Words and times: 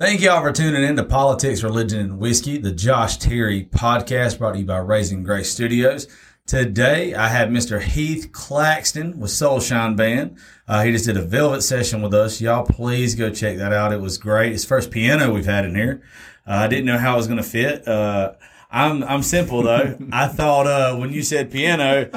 Thank 0.00 0.22
y'all 0.22 0.40
for 0.40 0.50
tuning 0.50 0.82
in 0.82 0.96
to 0.96 1.04
Politics, 1.04 1.62
Religion, 1.62 2.00
and 2.00 2.18
Whiskey, 2.18 2.56
the 2.56 2.72
Josh 2.72 3.18
Terry 3.18 3.66
podcast 3.66 4.38
brought 4.38 4.52
to 4.52 4.60
you 4.60 4.64
by 4.64 4.78
Raising 4.78 5.22
Grace 5.22 5.52
Studios. 5.52 6.08
Today, 6.46 7.12
I 7.12 7.28
have 7.28 7.50
Mr. 7.50 7.82
Heath 7.82 8.30
Claxton 8.32 9.20
with 9.20 9.30
Soulshine 9.30 9.98
Band. 9.98 10.38
Uh, 10.66 10.84
he 10.84 10.92
just 10.92 11.04
did 11.04 11.18
a 11.18 11.22
velvet 11.22 11.60
session 11.60 12.00
with 12.00 12.14
us. 12.14 12.40
Y'all, 12.40 12.64
please 12.64 13.14
go 13.14 13.28
check 13.28 13.58
that 13.58 13.74
out. 13.74 13.92
It 13.92 14.00
was 14.00 14.16
great. 14.16 14.54
It's 14.54 14.64
first 14.64 14.90
piano 14.90 15.34
we've 15.34 15.44
had 15.44 15.66
in 15.66 15.74
here. 15.74 16.00
Uh, 16.46 16.52
I 16.52 16.68
didn't 16.68 16.86
know 16.86 16.96
how 16.96 17.12
it 17.12 17.18
was 17.18 17.26
going 17.26 17.36
to 17.36 17.42
fit. 17.42 17.86
Uh, 17.86 18.32
I'm 18.70 19.02
I'm 19.02 19.22
simple 19.22 19.62
though. 19.62 19.96
I 20.12 20.28
thought 20.28 20.66
uh, 20.66 20.96
when 20.96 21.12
you 21.12 21.22
said 21.22 21.50
piano, 21.50 22.08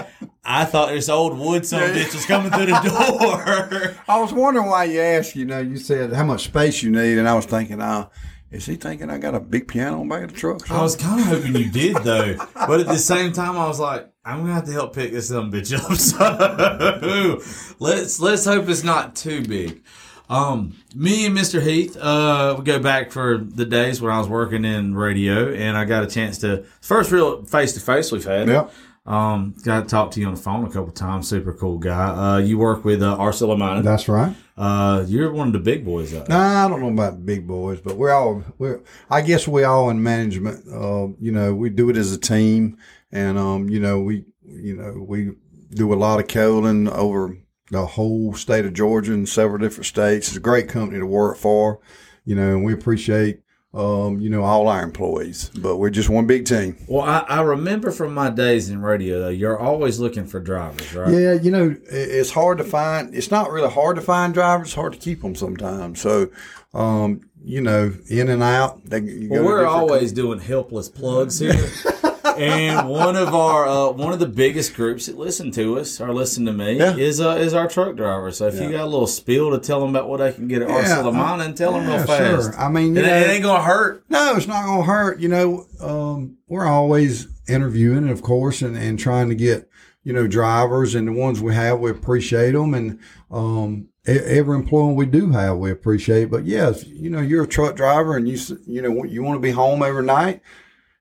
I 0.44 0.66
thought 0.66 0.90
this 0.90 1.10
old 1.10 1.38
wood 1.38 1.66
son 1.66 1.82
bitch 1.94 2.14
was 2.14 2.26
coming 2.26 2.52
through 2.52 2.68
the 2.68 2.72
door. 2.74 3.96
I 4.08 4.20
was 4.20 4.32
wondering 4.34 4.68
why 4.68 4.84
you 4.86 5.02
asked. 5.02 5.36
You 5.36 5.46
know, 5.46 5.60
you 5.60 5.78
said 5.78 6.14
how 6.14 6.26
much 6.26 6.44
space 6.44 6.84
you 6.84 6.92
need, 6.92 7.18
and 7.18 7.28
I 7.28 7.34
was 7.34 7.46
thinking, 7.46 7.82
oh, 7.82 8.10
is 8.52 8.68
he 8.68 8.76
thinking 8.76 9.10
I 9.10 9.18
got 9.18 9.34
a 9.34 9.40
big 9.40 9.68
piano 9.68 10.02
on 10.02 10.08
back 10.08 10.26
of 10.26 10.34
the 10.34 10.38
truck? 10.38 10.70
I 10.70 10.82
was 10.82 10.96
kind 10.96 11.20
of 11.20 11.26
hoping 11.26 11.56
you 11.56 11.72
did 11.72 11.98
though, 11.98 12.36
but 12.54 12.80
at 12.80 12.88
the 12.88 13.00
same 13.00 13.34
time, 13.34 13.58
I 13.58 13.68
was 13.68 13.80
like, 13.80 14.08
I'm 14.24 14.42
gonna 14.42 14.54
have 14.54 14.66
to 14.66 14.72
help 14.72 14.94
pick 14.94 15.12
this 15.12 15.30
some 15.30 15.52
bitch 15.52 15.74
up. 15.76 15.84
So 17.42 17.74
let's 17.80 18.20
let's 18.20 18.46
hope 18.46 18.70
it's 18.70 18.84
not 18.84 19.16
too 19.16 19.42
big. 19.44 19.84
Um, 20.30 20.76
me 20.96 21.26
and 21.26 21.38
Mr. 21.38 21.62
Heath, 21.62 21.98
uh, 21.98 22.56
we 22.58 22.64
go 22.64 22.80
back 22.80 23.12
for 23.12 23.38
the 23.38 23.66
days 23.66 24.02
when 24.02 24.12
I 24.12 24.18
was 24.18 24.28
working 24.28 24.66
in 24.66 24.96
radio, 24.96 25.54
and 25.54 25.78
I 25.78 25.86
got 25.86 26.04
a 26.04 26.08
chance 26.08 26.38
to 26.40 26.64
first 26.82 27.12
real 27.12 27.44
face 27.44 27.74
to 27.74 27.80
face 27.80 28.12
we've 28.12 28.24
had. 28.24 28.48
Yep. 28.48 28.74
Um, 29.06 29.54
got 29.64 29.82
to 29.82 29.90
talk 29.90 30.12
to 30.12 30.22
you 30.22 30.28
on 30.28 30.36
the 30.36 30.40
phone 30.40 30.66
a 30.66 30.70
couple 30.70 30.92
times. 30.92 31.28
Super 31.28 31.54
cool 31.54 31.78
guy. 31.78 32.36
Uh, 32.36 32.38
you 32.38 32.58
work 32.58 32.86
with 32.86 33.04
uh, 33.04 33.18
Mining. 33.58 33.84
That's 33.84 34.08
right. 34.08 34.34
Uh, 34.56 35.04
you're 35.08 35.32
one 35.32 35.48
of 35.48 35.54
the 35.54 35.60
big 35.60 35.84
boys. 35.84 36.14
Out 36.14 36.28
there. 36.28 36.38
Nah, 36.38 36.66
I 36.66 36.70
don't 36.70 36.80
know 36.80 36.90
about 36.90 37.26
big 37.26 37.46
boys, 37.46 37.82
but 37.82 37.98
we're 37.98 38.12
all 38.12 38.44
we're. 38.58 38.82
I 39.10 39.22
guess 39.22 39.46
we 39.46 39.66
all 39.66 39.90
in 39.90 40.02
management. 40.02 40.66
Uh, 40.72 41.08
you 41.20 41.34
know, 41.34 41.54
we 41.54 41.70
do 41.70 41.90
it 41.90 41.98
as 41.98 42.14
a 42.14 42.18
team, 42.18 42.78
and 43.12 43.38
um, 43.38 43.70
you 43.70 43.82
know, 43.82 44.00
we 44.00 44.24
you 44.46 44.78
know 44.78 45.04
we 45.06 45.34
do 45.72 45.94
a 45.94 45.96
lot 45.96 46.22
of 46.22 46.30
coaling 46.30 46.88
over 46.88 47.38
the 47.74 47.86
whole 47.86 48.34
state 48.34 48.66
of 48.66 48.74
Georgia 48.74 49.14
and 49.14 49.28
several 49.28 49.58
different 49.58 49.86
states. 49.86 50.30
It's 50.30 50.38
a 50.38 50.42
great 50.42 50.70
company 50.70 51.00
to 51.00 51.06
work 51.06 51.38
for, 51.38 51.80
you 52.26 52.36
know, 52.36 52.50
and 52.50 52.64
we 52.64 52.74
appreciate, 52.74 53.42
um, 53.74 54.22
you 54.22 54.30
know, 54.30 54.44
all 54.44 54.68
our 54.68 54.84
employees, 54.84 55.50
but 55.50 55.78
we're 55.78 55.90
just 55.90 56.10
one 56.10 56.28
big 56.28 56.46
team. 56.46 56.78
Well, 56.88 57.02
I, 57.02 57.26
I 57.28 57.42
remember 57.42 57.92
from 57.92 58.14
my 58.14 58.30
days 58.30 58.70
in 58.70 58.82
radio, 58.82 59.20
though, 59.20 59.30
you're 59.30 59.60
always 59.60 60.00
looking 60.00 60.28
for 60.28 60.40
drivers, 60.40 60.94
right? 60.94 61.12
Yeah, 61.12 61.34
you 61.34 61.52
know, 61.52 61.76
it's 61.90 62.32
hard 62.32 62.60
to 62.60 62.64
find. 62.64 63.14
It's 63.16 63.32
not 63.32 63.52
really 63.52 63.70
hard 63.70 63.96
to 63.96 64.02
find 64.02 64.34
drivers. 64.34 64.68
It's 64.68 64.76
hard 64.76 64.94
to 64.94 65.00
keep 65.00 65.22
them 65.22 65.36
sometimes. 65.36 66.00
So, 66.00 66.30
um, 66.74 67.22
you 67.44 67.62
know, 67.62 67.94
in 68.10 68.30
and 68.30 68.44
out. 68.44 68.86
They, 68.86 69.02
you 69.02 69.30
Well, 69.30 69.44
we're 69.44 69.66
always 69.66 70.12
doing 70.12 70.40
helpless 70.40 70.90
plugs 70.90 71.40
here. 71.40 71.70
and 72.38 72.90
one 72.90 73.16
of 73.16 73.34
our 73.34 73.68
uh, 73.68 73.92
one 73.92 74.14
of 74.14 74.20
the 74.20 74.28
biggest 74.28 74.74
groups 74.76 75.06
that 75.08 75.18
listen 75.18 75.52
to 75.52 75.80
us 75.80 76.00
or 76.02 76.14
listen 76.14 76.46
to 76.46 76.54
me 76.54 76.78
Yeah. 76.78 76.96
is 76.96 77.20
uh, 77.22 77.32
is 77.32 77.54
our 77.54 77.68
truck 77.68 77.96
driver. 77.96 78.32
So 78.32 78.48
if 78.48 78.56
you 78.56 78.72
got 78.72 78.82
a 78.84 78.86
little 78.86 79.08
spiel 79.08 79.52
to 79.52 79.60
tell 79.60 79.80
them 79.80 79.90
about 79.92 80.08
what 80.10 80.18
they 80.18 80.32
can 80.34 80.48
get 80.48 80.62
at 80.62 80.70
Yeah, 80.70 80.76
Arcilla 80.98 81.14
Mining, 81.14 81.54
tell 81.56 81.74
them 81.74 81.84
yeah, 81.88 81.98
real 81.98 82.06
fast. 82.08 82.52
sure. 82.54 82.60
I 82.60 82.70
mean, 82.70 82.96
it, 82.98 83.02
you 83.06 83.10
it 83.10 83.28
ain't 83.30 83.44
gonna 83.44 83.64
hurt. 83.64 84.04
No, 84.10 84.36
it's 84.36 84.48
not 84.48 84.66
going 84.66 84.80
to 84.80 84.86
hurt. 84.86 85.20
You 85.20 85.30
know, 85.30 85.66
um, 85.82 86.38
we're 86.48 86.66
always 86.68 87.28
interviewing, 87.48 87.98
and 88.00 88.10
of 88.10 88.22
course, 88.22 88.62
and, 88.62 88.78
and 88.78 88.98
trying 89.00 89.30
to 89.30 89.36
get, 89.36 89.70
you 90.04 90.14
know, 90.14 90.28
drivers 90.28 90.96
and 90.96 91.08
the 91.08 91.12
ones 91.12 91.42
we 91.42 91.54
have, 91.54 91.80
we 91.80 91.90
appreciate 91.92 92.52
them. 92.52 92.74
And, 92.74 93.00
um, 93.32 93.88
every 94.06 94.56
employee 94.58 94.94
we 94.94 95.06
do 95.06 95.32
have, 95.32 95.58
we 95.58 95.72
appreciate. 95.72 96.26
But 96.30 96.46
yes, 96.46 96.86
you 96.86 97.10
know, 97.10 97.22
you're 97.22 97.44
a 97.44 97.48
truck 97.48 97.76
driver 97.76 98.18
and 98.18 98.28
you, 98.28 98.38
you 98.68 98.82
know, 98.82 99.04
you 99.06 99.24
want 99.24 99.38
to 99.38 99.42
be 99.42 99.52
home 99.52 99.82
every 99.82 100.04
night, 100.06 100.42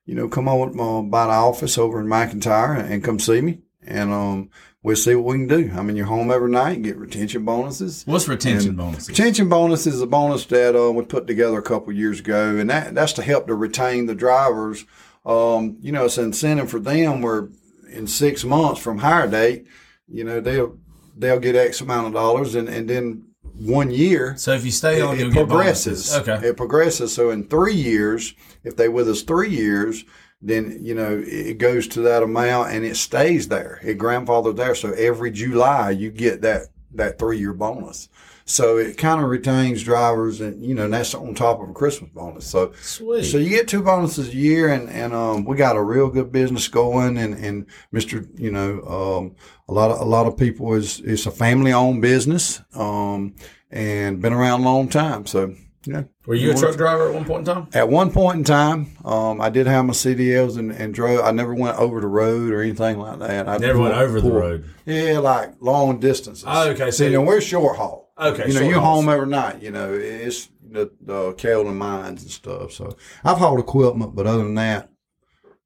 you 0.05 0.15
know, 0.15 0.27
come 0.27 0.47
on 0.47 0.79
uh, 0.79 1.01
by 1.01 1.25
the 1.27 1.33
office 1.33 1.77
over 1.77 1.99
in 1.99 2.07
McIntyre 2.07 2.77
and, 2.77 3.03
come 3.03 3.19
see 3.19 3.41
me. 3.41 3.59
And, 3.85 4.11
um, 4.11 4.49
we'll 4.83 4.97
see 4.97 5.15
what 5.15 5.25
we 5.25 5.37
can 5.37 5.47
do. 5.47 5.71
I 5.75 5.81
mean, 5.81 5.95
you're 5.95 6.05
home 6.05 6.29
every 6.29 6.51
night, 6.51 6.75
and 6.75 6.83
get 6.83 6.97
retention 6.97 7.45
bonuses. 7.45 8.03
What's 8.05 8.27
retention 8.27 8.69
And 8.69 8.77
bonuses? 8.77 9.09
Retention 9.09 9.49
bonus 9.49 9.87
is 9.87 10.01
a 10.01 10.05
bonus 10.05 10.45
that 10.47 10.75
uh, 10.75 10.91
we 10.91 11.03
put 11.05 11.25
together 11.25 11.57
a 11.57 11.63
couple 11.63 11.89
of 11.89 11.97
years 11.97 12.19
ago, 12.19 12.57
and 12.57 12.69
that 12.69 12.93
that's 12.93 13.13
to 13.13 13.23
help 13.23 13.47
to 13.47 13.55
retain 13.55 14.05
the 14.05 14.15
drivers. 14.15 14.85
Um, 15.25 15.77
you 15.81 15.91
know, 15.91 16.05
it's 16.05 16.17
an 16.17 16.25
incentive 16.25 16.69
for 16.69 16.79
them 16.79 17.21
where 17.21 17.49
in 17.89 18.07
six 18.07 18.43
months 18.43 18.81
from 18.81 18.99
hire 18.99 19.27
date, 19.27 19.65
you 20.07 20.23
know, 20.23 20.41
they'll 20.41 20.77
they'll 21.17 21.39
get 21.39 21.55
X 21.55 21.79
amount 21.81 22.07
of 22.07 22.13
dollars, 22.13 22.53
and 22.55 22.67
and 22.67 22.89
then 22.89 23.23
one 23.57 23.91
year 23.91 24.35
So 24.37 24.53
if 24.53 24.65
you 24.65 24.71
stay 24.71 25.01
on, 25.01 25.19
it, 25.19 25.27
it 25.27 25.33
progresses. 25.33 26.15
Okay. 26.15 26.47
It 26.47 26.57
progresses. 26.57 27.13
So 27.13 27.29
in 27.29 27.47
three 27.47 27.75
years, 27.75 28.33
if 28.63 28.75
they 28.75 28.89
with 28.89 29.07
us 29.07 29.21
three 29.21 29.49
years, 29.49 30.03
then 30.41 30.79
you 30.81 30.93
know 30.93 31.23
it 31.25 31.57
goes 31.57 31.87
to 31.89 32.01
that 32.01 32.23
amount 32.23 32.71
and 32.71 32.83
it 32.83 32.97
stays 32.97 33.47
there. 33.47 33.79
It 33.83 33.97
grandfathered 33.97 34.57
there. 34.57 34.75
So 34.75 34.91
every 34.93 35.31
July 35.31 35.91
you 35.91 36.11
get 36.11 36.41
that 36.41 36.67
that 36.95 37.19
three 37.19 37.39
year 37.39 37.53
bonus. 37.53 38.09
So 38.45 38.77
it 38.77 38.97
kind 38.97 39.21
of 39.23 39.29
retains 39.29 39.83
drivers, 39.83 40.41
and 40.41 40.63
you 40.65 40.75
know 40.75 40.85
and 40.85 40.93
that's 40.93 41.13
on 41.15 41.33
top 41.33 41.61
of 41.61 41.69
a 41.69 41.73
Christmas 41.73 42.09
bonus. 42.11 42.45
So 42.45 42.73
Sweet. 42.81 43.23
so 43.23 43.37
you 43.37 43.49
get 43.49 43.67
two 43.67 43.81
bonuses 43.81 44.29
a 44.29 44.35
year, 44.35 44.67
and 44.69 44.89
and 44.89 45.13
um, 45.13 45.45
we 45.45 45.55
got 45.55 45.77
a 45.77 45.81
real 45.81 46.09
good 46.09 46.31
business 46.31 46.67
going, 46.67 47.17
and 47.17 47.33
and 47.35 47.65
Mister, 47.91 48.25
you 48.35 48.51
know, 48.51 48.81
um, 48.81 49.35
a 49.69 49.73
lot 49.73 49.91
of 49.91 49.99
a 50.01 50.05
lot 50.05 50.27
of 50.27 50.37
people 50.37 50.73
is 50.73 50.99
it's 51.01 51.25
a 51.25 51.31
family 51.31 51.71
owned 51.71 52.01
business, 52.01 52.61
um, 52.75 53.35
and 53.71 54.21
been 54.21 54.33
around 54.33 54.61
a 54.61 54.63
long 54.65 54.89
time. 54.89 55.25
So 55.25 55.55
yeah. 55.85 56.03
Were 56.25 56.35
you 56.35 56.51
a 56.51 56.55
truck 56.55 56.77
driver 56.77 57.09
at 57.09 57.13
one 57.13 57.25
point 57.25 57.47
in 57.47 57.53
time? 57.55 57.67
At 57.73 57.89
one 57.89 58.09
point 58.11 58.37
in 58.37 58.43
time, 58.45 58.95
um, 59.03 59.41
I 59.41 59.49
did 59.49 59.67
have 59.67 59.83
my 59.85 59.91
CDLs 59.91 60.57
and, 60.57 60.71
and 60.71 60.93
drove. 60.93 61.19
I 61.25 61.31
never 61.31 61.53
went 61.53 61.77
over 61.77 61.99
the 61.99 62.07
road 62.07 62.51
or 62.53 62.61
anything 62.61 62.97
like 62.99 63.19
that. 63.19 63.49
I 63.49 63.57
Never 63.57 63.79
went 63.79 63.93
over 63.93 64.21
the 64.21 64.31
road. 64.31 64.65
Yeah, 64.85 65.19
like 65.19 65.55
long 65.59 65.99
distances. 65.99 66.45
Oh, 66.47 66.69
okay, 66.69 66.85
so- 66.85 66.91
So 66.91 67.03
you 67.05 67.11
know, 67.13 67.21
we're 67.21 67.41
short 67.41 67.75
haul. 67.77 68.02
Okay, 68.19 68.47
You 68.47 68.53
know, 68.53 68.61
you're 68.67 68.79
home 68.79 69.09
every 69.09 69.27
night. 69.27 69.61
You 69.61 69.71
know, 69.71 69.93
it's 69.93 70.49
the 70.69 70.91
the 71.01 71.33
kaolin 71.33 71.75
mines 71.75 72.21
and 72.21 72.31
stuff. 72.31 72.71
So 72.71 72.95
I've 73.23 73.37
hauled 73.37 73.59
equipment, 73.59 74.15
but 74.15 74.27
other 74.27 74.43
than 74.43 74.55
that, 74.55 74.89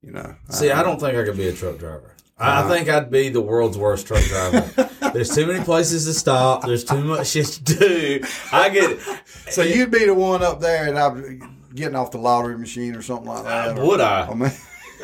you 0.02 0.12
know, 0.12 0.36
See, 0.50 0.72
I 0.72 0.84
don't 0.84 1.00
think 1.00 1.18
I 1.18 1.24
could 1.24 1.38
be 1.38 1.48
a 1.48 1.54
truck 1.54 1.78
driver. 1.78 2.16
I, 2.38 2.46
I 2.46 2.60
uh-huh. 2.60 2.70
think 2.70 2.90
I'd 2.90 3.12
be 3.12 3.30
the 3.30 3.42
world's 3.42 3.78
worst 3.78 4.08
truck 4.08 4.24
driver. 4.24 4.90
There's 5.14 5.34
too 5.34 5.48
many 5.48 5.64
places 5.64 6.06
to 6.06 6.14
stop. 6.14 6.64
There's 6.64 6.84
too 6.84 7.04
much 7.04 7.28
shit 7.30 7.48
to 7.48 7.64
do. 7.64 8.22
I 8.52 8.70
get 8.70 8.92
it. 8.92 9.00
So 9.50 9.64
you'd 9.64 9.92
be 9.92 10.06
the 10.06 10.14
one 10.14 10.44
up 10.44 10.60
there, 10.60 10.88
and 10.88 10.98
I'm 10.98 11.66
getting 11.74 11.96
off 11.96 12.12
the 12.12 12.20
lottery 12.20 12.58
machine 12.58 12.96
or 12.96 13.02
something 13.02 13.28
like 13.28 13.44
that. 13.44 13.78
Uh, 13.78 13.82
or- 13.82 13.88
Would 13.88 14.02
I? 14.02 14.28
I 14.28 14.34
mean, 14.34 14.52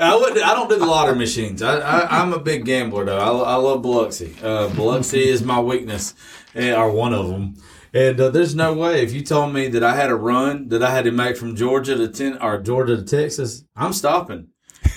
I 0.01 0.15
would. 0.15 0.39
I 0.41 0.53
don't 0.53 0.69
do 0.69 0.77
the 0.77 0.85
lottery 0.85 1.15
machines. 1.15 1.61
I, 1.61 1.79
I, 1.79 2.21
I'm 2.21 2.33
a 2.33 2.39
big 2.39 2.65
gambler 2.65 3.05
though. 3.05 3.17
I, 3.19 3.53
I 3.53 3.55
love 3.55 3.81
Biloxi. 3.81 4.35
Uh, 4.41 4.69
Biloxi 4.69 5.27
is 5.27 5.43
my 5.43 5.59
weakness, 5.59 6.13
eh, 6.55 6.73
or 6.73 6.91
one 6.91 7.13
of 7.13 7.27
them. 7.29 7.55
And 7.93 8.19
uh, 8.19 8.29
there's 8.29 8.55
no 8.55 8.73
way 8.73 9.03
if 9.03 9.13
you 9.13 9.21
told 9.21 9.53
me 9.53 9.67
that 9.67 9.83
I 9.83 9.95
had 9.95 10.09
a 10.09 10.15
run 10.15 10.69
that 10.69 10.81
I 10.81 10.89
had 10.91 11.03
to 11.05 11.11
make 11.11 11.37
from 11.37 11.55
Georgia 11.55 11.95
to 11.95 12.07
ten 12.07 12.37
or 12.41 12.59
Georgia 12.59 12.97
to 12.97 13.03
Texas, 13.03 13.63
I'm 13.75 13.93
stopping. 13.93 14.47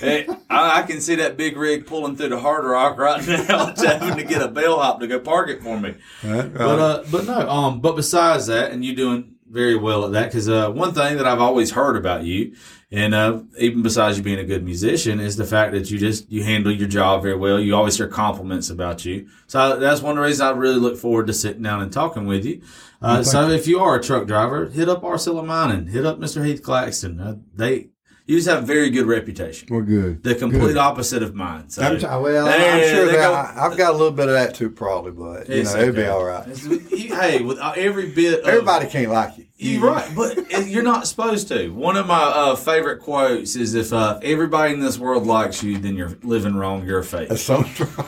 Eh, 0.01 0.25
I, 0.49 0.79
I 0.79 0.81
can 0.83 0.99
see 0.99 1.15
that 1.15 1.37
big 1.37 1.57
rig 1.57 1.85
pulling 1.85 2.15
through 2.15 2.29
the 2.29 2.39
hard 2.39 2.65
rock 2.65 2.97
right 2.97 3.25
now, 3.27 3.73
having 3.77 4.17
to 4.17 4.23
get 4.23 4.41
a 4.41 4.47
bellhop 4.47 4.99
to 4.99 5.07
go 5.07 5.19
park 5.19 5.49
it 5.49 5.61
for 5.61 5.79
me. 5.79 5.95
right, 6.23 6.53
But 6.53 6.79
uh, 6.79 7.03
but 7.11 7.25
no. 7.25 7.49
Um, 7.49 7.81
but 7.81 7.95
besides 7.95 8.47
that, 8.47 8.71
and 8.71 8.83
you 8.83 8.95
doing 8.95 9.35
very 9.49 9.75
well 9.77 10.05
at 10.05 10.11
that, 10.11 10.25
because 10.25 10.49
uh, 10.49 10.69
one 10.71 10.93
thing 10.93 11.17
that 11.17 11.25
I've 11.27 11.39
always 11.39 11.71
heard 11.71 11.95
about 11.97 12.23
you, 12.23 12.55
and 12.91 13.13
uh, 13.13 13.41
even 13.59 13.81
besides 13.81 14.17
you 14.17 14.23
being 14.23 14.39
a 14.39 14.45
good 14.45 14.63
musician, 14.63 15.19
is 15.19 15.35
the 15.35 15.45
fact 15.45 15.73
that 15.73 15.91
you 15.91 15.97
just 15.97 16.31
you 16.31 16.43
handle 16.43 16.71
your 16.71 16.87
job 16.87 17.21
very 17.23 17.35
well. 17.35 17.59
You 17.59 17.75
always 17.75 17.97
hear 17.97 18.07
compliments 18.07 18.69
about 18.69 19.03
you. 19.03 19.27
So 19.47 19.77
that's 19.79 20.01
one 20.01 20.11
of 20.11 20.17
the 20.17 20.23
reasons 20.23 20.41
I 20.41 20.51
really 20.51 20.79
look 20.79 20.97
forward 20.97 21.27
to 21.27 21.33
sitting 21.33 21.63
down 21.63 21.81
and 21.81 21.91
talking 21.91 22.25
with 22.27 22.45
you. 22.45 22.61
Uh, 23.01 23.23
so 23.23 23.49
if 23.49 23.67
you 23.67 23.79
are 23.79 23.95
a 23.97 24.01
truck 24.03 24.25
driver, 24.25 24.67
hit 24.67 24.89
up 24.89 25.01
Arcilla 25.03 25.45
Mining, 25.45 25.87
hit 25.87 26.05
up 26.05 26.17
Mr. 26.19 26.45
Heath 26.45 26.63
Claxton. 26.63 27.19
Uh, 27.19 27.35
they 27.53 27.89
you 28.25 28.35
just 28.35 28.49
have 28.49 28.63
a 28.63 28.65
very 28.65 28.89
good 28.89 29.05
reputation. 29.05 29.69
we're 29.71 29.83
good. 29.83 30.21
The 30.21 30.35
complete 30.35 30.75
opposite 30.75 31.23
of 31.23 31.33
mine. 31.33 31.69
So 31.69 31.81
I'm 31.81 31.97
t- 31.97 32.05
well, 32.05 32.47
I'm 32.47 32.83
sure 32.89 33.05
that 33.05 33.13
go- 33.13 33.33
I, 33.33 33.65
I've 33.65 33.77
got 33.77 33.91
a 33.93 33.97
little 33.97 34.11
bit 34.11 34.27
of 34.27 34.33
that 34.33 34.53
too, 34.53 34.69
probably, 34.69 35.11
but 35.11 35.47
you 35.47 35.63
know, 35.63 35.75
it'd 35.77 35.95
be 35.95 36.05
all 36.05 36.25
right. 36.25 36.45
Hey, 36.91 37.41
with 37.41 37.57
uh, 37.57 37.73
every 37.77 38.09
bit, 38.09 38.41
of, 38.41 38.45
Everybody 38.47 38.87
can't 38.87 39.11
like 39.11 39.37
you. 39.37 39.45
You're 39.59 39.89
right, 39.89 40.09
but 40.15 40.51
you're 40.67 40.83
not 40.83 41.07
supposed 41.07 41.47
to. 41.47 41.69
One 41.69 41.97
of 41.97 42.05
my 42.05 42.21
uh, 42.21 42.55
favorite 42.55 42.99
quotes 42.99 43.55
is 43.55 43.73
if 43.73 43.91
uh, 43.91 44.19
everybody 44.21 44.73
in 44.73 44.79
this 44.79 44.99
world 44.99 45.25
likes 45.25 45.63
you, 45.63 45.79
then 45.79 45.95
you're 45.95 46.15
living 46.21 46.55
wrong. 46.55 46.85
You're 46.85 47.01
fake. 47.01 47.29
That's 47.29 47.41
so 47.41 47.63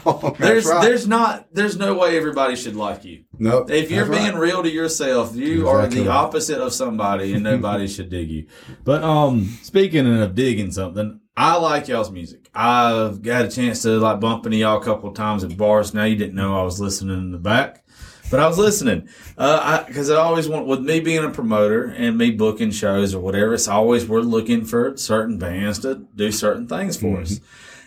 wrong. 0.05 0.35
There's 0.37 0.65
right. 0.65 0.81
there's 0.81 1.07
not 1.07 1.47
there's 1.51 1.77
no 1.77 1.95
way 1.95 2.17
everybody 2.17 2.55
should 2.55 2.75
like 2.75 3.03
you. 3.03 3.23
no. 3.39 3.65
If 3.67 3.89
you're 3.89 4.05
being 4.05 4.33
right. 4.33 4.39
real 4.39 4.61
to 4.61 4.69
yourself, 4.69 5.35
you 5.35 5.67
are 5.67 5.87
the 5.87 6.01
right. 6.01 6.07
opposite 6.07 6.61
of 6.61 6.71
somebody, 6.71 7.33
and 7.33 7.43
nobody 7.43 7.87
should 7.87 8.09
dig 8.09 8.29
you. 8.29 8.47
But 8.83 9.03
um, 9.03 9.45
speaking 9.63 10.21
of 10.21 10.35
digging 10.35 10.71
something, 10.71 11.19
I 11.35 11.55
like 11.55 11.87
y'all's 11.87 12.11
music. 12.11 12.49
I've 12.53 13.23
got 13.23 13.45
a 13.45 13.49
chance 13.49 13.81
to 13.83 13.97
like 13.97 14.19
bump 14.19 14.45
into 14.45 14.57
y'all 14.57 14.79
a 14.79 14.83
couple 14.83 15.09
of 15.09 15.15
times 15.15 15.43
at 15.43 15.57
bars. 15.57 15.95
Now 15.95 16.03
you 16.03 16.15
didn't 16.15 16.35
know 16.35 16.59
I 16.59 16.63
was 16.63 16.79
listening 16.79 17.17
in 17.17 17.31
the 17.31 17.39
back. 17.39 17.85
But 18.29 18.39
I 18.39 18.47
was 18.47 18.57
listening 18.57 19.09
because 19.29 20.09
I, 20.09 20.15
I, 20.15 20.21
always 20.21 20.47
want 20.47 20.67
with 20.67 20.81
me 20.81 20.99
being 20.99 21.23
a 21.23 21.29
promoter 21.29 21.85
and 21.85 22.17
me 22.17 22.31
booking 22.31 22.71
shows 22.71 23.15
or 23.15 23.19
whatever. 23.19 23.53
It's 23.53 23.67
always 23.67 24.07
we're 24.07 24.21
looking 24.21 24.65
for 24.65 24.95
certain 24.97 25.37
bands 25.37 25.79
to 25.79 26.07
do 26.15 26.31
certain 26.31 26.67
things 26.67 26.97
for 26.97 27.17
mm-hmm. 27.17 27.23
us, 27.23 27.39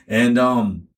and 0.08 0.38
um, 0.38 0.88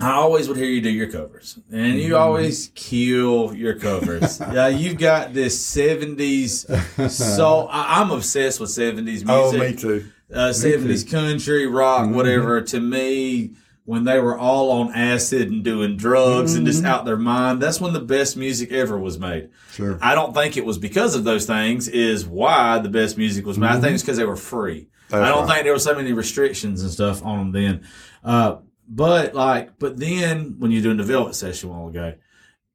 I 0.00 0.12
always 0.12 0.48
would 0.48 0.56
hear 0.56 0.66
you 0.66 0.80
do 0.80 0.90
your 0.90 1.10
covers, 1.10 1.58
and 1.72 1.98
you 1.98 2.12
mm-hmm. 2.12 2.22
always 2.22 2.72
kill 2.74 3.54
your 3.54 3.74
covers. 3.74 4.40
yeah, 4.52 4.68
you've 4.68 4.98
got 4.98 5.32
this 5.32 5.64
seventies. 5.64 6.66
So 7.08 7.68
I, 7.70 8.02
am 8.02 8.10
obsessed 8.10 8.60
with 8.60 8.70
seventies 8.70 9.24
music. 9.24 9.60
Oh, 9.60 9.70
me 9.70 9.76
too. 9.76 10.10
Uh, 10.32 10.52
seventies 10.52 11.04
country 11.04 11.66
rock, 11.66 12.06
mm-hmm. 12.06 12.14
whatever. 12.14 12.60
To 12.60 12.80
me, 12.80 13.54
when 13.84 14.04
they 14.04 14.18
were 14.18 14.36
all 14.36 14.70
on 14.70 14.94
acid 14.94 15.50
and 15.50 15.62
doing 15.62 15.96
drugs 15.96 16.52
mm-hmm. 16.52 16.58
and 16.58 16.66
just 16.66 16.82
mm-hmm. 16.82 16.92
out 16.92 17.04
their 17.04 17.18
mind. 17.18 17.60
That's 17.60 17.80
when 17.80 17.92
the 17.92 18.00
best 18.00 18.36
music 18.36 18.72
ever 18.72 18.98
was 18.98 19.18
made. 19.18 19.50
Sure. 19.72 19.98
I 20.00 20.14
don't 20.14 20.32
think 20.32 20.56
it 20.56 20.64
was 20.64 20.78
because 20.78 21.14
of 21.14 21.24
those 21.24 21.46
things 21.46 21.88
is 21.88 22.26
why 22.26 22.78
the 22.78 22.88
best 22.88 23.18
music 23.18 23.44
was 23.44 23.58
made. 23.58 23.68
Mm-hmm. 23.68 23.76
I 23.76 23.80
think 23.80 23.94
it's 23.94 24.02
because 24.02 24.16
they 24.16 24.24
were 24.24 24.36
free. 24.36 24.88
That's 25.10 25.22
I 25.22 25.28
don't 25.28 25.46
right. 25.46 25.54
think 25.54 25.64
there 25.64 25.72
were 25.74 25.78
so 25.78 25.94
many 25.94 26.12
restrictions 26.12 26.82
and 26.82 26.90
stuff 26.90 27.22
on 27.24 27.38
them 27.38 27.52
then. 27.52 27.88
Uh, 28.24 28.56
but 28.88 29.34
like, 29.34 29.78
but 29.78 29.98
then 29.98 30.56
when 30.58 30.70
you're 30.70 30.82
doing 30.82 30.96
the 30.96 31.04
Velvet 31.04 31.34
session 31.34 31.68
a 31.68 31.72
while 31.72 31.88
ago, 31.88 32.14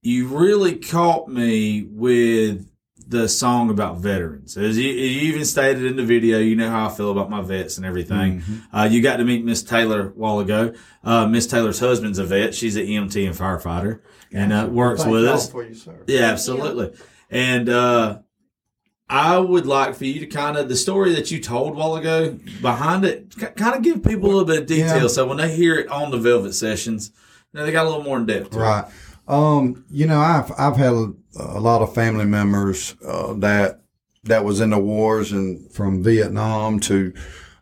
you 0.02 0.28
really 0.28 0.76
caught 0.76 1.28
me 1.28 1.84
with 1.84 2.70
the 3.10 3.28
song 3.28 3.72
about 3.72 3.98
veterans. 3.98 4.56
As 4.56 4.78
you, 4.78 4.88
you, 4.88 5.22
even 5.32 5.44
stated 5.44 5.84
in 5.84 5.96
the 5.96 6.04
video, 6.04 6.38
you 6.38 6.56
know 6.56 6.70
how 6.70 6.88
I 6.88 6.90
feel 6.90 7.12
about 7.12 7.28
my 7.28 7.42
vets 7.42 7.78
and 7.78 7.86
everything. 7.86 8.42
Mm-hmm. 8.42 8.76
Uh, 8.76 8.84
you 8.86 9.02
got 9.02 9.18
to 9.18 9.26
meet 9.26 9.44
Miss 9.44 9.64
Taylor 9.64 10.10
a 10.10 10.10
while 10.10 10.40
ago. 10.40 10.74
Uh, 11.04 11.26
Miss 11.26 11.48
Taylor's 11.48 11.80
husband's 11.80 12.20
a 12.20 12.24
vet. 12.24 12.54
She's 12.54 12.76
an 12.76 12.86
EMT 12.86 13.26
and 13.26 13.36
firefighter 13.36 14.02
and 14.32 14.54
uh, 14.54 14.70
works 14.72 15.04
with 15.06 15.26
us. 15.26 15.52
You, 15.52 15.76
yeah, 16.06 16.26
absolutely. 16.26 16.94
And 17.32 17.68
uh, 17.68 18.20
I 19.10 19.40
would 19.40 19.66
like 19.66 19.96
for 19.96 20.06
you 20.06 20.20
to 20.20 20.28
kind 20.28 20.56
of 20.56 20.70
the 20.70 20.76
story 20.76 21.16
that 21.16 21.32
you 21.32 21.42
told 21.42 21.72
a 21.72 21.76
while 21.76 21.96
ago 21.96 22.38
behind 22.62 23.06
it, 23.06 23.36
kind 23.56 23.76
of 23.76 23.82
give 23.82 24.04
people 24.04 24.30
a 24.30 24.32
little 24.32 24.46
bit 24.46 24.62
of 24.62 24.66
detail. 24.68 25.02
Yeah. 25.02 25.08
So 25.08 25.26
when 25.26 25.38
they 25.38 25.56
hear 25.56 25.80
it 25.80 25.88
on 25.88 26.12
the 26.12 26.18
Velvet 26.18 26.54
sessions, 26.54 27.12
you 27.52 27.60
know, 27.60 27.66
they 27.66 27.72
got 27.72 27.88
a 27.88 27.90
little 27.90 28.04
more 28.04 28.18
in 28.18 28.28
depth. 28.28 28.54
Right. 28.54 28.86
Um, 29.28 29.86
you 29.90 30.06
know, 30.06 30.20
I've 30.20 30.52
I've 30.58 30.78
had 30.78 30.94
a, 30.94 31.14
a 31.36 31.60
lot 31.60 31.82
of 31.82 31.94
family 31.94 32.26
members 32.26 32.96
uh, 33.06 33.34
that 33.34 33.82
that 34.24 34.44
was 34.44 34.60
in 34.60 34.72
the 34.72 34.80
wars 34.80 35.32
and 35.32 35.72
from 35.72 36.04
Vietnam 36.04 36.80
to 36.80 37.14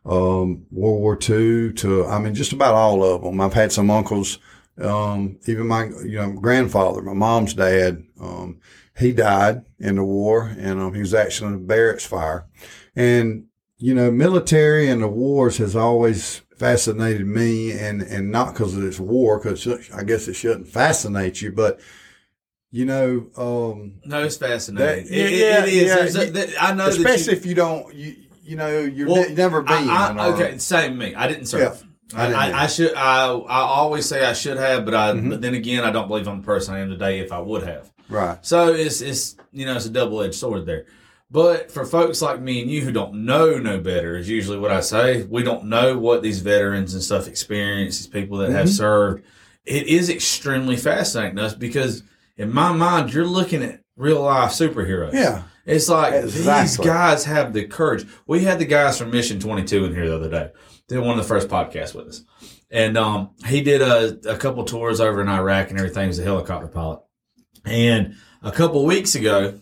um, 0.05 0.65
World 0.71 1.01
War 1.01 1.13
II 1.15 1.73
to 1.73 2.05
I 2.05 2.19
mean 2.19 2.33
just 2.33 2.53
about 2.53 2.73
all 2.73 3.03
of 3.03 3.23
them. 3.23 3.41
I've 3.41 3.53
had 3.53 3.71
some 3.71 3.91
uncles, 3.91 4.39
um, 4.81 5.37
even 5.47 5.67
my 5.67 5.85
you 5.85 6.17
know 6.17 6.31
grandfather, 6.31 7.01
my 7.01 7.13
mom's 7.13 7.53
dad. 7.53 8.03
Um, 8.19 8.59
he 8.97 9.11
died 9.11 9.63
in 9.79 9.95
the 9.95 10.03
war, 10.03 10.55
and 10.57 10.79
um, 10.79 10.93
he 10.93 11.01
was 11.01 11.13
actually 11.13 11.49
in 11.49 11.55
a 11.55 11.59
barracks 11.59 12.05
fire. 12.05 12.47
And 12.95 13.45
you 13.77 13.93
know, 13.93 14.09
military 14.09 14.89
and 14.89 15.03
the 15.03 15.07
wars 15.07 15.57
has 15.57 15.75
always 15.75 16.41
fascinated 16.57 17.27
me, 17.27 17.71
and 17.71 18.01
and 18.01 18.31
not 18.31 18.53
because 18.53 18.75
of 18.75 18.81
this 18.81 18.99
war, 18.99 19.39
because 19.39 19.67
I 19.91 20.03
guess 20.03 20.27
it 20.27 20.33
shouldn't 20.33 20.67
fascinate 20.67 21.41
you, 21.41 21.51
but 21.51 21.79
you 22.71 22.85
know, 22.85 23.27
um, 23.37 23.95
no, 24.05 24.23
it's 24.23 24.37
fascinating. 24.37 25.05
That, 25.05 25.13
it, 25.13 25.31
yeah, 25.33 25.63
it 25.63 25.69
is. 25.69 26.15
Yeah, 26.15 26.43
a, 26.43 26.69
I 26.69 26.73
know, 26.73 26.87
especially 26.87 27.33
you, 27.33 27.37
if 27.39 27.45
you 27.45 27.55
don't, 27.55 27.93
you 27.93 28.15
you 28.43 28.55
know, 28.55 28.79
you've 28.79 29.09
well, 29.09 29.27
ne- 29.27 29.35
never 29.35 29.61
been. 29.61 29.89
I, 29.89 30.15
I, 30.17 30.27
okay, 30.33 30.57
same 30.57 30.97
me. 30.97 31.15
I 31.15 31.27
didn't 31.27 31.45
serve. 31.45 31.83
Yeah, 32.13 32.19
I, 32.19 32.33
I, 32.33 32.63
I, 32.63 32.67
should. 32.67 32.93
I 32.93 33.27
I 33.27 33.59
always 33.59 34.05
say 34.05 34.25
I 34.25 34.33
should 34.33 34.57
have, 34.57 34.85
but 34.85 34.93
I. 34.93 35.11
Mm-hmm. 35.11 35.29
But 35.29 35.41
then 35.41 35.53
again, 35.53 35.83
I 35.83 35.91
don't 35.91 36.07
believe 36.07 36.27
I'm 36.27 36.41
the 36.41 36.45
person 36.45 36.75
I 36.75 36.79
am 36.79 36.89
today. 36.89 37.19
If 37.19 37.31
I 37.31 37.39
would 37.39 37.63
have, 37.63 37.91
right. 38.09 38.45
So 38.45 38.73
it's 38.73 39.01
it's 39.01 39.35
you 39.51 39.65
know 39.65 39.75
it's 39.75 39.85
a 39.85 39.89
double 39.89 40.21
edged 40.21 40.35
sword 40.35 40.65
there. 40.65 40.85
But 41.29 41.71
for 41.71 41.85
folks 41.85 42.21
like 42.21 42.39
me 42.39 42.61
and 42.61 42.71
you 42.71 42.81
who 42.81 42.93
don't 42.93 43.25
know 43.25 43.57
no 43.57 43.81
better, 43.81 44.15
is 44.15 44.29
usually 44.29 44.57
what 44.57 44.71
I 44.71 44.79
say. 44.79 45.23
We 45.23 45.43
don't 45.43 45.65
know 45.65 45.97
what 45.97 46.23
these 46.23 46.39
veterans 46.39 46.93
and 46.93 47.03
stuff 47.03 47.27
experience, 47.27 47.97
these 47.97 48.07
people 48.07 48.37
that 48.37 48.47
mm-hmm. 48.47 48.55
have 48.55 48.69
served. 48.69 49.25
It 49.65 49.87
is 49.87 50.09
extremely 50.09 50.77
fascinating 50.77 51.35
to 51.35 51.43
us 51.43 51.53
because 51.53 52.03
in 52.38 52.54
my 52.54 52.72
mind, 52.72 53.13
you're 53.13 53.25
looking 53.25 53.63
at 53.63 53.81
real 53.95 54.22
life 54.22 54.51
superheroes. 54.51 55.13
Yeah. 55.13 55.44
It's 55.66 55.89
like 55.89 56.13
exactly. 56.13 56.62
these 56.63 56.78
guys 56.78 57.25
have 57.25 57.51
the 57.51 57.66
courage. 57.66 58.06
We 58.25 58.44
had 58.44 58.60
the 58.60 58.66
guys 58.66 58.98
from 58.98 59.12
Mission 59.12 59.39
22 59.39 59.86
in 59.86 59.94
here 59.94 60.07
the 60.07 60.16
other 60.16 60.30
day. 60.30 60.51
They 60.88 60.95
did 60.95 61.04
one 61.04 61.18
of 61.18 61.24
the 61.24 61.28
first 61.28 61.50
podcasts 61.50 61.94
with 61.94 62.07
us. 62.07 62.24
And 62.72 62.98
um, 62.98 63.31
he 63.45 63.62
did 63.62 63.81
a, 63.81 64.34
a 64.34 64.38
couple 64.38 64.63
tours 64.63 65.01
over 65.01 65.22
in 65.22 65.28
Iraq 65.28 65.69
and 65.69 65.78
everything 65.78 66.10
as 66.10 66.19
a 66.19 66.24
helicopter 66.24 66.68
pilot. 66.68 67.01
And 67.66 68.16
a 68.42 68.51
couple 68.51 68.86
weeks 68.86 69.16
ago, 69.16 69.60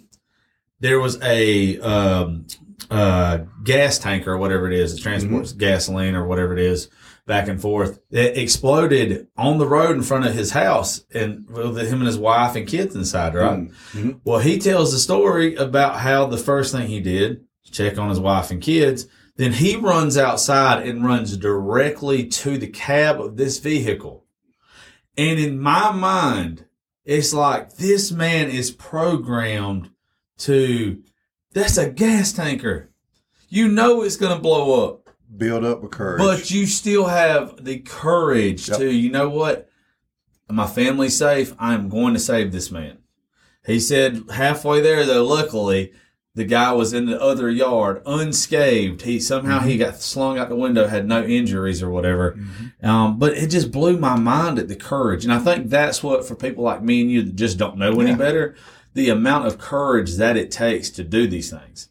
there 0.80 1.00
was 1.00 1.19
a 1.24 1.80
um, 1.80 2.45
uh, 2.92 3.39
gas 3.63 3.98
tanker 3.98 4.33
or 4.33 4.38
whatever 4.38 4.68
it 4.68 4.77
is 4.77 4.94
that 4.94 5.01
transports 5.01 5.51
mm-hmm. 5.51 5.60
gasoline 5.60 6.16
or 6.16 6.27
whatever 6.27 6.54
it 6.54 6.60
is 6.60 6.89
back 7.25 7.48
and 7.48 7.62
forth. 7.62 8.00
It 8.12 8.38
exploded 8.38 9.27
on 9.36 9.57
the 9.57 9.68
road 9.68 9.95
in 9.95 10.04
front 10.04 10.25
of 10.25 10.33
his 10.33 10.51
house 10.51 11.04
and 11.13 11.50
with 11.50 11.88
him 11.88 12.00
and 12.00 12.07
his 12.07 12.18
wife 12.18 12.56
and 12.56 12.68
kids 12.68 12.95
inside, 12.95 13.33
right? 13.33 13.60
Mm-hmm. 13.60 14.12
Well, 14.24 14.39
he 14.39 14.60
tells 14.60 14.92
the 14.92 15.00
story 15.00 15.56
about 15.56 16.00
how 16.00 16.27
the 16.27 16.38
first 16.38 16.72
thing 16.72 16.88
he 16.88 17.01
did, 17.01 17.45
check 17.72 17.98
on 17.98 18.10
his 18.10 18.19
wife 18.19 18.51
and 18.51 18.62
kids. 18.62 19.07
Then 19.38 19.54
he 19.54 19.75
runs 19.75 20.18
outside 20.18 20.88
and 20.88 21.06
runs 21.06 21.36
directly 21.36 22.27
to 22.27 22.57
the 22.57 22.68
cab 22.68 23.19
of 23.19 23.36
this 23.36 23.60
vehicle. 23.60 24.24
And 25.18 25.39
in 25.39 25.60
my 25.60 25.92
mind, 25.92 26.66
it's 27.04 27.33
like 27.33 27.75
this 27.75 28.12
man 28.12 28.50
is 28.50 28.72
programmed 28.72 29.89
to, 30.39 31.01
that's 31.54 31.77
a 31.77 31.89
gas 31.89 32.33
tanker. 32.33 32.92
You 33.50 33.68
know 33.68 34.04
it's 34.04 34.18
going 34.18 34.36
to 34.36 34.42
blow 34.42 34.86
up 34.86 35.04
build 35.37 35.63
up 35.63 35.81
with 35.81 35.91
courage. 35.91 36.19
But 36.19 36.51
you 36.51 36.65
still 36.65 37.05
have 37.05 37.63
the 37.63 37.79
courage 37.79 38.69
yep. 38.69 38.77
to, 38.77 38.91
you 38.91 39.09
know 39.11 39.29
what? 39.29 39.69
My 40.49 40.67
family's 40.67 41.17
safe. 41.17 41.53
I'm 41.57 41.89
going 41.89 42.13
to 42.13 42.19
save 42.19 42.51
this 42.51 42.71
man. 42.71 42.99
He 43.65 43.79
said 43.79 44.23
halfway 44.31 44.81
there, 44.81 45.05
though, 45.05 45.25
luckily, 45.25 45.91
the 46.35 46.43
guy 46.43 46.73
was 46.73 46.93
in 46.93 47.05
the 47.05 47.19
other 47.19 47.49
yard 47.49 48.01
unscathed. 48.05 49.03
He 49.03 49.19
somehow 49.19 49.59
mm-hmm. 49.59 49.69
he 49.69 49.77
got 49.77 50.01
slung 50.01 50.37
out 50.37 50.49
the 50.49 50.55
window, 50.55 50.87
had 50.87 51.07
no 51.07 51.23
injuries 51.23 51.81
or 51.81 51.89
whatever. 51.89 52.33
Mm-hmm. 52.33 52.85
Um, 52.85 53.17
but 53.17 53.33
it 53.33 53.47
just 53.47 53.71
blew 53.71 53.97
my 53.97 54.19
mind 54.19 54.59
at 54.59 54.67
the 54.67 54.75
courage. 54.75 55.23
And 55.23 55.33
I 55.33 55.39
think 55.39 55.69
that's 55.69 56.03
what 56.03 56.27
for 56.27 56.35
people 56.35 56.63
like 56.63 56.83
me 56.83 57.01
and 57.01 57.09
you 57.09 57.23
that 57.23 57.35
just 57.35 57.57
don't 57.57 57.77
know 57.77 57.99
any 58.01 58.11
yeah. 58.11 58.17
better, 58.17 58.55
the 58.93 59.09
amount 59.09 59.47
of 59.47 59.57
courage 59.57 60.15
that 60.15 60.38
it 60.38 60.51
takes 60.51 60.89
to 60.91 61.03
do 61.03 61.25
these 61.25 61.49
things. 61.49 61.89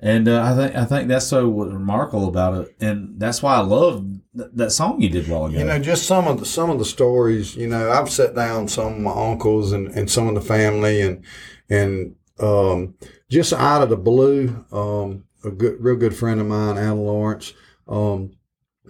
And 0.00 0.28
uh, 0.28 0.42
I 0.42 0.54
think 0.54 0.76
I 0.76 0.84
think 0.84 1.08
that's 1.08 1.26
so 1.26 1.48
remarkable 1.48 2.28
about 2.28 2.54
it, 2.54 2.76
and 2.80 3.18
that's 3.18 3.42
why 3.42 3.54
I 3.54 3.60
love 3.60 4.04
th- 4.36 4.50
that 4.54 4.72
song 4.72 5.00
you 5.00 5.08
did 5.08 5.28
while 5.28 5.46
ago. 5.46 5.58
You 5.58 5.64
know, 5.64 5.78
just 5.78 6.06
some 6.06 6.26
of 6.26 6.40
the 6.40 6.46
some 6.46 6.70
of 6.70 6.78
the 6.78 6.84
stories. 6.84 7.56
You 7.56 7.68
know, 7.68 7.90
I've 7.90 8.10
sat 8.10 8.34
down 8.34 8.68
some 8.68 8.94
of 8.94 9.00
my 9.00 9.12
uncles 9.12 9.72
and, 9.72 9.88
and 9.88 10.10
some 10.10 10.28
of 10.28 10.34
the 10.34 10.40
family, 10.40 11.00
and 11.00 11.24
and 11.68 12.14
um, 12.40 12.94
just 13.30 13.52
out 13.52 13.82
of 13.82 13.90
the 13.90 13.96
blue, 13.96 14.64
um, 14.72 15.24
a 15.44 15.50
good, 15.50 15.76
real 15.80 15.96
good 15.96 16.16
friend 16.16 16.40
of 16.40 16.46
mine, 16.46 16.78
Alan 16.78 17.04
Lawrence, 17.04 17.52
um, 17.88 18.32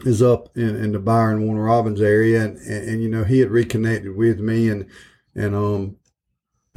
is 0.04 0.22
up 0.22 0.56
in, 0.56 0.76
in 0.76 0.92
the 0.92 0.98
Byron 0.98 1.44
Warner 1.46 1.64
Robins 1.64 2.00
area, 2.00 2.44
and, 2.44 2.56
and, 2.58 2.88
and 2.88 3.02
you 3.02 3.08
know 3.08 3.24
he 3.24 3.40
had 3.40 3.50
reconnected 3.50 4.16
with 4.16 4.40
me, 4.40 4.68
and 4.68 4.86
and 5.34 5.54
um 5.54 5.96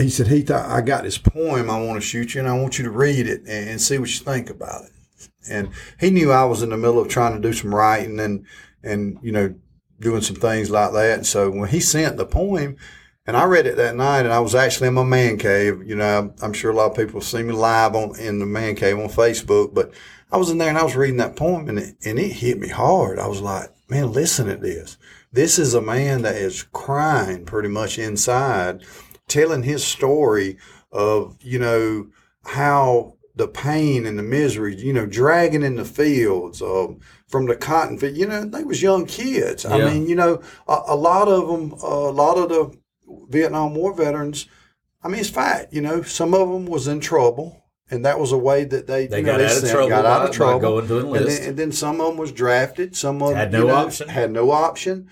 he 0.02 0.10
said, 0.10 0.28
Heath, 0.28 0.52
I 0.52 0.82
got 0.82 1.04
this 1.04 1.18
poem 1.18 1.70
I 1.70 1.82
want 1.82 2.02
to 2.02 2.08
shoot 2.08 2.34
you, 2.34 2.42
and 2.42 2.50
I 2.50 2.58
want 2.58 2.78
you 2.78 2.84
to 2.86 2.92
read 2.92 3.28
it 3.28 3.42
and, 3.48 3.82
see 3.82 3.98
what 3.98 4.10
you 4.10 4.24
think 4.24 4.50
about 4.50 4.86
it. 4.86 4.92
And 5.50 5.70
he 6.00 6.10
knew 6.12 6.32
I 6.32 6.46
was 6.46 6.62
in 6.62 6.70
the 6.70 6.78
middle 6.78 7.00
of 7.00 7.08
trying 7.10 7.34
to 7.34 7.42
do 7.42 7.54
some 7.54 7.74
writing 7.74 8.20
and, 8.20 8.46
and 8.84 9.18
you 9.22 9.32
know, 9.32 9.56
doing 10.00 10.22
some 10.22 10.36
things 10.36 10.70
like 10.70 10.94
that. 10.94 11.18
And 11.20 11.28
so 11.28 11.50
when 11.50 11.70
he 11.70 11.80
sent 11.80 12.18
the 12.18 12.26
poem, 12.26 12.78
and 13.28 13.38
I 13.38 13.46
read 13.46 13.68
it 13.68 13.78
that 13.78 13.96
night, 13.96 14.22
and 14.22 14.34
I 14.34 14.40
was 14.40 14.56
actually 14.56 14.88
in 14.88 14.96
my 14.96 15.04
man 15.04 15.38
cave. 15.38 15.88
You 15.88 15.96
know, 15.96 16.34
I'm 16.42 16.54
sure 16.54 16.72
a 16.72 16.76
lot 16.76 16.92
of 16.92 16.98
people 16.98 17.22
see 17.22 17.44
me 17.44 17.54
live 17.54 17.96
on 17.96 18.20
in 18.20 18.40
the 18.40 18.46
man 18.46 18.76
cave 18.76 18.98
on 18.98 19.10
Facebook, 19.10 19.74
but 19.74 19.94
I 20.32 20.38
was 20.38 20.50
in 20.50 20.58
there 20.58 20.70
and 20.70 20.78
I 20.78 20.84
was 20.84 20.96
reading 20.96 21.18
that 21.18 21.36
poem, 21.36 21.70
and 21.70 21.80
it, 21.80 21.96
and 22.04 22.18
it 22.18 22.32
hit 22.32 22.60
me 22.60 22.68
hard. 22.68 23.20
I 23.20 23.28
was 23.28 23.42
like, 23.42 23.70
man, 23.90 24.12
listen 24.12 24.48
to 24.48 24.56
this. 24.56 24.98
This 25.32 25.60
is 25.60 25.74
a 25.74 25.82
man 25.82 26.24
that 26.24 26.36
is 26.36 26.64
crying 26.74 27.46
pretty 27.46 27.70
much 27.70 28.00
inside 28.00 28.84
telling 29.32 29.64
his 29.64 29.84
story 29.84 30.58
of, 30.92 31.38
you 31.42 31.58
know, 31.60 32.08
how 32.46 33.14
the 33.36 33.48
pain 33.48 34.06
and 34.06 34.20
the 34.20 34.24
misery, 34.24 34.76
you 34.76 34.94
know, 34.94 35.06
dragging 35.06 35.64
in 35.64 35.76
the 35.76 35.86
fields 35.86 36.62
um, 36.62 37.00
from 37.28 37.46
the 37.46 37.56
cotton 37.56 37.98
field. 37.98 38.18
You 38.18 38.28
know, 38.28 38.44
they 38.44 38.64
was 38.64 38.82
young 38.82 39.06
kids. 39.06 39.64
Yeah. 39.64 39.76
I 39.76 39.86
mean, 39.86 40.08
you 40.08 40.16
know, 40.16 40.42
a, 40.68 40.82
a 40.88 40.96
lot 40.96 41.28
of 41.28 41.48
them, 41.48 41.72
a 41.82 42.12
lot 42.12 42.38
of 42.38 42.50
the 42.50 42.78
Vietnam 43.30 43.74
War 43.74 43.94
veterans. 43.94 44.48
I 45.04 45.08
mean, 45.08 45.22
it's 45.22 45.30
fact. 45.30 45.74
You 45.74 45.82
know, 45.82 46.02
some 46.02 46.34
of 46.34 46.50
them 46.50 46.66
was 46.66 46.88
in 46.88 47.00
trouble, 47.00 47.64
and 47.90 48.06
that 48.06 48.20
was 48.20 48.32
a 48.32 48.38
way 48.38 48.66
that 48.66 48.86
they, 48.88 49.08
they 49.08 49.20
you 49.20 49.24
know, 49.24 49.32
got, 49.32 49.38
they 49.38 49.46
out, 49.46 49.64
of 49.64 49.70
trouble 49.70 49.90
got 49.90 50.06
out 50.06 50.30
of 50.30 50.36
trouble. 50.36 50.60
going 50.60 50.88
to 50.88 51.00
enlist. 51.00 51.26
And 51.26 51.30
then, 51.30 51.50
and 51.50 51.58
then 51.58 51.72
some 51.72 52.02
of 52.02 52.08
them 52.08 52.18
was 52.18 52.32
drafted. 52.32 52.96
Some 52.96 53.22
of 53.22 53.30
them 53.30 53.38
had 53.38 53.52
no 53.52 53.68
know, 53.68 53.76
option. 53.76 54.10
Had 54.10 54.32
no 54.32 54.52
option. 54.52 55.10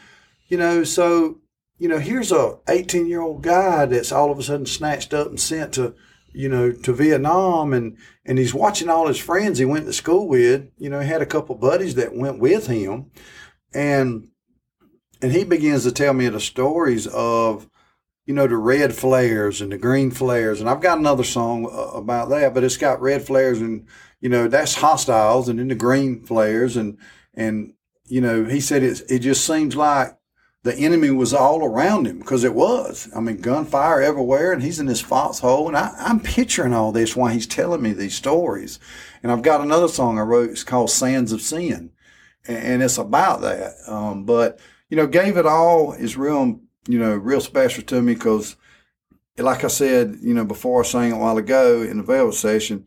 You 0.50 0.58
know, 0.58 0.84
so 0.84 1.40
you 1.80 1.88
know, 1.88 1.98
here's 1.98 2.32
a 2.32 2.60
18 2.68 3.08
year 3.08 3.22
old 3.22 3.42
guy 3.42 3.86
that's 3.86 4.12
all 4.12 4.32
of 4.32 4.38
a 4.38 4.44
sudden 4.44 4.66
snatched 4.66 5.14
up 5.14 5.28
and 5.28 5.40
sent 5.40 5.74
to, 5.74 5.96
you 6.34 6.50
know, 6.50 6.72
to 6.72 6.94
Vietnam, 6.94 7.74
and 7.74 7.98
and 8.26 8.38
he's 8.38 8.54
watching 8.54 8.90
all 8.90 9.08
his 9.08 9.18
friends 9.18 9.58
he 9.58 9.66
went 9.66 9.86
to 9.86 9.94
school 9.94 10.28
with. 10.28 10.70
You 10.78 10.90
know, 10.90 11.00
he 11.00 11.08
had 11.08 11.22
a 11.22 11.26
couple 11.26 11.56
buddies 11.56 11.96
that 11.96 12.16
went 12.16 12.40
with 12.40 12.68
him, 12.68 13.10
and 13.74 14.28
and 15.22 15.32
he 15.32 15.44
begins 15.44 15.84
to 15.84 15.92
tell 15.92 16.14
me 16.14 16.28
the 16.28 16.40
stories 16.40 17.08
of 17.08 17.70
you 18.30 18.36
know, 18.36 18.46
the 18.46 18.58
red 18.58 18.94
flares 18.94 19.60
and 19.60 19.72
the 19.72 19.78
green 19.80 20.12
flares. 20.12 20.62
And 20.62 20.70
I've 20.70 20.82
got 20.82 21.00
another 21.00 21.24
song 21.24 21.66
uh, 21.66 21.98
about 21.98 22.30
that, 22.30 22.54
but 22.54 22.64
it's 22.64 22.78
got 22.78 23.02
red 23.02 23.24
flares 23.24 23.60
and, 23.60 23.88
you 24.22 24.30
know, 24.30 24.48
that's 24.48 24.76
hostiles 24.76 25.50
and 25.50 25.58
then 25.58 25.70
the 25.70 25.74
green 25.74 26.24
flares. 26.24 26.78
And, 26.78 27.00
and, 27.34 27.74
you 28.06 28.22
know, 28.22 28.46
he 28.46 28.60
said 28.60 28.84
it, 28.84 29.02
it 29.10 29.20
just 29.20 29.44
seems 29.44 29.76
like 29.76 30.16
the 30.64 30.76
enemy 30.76 31.10
was 31.10 31.34
all 31.34 31.64
around 31.64 32.06
him 32.06 32.20
because 32.20 32.44
it 32.44 32.54
was. 32.54 33.10
I 33.16 33.22
mean, 33.22 33.38
gunfire 33.38 34.02
everywhere 34.02 34.52
and 34.52 34.62
he's 34.62 34.80
in 34.80 34.88
this 34.88 35.02
foxhole. 35.02 35.68
And 35.68 35.78
I, 35.78 35.94
I'm 35.98 36.20
picturing 36.20 36.74
all 36.74 36.92
this 36.92 37.16
while 37.16 37.32
he's 37.32 37.48
telling 37.48 37.82
me 37.82 37.94
these 37.94 38.16
stories. 38.16 38.80
And 39.24 39.32
I've 39.32 39.42
got 39.42 39.62
another 39.62 39.88
song 39.88 40.20
I 40.20 40.24
wrote. 40.24 40.50
It's 40.50 40.64
called 40.64 40.90
Sands 40.90 41.32
of 41.32 41.42
Sin. 41.42 41.92
And, 42.48 42.58
and 42.58 42.84
it's 42.84 42.98
about 42.98 43.42
that. 43.42 43.76
Um, 43.88 44.26
but, 44.26 44.60
you 44.90 44.98
know, 44.98 45.08
Gave 45.08 45.38
It 45.38 45.46
All 45.46 45.94
is 45.94 46.18
real 46.18 46.60
you 46.90 46.98
know, 47.00 47.16
real 47.16 47.40
special 47.40 47.84
to 47.84 48.02
me 48.02 48.16
because, 48.16 48.56
like 49.38 49.64
I 49.64 49.68
said, 49.68 50.18
you 50.22 50.34
know, 50.34 50.44
before 50.44 50.82
I 50.82 50.86
sang 50.86 51.12
a 51.12 51.18
while 51.18 51.38
ago 51.38 51.84
in 51.84 51.98
the 51.98 52.04
Velvet 52.04 52.34
session, 52.34 52.86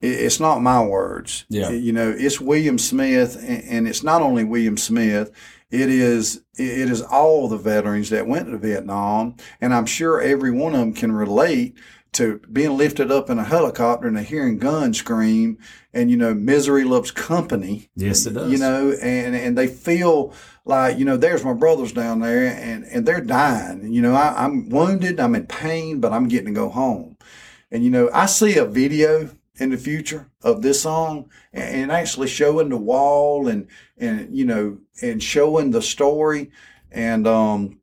it, 0.00 0.08
it's 0.08 0.40
not 0.40 0.60
my 0.60 0.82
words. 0.84 1.44
Yeah. 1.48 1.70
You 1.70 1.92
know, 1.92 2.14
it's 2.16 2.40
William 2.40 2.78
Smith, 2.78 3.36
and 3.46 3.86
it's 3.86 4.02
not 4.02 4.22
only 4.22 4.42
William 4.42 4.76
Smith. 4.76 5.30
It 5.72 5.88
is 5.88 6.42
it 6.58 6.90
is 6.90 7.00
all 7.00 7.48
the 7.48 7.56
veterans 7.56 8.10
that 8.10 8.26
went 8.26 8.48
to 8.48 8.58
Vietnam, 8.58 9.36
and 9.58 9.72
I'm 9.72 9.86
sure 9.86 10.20
every 10.20 10.50
one 10.50 10.74
of 10.74 10.80
them 10.80 10.92
can 10.92 11.12
relate 11.12 11.74
to 12.12 12.40
being 12.52 12.76
lifted 12.76 13.10
up 13.10 13.30
in 13.30 13.38
a 13.38 13.44
helicopter 13.44 14.06
and 14.06 14.18
hearing 14.18 14.58
guns 14.58 14.98
scream 14.98 15.56
and 15.94 16.10
you 16.10 16.16
know 16.18 16.34
misery 16.34 16.84
loves 16.84 17.10
company. 17.10 17.88
Yes 17.96 18.26
it 18.26 18.34
does. 18.34 18.52
You 18.52 18.58
know 18.58 18.92
and 19.02 19.34
and 19.34 19.56
they 19.56 19.66
feel 19.66 20.34
like 20.66 20.98
you 20.98 21.06
know 21.06 21.16
there's 21.16 21.42
my 21.42 21.54
brothers 21.54 21.92
down 21.92 22.20
there 22.20 22.54
and 22.54 22.84
and 22.84 23.06
they're 23.06 23.22
dying. 23.22 23.92
You 23.92 24.02
know 24.02 24.14
I, 24.14 24.44
i'm 24.44 24.68
wounded 24.68 25.18
i'm 25.20 25.34
in 25.34 25.46
pain 25.46 26.00
but 26.00 26.12
i'm 26.12 26.28
getting 26.28 26.48
to 26.48 26.60
go 26.60 26.68
home. 26.68 27.16
And 27.70 27.82
you 27.82 27.90
know 27.90 28.10
i 28.12 28.26
see 28.26 28.58
a 28.58 28.66
video 28.66 29.30
in 29.56 29.70
the 29.70 29.76
future 29.76 30.30
of 30.42 30.62
this 30.62 30.82
song 30.82 31.28
and, 31.52 31.82
and 31.82 31.92
actually 31.92 32.28
showing 32.28 32.68
the 32.68 32.76
wall 32.76 33.48
and 33.48 33.68
and 33.98 34.34
you 34.36 34.44
know 34.44 34.78
and 35.02 35.22
showing 35.22 35.70
the 35.70 35.82
story 35.82 36.50
and 36.90 37.26
um 37.26 37.78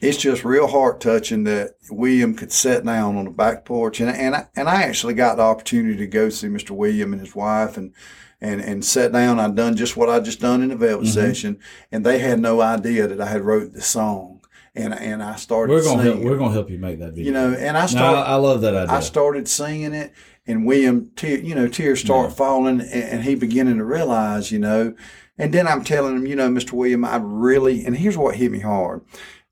it's 0.00 0.18
just 0.18 0.44
real 0.44 0.66
heart 0.66 1.00
touching 1.00 1.44
that 1.44 1.76
William 1.90 2.34
could 2.34 2.52
sit 2.52 2.84
down 2.84 3.16
on 3.16 3.24
the 3.24 3.30
back 3.30 3.64
porch, 3.64 4.00
and 4.00 4.10
and 4.10 4.34
I, 4.34 4.46
and 4.54 4.68
I 4.68 4.82
actually 4.82 5.14
got 5.14 5.36
the 5.36 5.42
opportunity 5.42 5.96
to 5.98 6.06
go 6.06 6.28
see 6.28 6.48
Mr. 6.48 6.70
William 6.70 7.12
and 7.12 7.20
his 7.20 7.34
wife, 7.34 7.76
and 7.76 7.92
and 8.40 8.60
and 8.60 8.84
sat 8.84 9.12
down. 9.12 9.40
I'd 9.40 9.54
done 9.54 9.76
just 9.76 9.96
what 9.96 10.10
I 10.10 10.20
just 10.20 10.40
done 10.40 10.62
in 10.62 10.68
the 10.68 10.76
Velvet 10.76 11.04
mm-hmm. 11.06 11.12
session, 11.12 11.58
and 11.90 12.04
they 12.04 12.18
had 12.18 12.40
no 12.40 12.60
idea 12.60 13.06
that 13.06 13.20
I 13.20 13.26
had 13.26 13.42
wrote 13.42 13.72
the 13.72 13.80
song, 13.80 14.40
and 14.74 14.92
and 14.92 15.22
I 15.22 15.36
started. 15.36 15.72
We're 15.72 15.84
gonna 15.84 16.02
help, 16.02 16.18
we're 16.20 16.38
gonna 16.38 16.52
help 16.52 16.70
you 16.70 16.78
make 16.78 16.98
that 16.98 17.12
video. 17.12 17.26
You 17.26 17.32
know, 17.32 17.54
and 17.54 17.76
I 17.76 17.86
started. 17.86 18.20
No, 18.20 18.22
I, 18.22 18.34
love 18.34 18.60
that 18.62 18.74
idea. 18.74 18.94
I 18.94 19.00
started 19.00 19.48
singing 19.48 19.94
it, 19.94 20.12
and 20.46 20.66
William, 20.66 21.10
te- 21.16 21.40
you 21.40 21.54
know, 21.54 21.68
tears 21.68 22.00
start 22.00 22.30
yeah. 22.30 22.36
falling, 22.36 22.80
and, 22.80 22.90
and 22.90 23.24
he 23.24 23.34
beginning 23.34 23.78
to 23.78 23.84
realize, 23.84 24.52
you 24.52 24.58
know. 24.58 24.94
And 25.38 25.52
then 25.52 25.66
I'm 25.66 25.84
telling 25.84 26.16
him, 26.16 26.26
you 26.26 26.36
know, 26.36 26.48
Mr. 26.48 26.72
William, 26.72 27.04
I 27.04 27.16
really, 27.16 27.84
and 27.84 27.96
here's 27.96 28.16
what 28.16 28.36
hit 28.36 28.52
me 28.52 28.60
hard. 28.60 29.02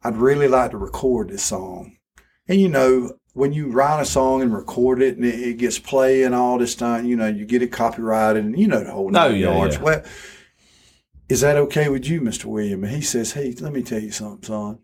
I'd 0.02 0.16
really 0.16 0.48
like 0.48 0.70
to 0.70 0.78
record 0.78 1.28
this 1.28 1.42
song. 1.42 1.96
And 2.46 2.60
you 2.60 2.68
know, 2.68 3.18
when 3.32 3.52
you 3.52 3.70
write 3.70 4.00
a 4.00 4.04
song 4.04 4.42
and 4.42 4.54
record 4.54 5.02
it 5.02 5.16
and 5.16 5.24
it, 5.24 5.56
gets 5.56 5.78
play 5.78 6.22
and 6.22 6.34
all 6.34 6.58
this 6.58 6.74
time, 6.74 7.06
you 7.06 7.16
know, 7.16 7.26
you 7.26 7.44
get 7.44 7.62
it 7.62 7.72
copyrighted 7.72 8.44
and 8.44 8.58
you 8.58 8.68
know 8.68 8.84
the 8.84 8.92
whole 8.92 9.06
oh, 9.06 9.10
nine 9.10 9.32
oh, 9.32 9.34
yeah, 9.34 9.54
yards. 9.54 9.76
Yeah. 9.76 9.82
Well, 9.82 10.04
is 11.28 11.40
that 11.40 11.56
okay 11.56 11.88
with 11.88 12.06
you, 12.06 12.20
Mr. 12.20 12.44
William? 12.44 12.84
And 12.84 12.94
he 12.94 13.00
says, 13.00 13.32
Hey, 13.32 13.54
let 13.60 13.72
me 13.72 13.82
tell 13.82 14.00
you 14.00 14.10
something, 14.10 14.46
son. 14.46 14.78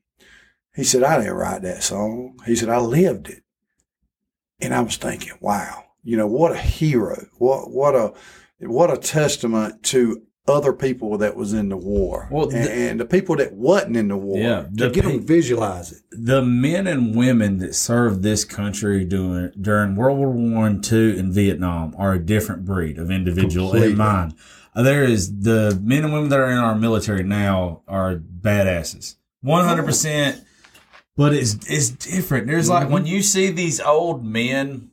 He 0.74 0.84
said, 0.84 1.02
I 1.02 1.18
didn't 1.18 1.34
write 1.34 1.62
that 1.62 1.82
song. 1.82 2.38
He 2.46 2.56
said, 2.56 2.68
I 2.68 2.78
lived 2.78 3.28
it. 3.28 3.42
And 4.60 4.74
I 4.74 4.80
was 4.80 4.96
thinking, 4.96 5.32
wow, 5.40 5.84
you 6.02 6.16
know, 6.16 6.26
what 6.26 6.52
a 6.52 6.58
hero. 6.58 7.26
What, 7.38 7.70
what 7.70 7.94
a, 7.94 8.12
what 8.60 8.92
a 8.92 8.96
testament 8.96 9.82
to 9.84 10.22
other 10.50 10.72
people 10.72 11.18
that 11.18 11.36
was 11.36 11.52
in 11.52 11.68
the 11.68 11.76
war. 11.76 12.28
Well, 12.30 12.46
the, 12.46 12.58
and, 12.58 12.68
and, 12.68 13.00
the 13.00 13.04
people 13.04 13.36
that 13.36 13.52
wasn't 13.52 13.96
in 13.96 14.08
the 14.08 14.16
war. 14.16 14.38
Yeah, 14.38 14.62
to 14.62 14.88
the, 14.88 14.90
get 14.90 15.04
them 15.04 15.24
visualize 15.24 15.92
it. 15.92 15.98
The 16.10 16.42
men 16.42 16.86
and 16.86 17.14
women 17.14 17.58
that 17.58 17.74
served 17.74 18.22
this 18.22 18.44
country 18.44 19.04
during 19.04 19.52
during 19.60 19.96
World 19.96 20.18
War 20.18 20.30
One, 20.30 20.80
Two, 20.80 21.14
and 21.18 21.32
Vietnam 21.32 21.94
are 21.96 22.14
a 22.14 22.18
different 22.18 22.64
breed 22.64 22.98
of 22.98 23.10
individual 23.10 23.70
Completely. 23.70 23.92
in 23.92 23.98
mind. 23.98 24.34
Uh, 24.74 24.82
there 24.82 25.04
is 25.04 25.40
the 25.40 25.78
men 25.82 26.04
and 26.04 26.12
women 26.12 26.28
that 26.30 26.40
are 26.40 26.50
in 26.50 26.58
our 26.58 26.74
military 26.74 27.22
now 27.22 27.82
are 27.86 28.16
badasses, 28.16 29.16
one 29.40 29.64
hundred 29.64 29.84
percent. 29.84 30.44
But 31.16 31.34
it's 31.34 31.58
it's 31.68 31.90
different. 31.90 32.46
There's 32.46 32.70
mm-hmm. 32.70 32.84
like 32.84 32.90
when 32.90 33.04
you 33.06 33.22
see 33.22 33.50
these 33.50 33.80
old 33.80 34.24
men 34.24 34.90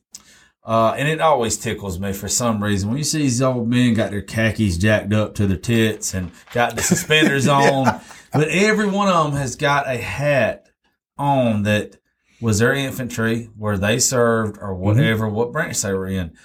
uh, 0.68 0.94
and 0.98 1.08
it 1.08 1.18
always 1.18 1.56
tickles 1.56 1.98
me 1.98 2.12
for 2.12 2.28
some 2.28 2.62
reason 2.62 2.90
when 2.90 2.98
you 2.98 3.04
see 3.04 3.20
these 3.20 3.40
old 3.40 3.66
men 3.66 3.94
got 3.94 4.10
their 4.10 4.20
khakis 4.20 4.76
jacked 4.76 5.14
up 5.14 5.34
to 5.34 5.46
their 5.46 5.56
tits 5.56 6.12
and 6.12 6.30
got 6.52 6.76
the 6.76 6.82
suspenders 6.82 7.46
yeah. 7.46 7.54
on. 7.54 8.00
But 8.34 8.48
every 8.48 8.86
one 8.86 9.08
of 9.08 9.32
them 9.32 9.40
has 9.40 9.56
got 9.56 9.88
a 9.88 9.96
hat 9.96 10.68
on 11.16 11.62
that 11.62 11.96
was 12.42 12.58
their 12.58 12.74
infantry, 12.74 13.48
where 13.56 13.78
they 13.78 13.98
served, 13.98 14.58
or 14.58 14.74
mm-hmm. 14.74 14.82
whatever, 14.82 15.24
mm-hmm. 15.24 15.36
what 15.36 15.52
branch 15.52 15.80
they 15.80 15.94
were 15.94 16.06
in. 16.06 16.36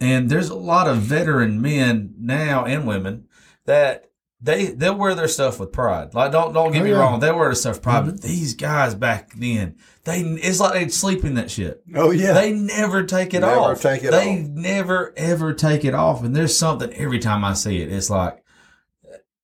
And 0.00 0.28
there's 0.28 0.50
a 0.50 0.56
lot 0.56 0.88
of 0.88 0.96
veteran 0.96 1.62
men 1.62 2.14
now 2.18 2.64
and 2.64 2.84
women 2.84 3.28
that 3.64 4.10
they 4.40 4.66
they'll 4.66 4.96
wear 4.96 5.14
their 5.14 5.28
stuff 5.28 5.60
with 5.60 5.70
pride. 5.70 6.14
Like 6.14 6.32
don't 6.32 6.52
don't 6.52 6.72
get 6.72 6.82
oh, 6.82 6.84
me 6.84 6.90
yeah. 6.90 6.98
wrong, 6.98 7.20
they 7.20 7.30
wear 7.30 7.46
their 7.46 7.54
stuff 7.54 7.76
with 7.76 7.82
pride. 7.82 8.02
Mm-hmm. 8.02 8.10
But 8.10 8.22
these 8.22 8.54
guys 8.54 8.96
back 8.96 9.34
then, 9.34 9.76
they 10.08 10.20
it's 10.20 10.58
like 10.58 10.72
they'd 10.72 10.92
sleep 10.92 11.24
in 11.24 11.34
that 11.34 11.50
shit. 11.50 11.82
Oh 11.94 12.10
yeah, 12.10 12.32
they 12.32 12.52
never 12.52 13.04
take 13.04 13.34
it 13.34 13.40
never 13.40 13.60
off. 13.60 13.82
Take 13.82 14.04
it 14.04 14.10
they 14.10 14.40
off. 14.40 14.48
never 14.48 15.12
ever 15.16 15.52
take 15.52 15.84
it 15.84 15.94
off. 15.94 16.24
And 16.24 16.34
there's 16.34 16.56
something 16.56 16.92
every 16.94 17.18
time 17.18 17.44
I 17.44 17.52
see 17.52 17.82
it, 17.82 17.92
it's 17.92 18.08
like 18.08 18.42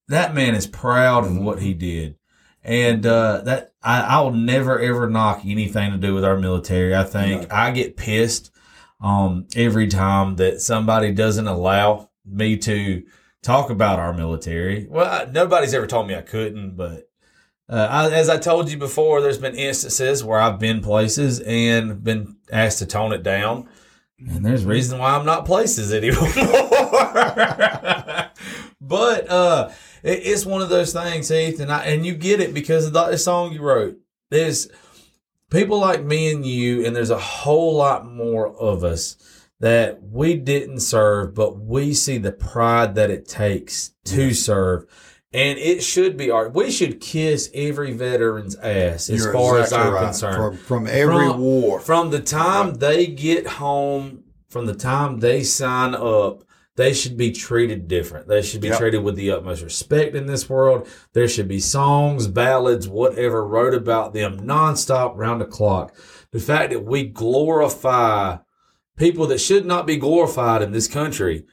that 0.07 0.33
man 0.33 0.55
is 0.55 0.67
proud 0.67 1.25
of 1.25 1.37
what 1.37 1.61
he 1.61 1.73
did. 1.73 2.17
And 2.63 3.05
uh, 3.05 3.41
that 3.41 3.73
I, 3.83 4.01
I 4.01 4.21
will 4.21 4.33
never 4.33 4.79
ever 4.79 5.07
knock 5.07 5.41
anything 5.45 5.91
to 5.91 5.97
do 5.97 6.15
with 6.15 6.25
our 6.25 6.37
military. 6.37 6.95
I 6.95 7.03
think 7.03 7.53
I 7.53 7.69
get 7.69 7.95
pissed 7.95 8.51
um, 8.99 9.47
every 9.55 9.87
time 9.87 10.37
that 10.37 10.61
somebody 10.61 11.11
doesn't 11.11 11.47
allow 11.47 12.09
me 12.25 12.57
to 12.57 13.03
talk 13.43 13.69
about 13.69 13.99
our 13.99 14.13
military. 14.13 14.87
Well, 14.89 15.05
I, 15.05 15.31
nobody's 15.31 15.75
ever 15.75 15.85
told 15.85 16.07
me 16.07 16.15
I 16.15 16.21
couldn't, 16.21 16.75
but 16.75 17.07
uh, 17.67 17.87
I, 17.89 18.11
as 18.11 18.29
I 18.29 18.37
told 18.37 18.69
you 18.69 18.77
before, 18.77 19.21
there's 19.21 19.39
been 19.39 19.55
instances 19.55 20.23
where 20.23 20.39
I've 20.39 20.59
been 20.59 20.81
places 20.81 21.39
and 21.39 22.03
been 22.03 22.37
asked 22.51 22.79
to 22.79 22.85
tone 22.85 23.11
it 23.11 23.23
down. 23.23 23.67
And 24.19 24.45
there's 24.45 24.63
reason 24.65 24.99
why 24.99 25.15
I'm 25.15 25.25
not 25.25 25.45
places 25.45 25.93
anymore. 25.93 26.31
but 28.79 29.29
uh, 29.29 29.71
it, 30.03 30.19
it's 30.23 30.45
one 30.45 30.61
of 30.61 30.69
those 30.69 30.93
things, 30.93 31.29
Heath, 31.29 31.59
and 31.59 31.71
I, 31.71 31.85
and 31.85 32.05
you 32.05 32.15
get 32.15 32.39
it 32.39 32.53
because 32.53 32.85
of 32.85 32.93
the 32.93 33.17
song 33.17 33.51
you 33.51 33.61
wrote. 33.61 33.97
There's 34.29 34.69
people 35.49 35.79
like 35.79 36.03
me 36.03 36.31
and 36.31 36.45
you, 36.45 36.85
and 36.85 36.95
there's 36.95 37.09
a 37.09 37.17
whole 37.17 37.75
lot 37.75 38.05
more 38.05 38.47
of 38.47 38.83
us 38.83 39.17
that 39.59 40.03
we 40.03 40.35
didn't 40.35 40.81
serve, 40.81 41.33
but 41.33 41.59
we 41.59 41.93
see 41.93 42.17
the 42.17 42.31
pride 42.31 42.95
that 42.95 43.09
it 43.09 43.27
takes 43.27 43.93
to 44.05 44.33
serve. 44.33 44.85
And 45.35 45.59
it 45.59 45.83
should 45.83 46.15
be 46.15 46.31
our, 46.31 46.47
we 46.47 46.71
should 46.71 47.01
kiss 47.01 47.49
every 47.53 47.91
veteran's 47.91 48.55
ass 48.55 49.09
as 49.09 49.25
You're 49.25 49.33
far 49.33 49.59
exactly 49.59 49.81
as 49.81 49.87
I'm 49.87 49.93
right. 49.93 50.05
concerned. 50.05 50.59
From, 50.59 50.85
from 50.85 50.87
every 50.87 51.27
from, 51.27 51.39
war. 51.41 51.79
From 51.81 52.09
the 52.09 52.21
time 52.21 52.69
right. 52.69 52.79
they 52.79 53.07
get 53.07 53.45
home, 53.45 54.23
from 54.49 54.65
the 54.65 54.73
time 54.73 55.19
they 55.19 55.43
sign 55.43 55.93
up, 55.93 56.45
they 56.77 56.93
should 56.93 57.17
be 57.17 57.33
treated 57.33 57.89
different. 57.89 58.29
They 58.29 58.41
should 58.43 58.61
be 58.61 58.69
yep. 58.69 58.77
treated 58.77 59.03
with 59.03 59.17
the 59.17 59.31
utmost 59.31 59.61
respect 59.61 60.15
in 60.15 60.25
this 60.25 60.49
world. 60.49 60.87
There 61.11 61.27
should 61.27 61.49
be 61.49 61.59
songs, 61.59 62.27
ballads, 62.27 62.87
whatever 62.87 63.45
wrote 63.45 63.73
about 63.73 64.13
them 64.13 64.39
nonstop, 64.39 65.17
round 65.17 65.41
the 65.41 65.45
clock. 65.45 65.93
The 66.31 66.39
fact 66.39 66.71
that 66.71 66.85
we 66.85 67.03
glorify 67.03 68.37
people 68.95 69.27
that 69.27 69.41
should 69.41 69.65
not 69.65 69.85
be 69.85 69.97
glorified 69.97 70.61
in 70.61 70.71
this 70.71 70.87
country, 70.87 71.45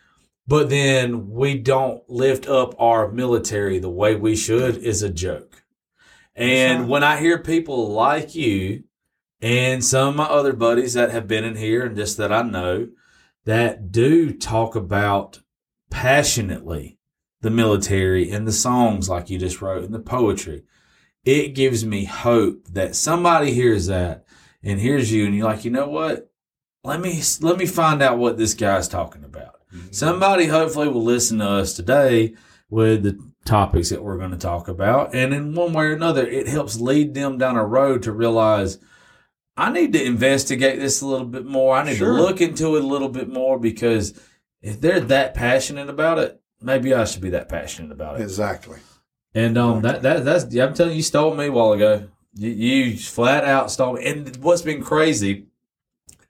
but 0.47 0.69
then 0.71 1.31
we 1.31 1.59
don't 1.59 2.03
lift 2.09 2.49
up 2.49 2.75
our 2.81 3.11
military 3.11 3.79
the 3.79 3.91
way 3.91 4.17
we 4.17 4.37
should 4.37 4.77
is 4.79 5.03
a 5.03 5.11
joke. 5.11 5.65
And 6.35 6.89
when 6.89 7.05
I 7.05 7.21
hear 7.21 7.39
people 7.39 7.91
like 7.93 8.35
you 8.35 8.85
and 9.41 9.85
some 9.85 10.09
of 10.09 10.17
my 10.17 10.25
other 10.25 10.53
buddies 10.53 10.95
that 10.95 11.11
have 11.11 11.29
been 11.29 11.45
in 11.45 11.57
here 11.57 11.85
and 11.85 11.97
just 11.97 12.17
that 12.17 12.33
I 12.33 12.43
know 12.43 12.89
that 13.45 13.93
do 13.93 14.33
talk 14.33 14.75
about 14.75 15.41
passionately 15.91 16.99
the 17.43 17.51
military 17.51 18.31
and 18.31 18.47
the 18.47 18.53
songs 18.53 19.09
like 19.09 19.29
you 19.29 19.39
just 19.39 19.61
wrote 19.61 19.85
and 19.85 19.93
the 19.93 20.01
poetry, 20.01 20.63
it 21.25 21.55
gives 21.55 21.85
me 21.85 22.05
hope 22.05 22.67
that 22.69 22.97
somebody 22.97 23.53
hears 23.53 23.87
that 23.87 24.25
and 24.63 24.81
hears 24.81 25.13
you 25.13 25.27
and 25.27 25.35
you're 25.35 25.47
like, 25.47 25.65
you 25.65 25.71
know 25.71 25.89
what? 25.89 26.31
Let 26.85 27.01
me 27.01 27.23
let 27.41 27.59
me 27.59 27.67
find 27.67 28.03
out 28.03 28.19
what 28.19 28.39
this 28.39 28.55
guy's 28.55 28.89
talking 28.89 29.23
about. 29.23 29.62
Mm-hmm. 29.73 29.89
Somebody 29.93 30.47
hopefully 30.47 30.89
will 30.89 31.03
listen 31.05 31.39
to 31.39 31.49
us 31.49 31.75
today 31.75 32.35
with 32.71 33.03
the 33.03 33.19
topics 33.45 33.91
that 33.91 34.03
we're 34.03 34.19
going 34.19 34.31
to 34.31 34.37
talk 34.37 34.69
about. 34.69 35.15
And 35.15 35.35
in 35.35 35.55
one 35.55 35.73
way 35.73 35.87
or 35.87 35.93
another, 35.93 36.27
it 36.27 36.47
helps 36.47 36.79
lead 36.81 37.15
them 37.15 37.39
down 37.39 37.57
a 37.57 37.65
road 37.65 38.03
to 38.05 38.13
realize 38.13 38.79
I 39.57 39.71
need 39.71 39.93
to 39.93 40.03
investigate 40.03 40.79
this 40.79 41.03
a 41.03 41.07
little 41.07 41.27
bit 41.27 41.45
more. 41.45 41.77
I 41.77 41.85
need 41.85 41.97
Sure. 41.97 42.17
to 42.17 42.23
look 42.23 42.41
into 42.41 42.77
it 42.77 42.85
a 42.85 42.87
little 42.87 43.09
bit 43.09 43.29
more 43.29 43.59
because 43.59 44.19
if 44.63 44.81
they're 44.81 45.01
that 45.01 45.35
passionate 45.35 45.91
about 45.91 46.19
it, 46.19 46.41
maybe 46.61 46.95
I 46.95 47.05
should 47.05 47.21
be 47.23 47.31
that 47.31 47.49
passionate 47.49 47.93
about 47.93 48.19
it. 48.21 48.23
Exactly. 48.23 48.79
And 49.35 49.57
um, 49.59 49.83
that 49.83 50.03
that 50.03 50.25
that's 50.25 50.45
I'm 50.45 50.75
telling 50.75 50.93
you, 50.93 50.99
you 50.99 51.03
stole 51.03 51.35
me 51.35 51.47
a 51.47 51.53
while 51.53 51.73
ago. 51.73 52.09
You, 52.35 52.51
you 52.51 52.97
flat 52.99 53.45
out 53.45 53.71
stole 53.71 53.95
me. 53.95 54.07
And 54.07 54.37
what's 54.37 54.63
been 54.63 54.83
crazy, 54.83 55.47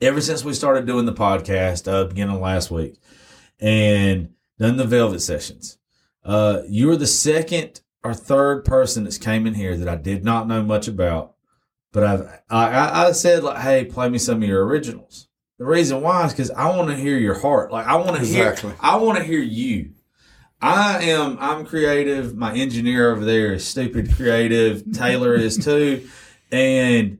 ever 0.00 0.20
since 0.20 0.44
we 0.44 0.54
started 0.54 0.86
doing 0.86 1.06
the 1.06 1.12
podcast, 1.12 1.90
uh, 1.92 2.04
beginning 2.04 2.36
of 2.36 2.40
last 2.42 2.70
week, 2.70 2.96
and 3.62 4.28
done 4.58 4.76
the 4.76 4.84
Velvet 4.84 5.20
sessions, 5.20 5.78
uh, 6.24 6.62
you 6.68 6.88
were 6.88 6.96
the 6.96 7.06
second 7.06 7.80
or 8.04 8.12
third 8.12 8.64
person 8.64 9.04
that's 9.04 9.18
came 9.18 9.46
in 9.46 9.54
here 9.54 9.76
that 9.76 9.88
I 9.88 9.96
did 9.96 10.24
not 10.24 10.48
know 10.48 10.62
much 10.62 10.88
about, 10.88 11.34
but 11.92 12.02
I've 12.04 12.20
I, 12.50 12.68
I, 12.70 13.06
I 13.08 13.12
said 13.12 13.42
like, 13.44 13.58
hey, 13.62 13.84
play 13.84 14.08
me 14.08 14.18
some 14.18 14.42
of 14.42 14.48
your 14.48 14.66
originals. 14.66 15.28
The 15.58 15.64
reason 15.64 16.00
why 16.02 16.26
is 16.26 16.32
because 16.32 16.50
I 16.50 16.76
want 16.76 16.90
to 16.90 16.96
hear 16.96 17.16
your 17.16 17.38
heart. 17.38 17.70
Like 17.70 17.86
I 17.86 17.94
want 17.96 18.16
to 18.16 18.22
Exactly. 18.22 18.70
hear. 18.70 18.78
I 18.80 18.96
want 18.96 19.18
to 19.18 19.24
hear 19.24 19.38
you. 19.40 19.92
I 20.60 21.04
am. 21.04 21.38
I'm 21.40 21.64
creative. 21.66 22.36
My 22.36 22.52
engineer 22.54 23.12
over 23.12 23.24
there 23.24 23.52
is 23.52 23.66
stupid 23.66 24.14
creative. 24.14 24.92
Taylor 24.92 25.34
is 25.34 25.56
too, 25.64 26.08
and 26.50 27.18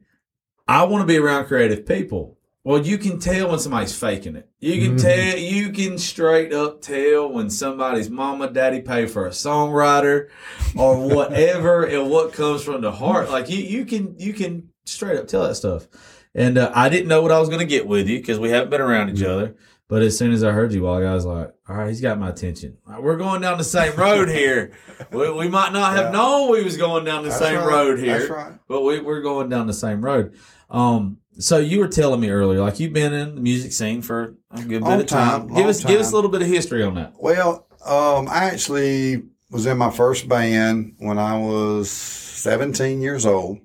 I 0.69 0.85
want 0.85 1.03
to 1.03 1.07
be 1.07 1.19
around 1.19 1.47
creative 1.47 1.85
people. 1.87 2.39
Well, 2.65 2.87
you 2.87 2.97
can 2.97 3.19
tell 3.19 3.51
when 3.51 3.59
somebody's 3.59 3.95
faking 3.99 4.37
it. 4.37 4.49
You 4.61 4.81
can 4.87 4.97
Mhm. 4.97 5.03
tell. 5.03 5.37
You 5.39 5.71
can 5.71 5.99
straight 5.99 6.53
up 6.53 6.81
tell 6.81 7.29
when 7.33 7.51
somebody's 7.51 8.09
mama, 8.09 8.49
daddy 8.51 8.81
pay 8.81 9.07
for 9.07 9.27
a 9.27 9.31
songwriter, 9.31 10.29
or 10.77 10.97
whatever, 11.09 11.83
and 11.85 12.09
what 12.09 12.33
comes 12.33 12.63
from 12.63 12.81
the 12.83 12.93
heart. 12.93 13.31
Like 13.31 13.51
you, 13.51 13.59
you 13.59 13.85
can, 13.85 14.15
you 14.19 14.33
can 14.33 14.69
straight 14.85 15.19
up 15.19 15.27
tell 15.27 15.43
that 15.43 15.57
stuff. 15.57 15.89
And 16.37 16.57
uh, 16.57 16.71
I 16.75 16.89
didn't 16.89 17.09
know 17.09 17.21
what 17.21 17.33
I 17.33 17.41
was 17.41 17.49
going 17.49 17.61
to 17.61 17.67
get 17.67 17.87
with 17.87 18.09
you 18.09 18.19
because 18.19 18.39
we 18.39 18.51
haven't 18.51 18.71
been 18.71 18.81
around 18.81 19.11
each 19.11 19.25
other. 19.25 19.57
But 19.89 20.01
as 20.03 20.17
soon 20.17 20.33
as 20.33 20.43
I 20.43 20.53
heard 20.53 20.73
you, 20.73 20.89
I 20.89 21.13
was 21.13 21.27
like, 21.27 21.53
"All 21.69 21.77
right, 21.77 21.89
he's 21.89 22.01
got 22.01 22.19
my 22.19 22.31
attention. 22.31 22.79
Right, 22.87 23.03
we're 23.03 23.19
going 23.19 23.43
down 23.43 23.59
the 23.59 23.65
same 23.65 23.95
road 23.97 24.29
here. 24.31 24.71
we, 25.11 25.31
we 25.31 25.49
might 25.49 25.73
not 25.75 25.95
have 25.97 26.07
Yeah. 26.07 26.11
known 26.13 26.51
we 26.51 26.63
was 26.65 26.79
going 26.79 27.05
down 27.05 27.25
the 27.25 27.29
That's 27.29 27.41
same 27.43 27.59
right. 27.59 27.67
road 27.67 27.99
here, 27.99 28.19
That's 28.21 28.31
right. 28.31 28.53
but 28.69 28.83
we, 28.83 29.01
we're 29.01 29.21
going 29.21 29.51
down 29.51 29.67
the 29.67 29.75
same 29.75 30.03
road. 30.03 30.33
Um, 30.71 31.19
so 31.39 31.59
you 31.59 31.79
were 31.79 31.89
telling 31.89 32.21
me 32.21 32.31
earlier, 32.31 32.61
like 32.61 32.81
you've 32.81 32.93
been 32.93 33.13
in 33.13 33.35
the 33.35 33.41
music 33.41 33.73
scene 33.73 34.03
for 34.03 34.37
a 34.51 34.63
good 34.63 34.69
bit 34.69 34.83
Long 34.83 35.01
of 35.01 35.07
time. 35.07 35.49
time, 35.49 35.57
give 35.57 35.67
us 35.67 35.85
give 35.85 36.01
us 36.01 36.13
a 36.13 36.15
little 36.15 36.31
bit 36.31 36.43
of 36.43 36.49
history 36.49 36.83
on 36.83 36.95
that. 36.95 37.15
Well, 37.19 37.67
um, 37.85 38.29
I 38.29 38.45
actually 38.45 39.23
was 39.51 39.67
in 39.67 39.79
my 39.79 39.91
first 39.91 40.29
band 40.29 40.95
when 40.99 41.19
I 41.19 41.39
was 41.39 41.91
17 41.91 43.01
years 43.01 43.27
old. 43.27 43.59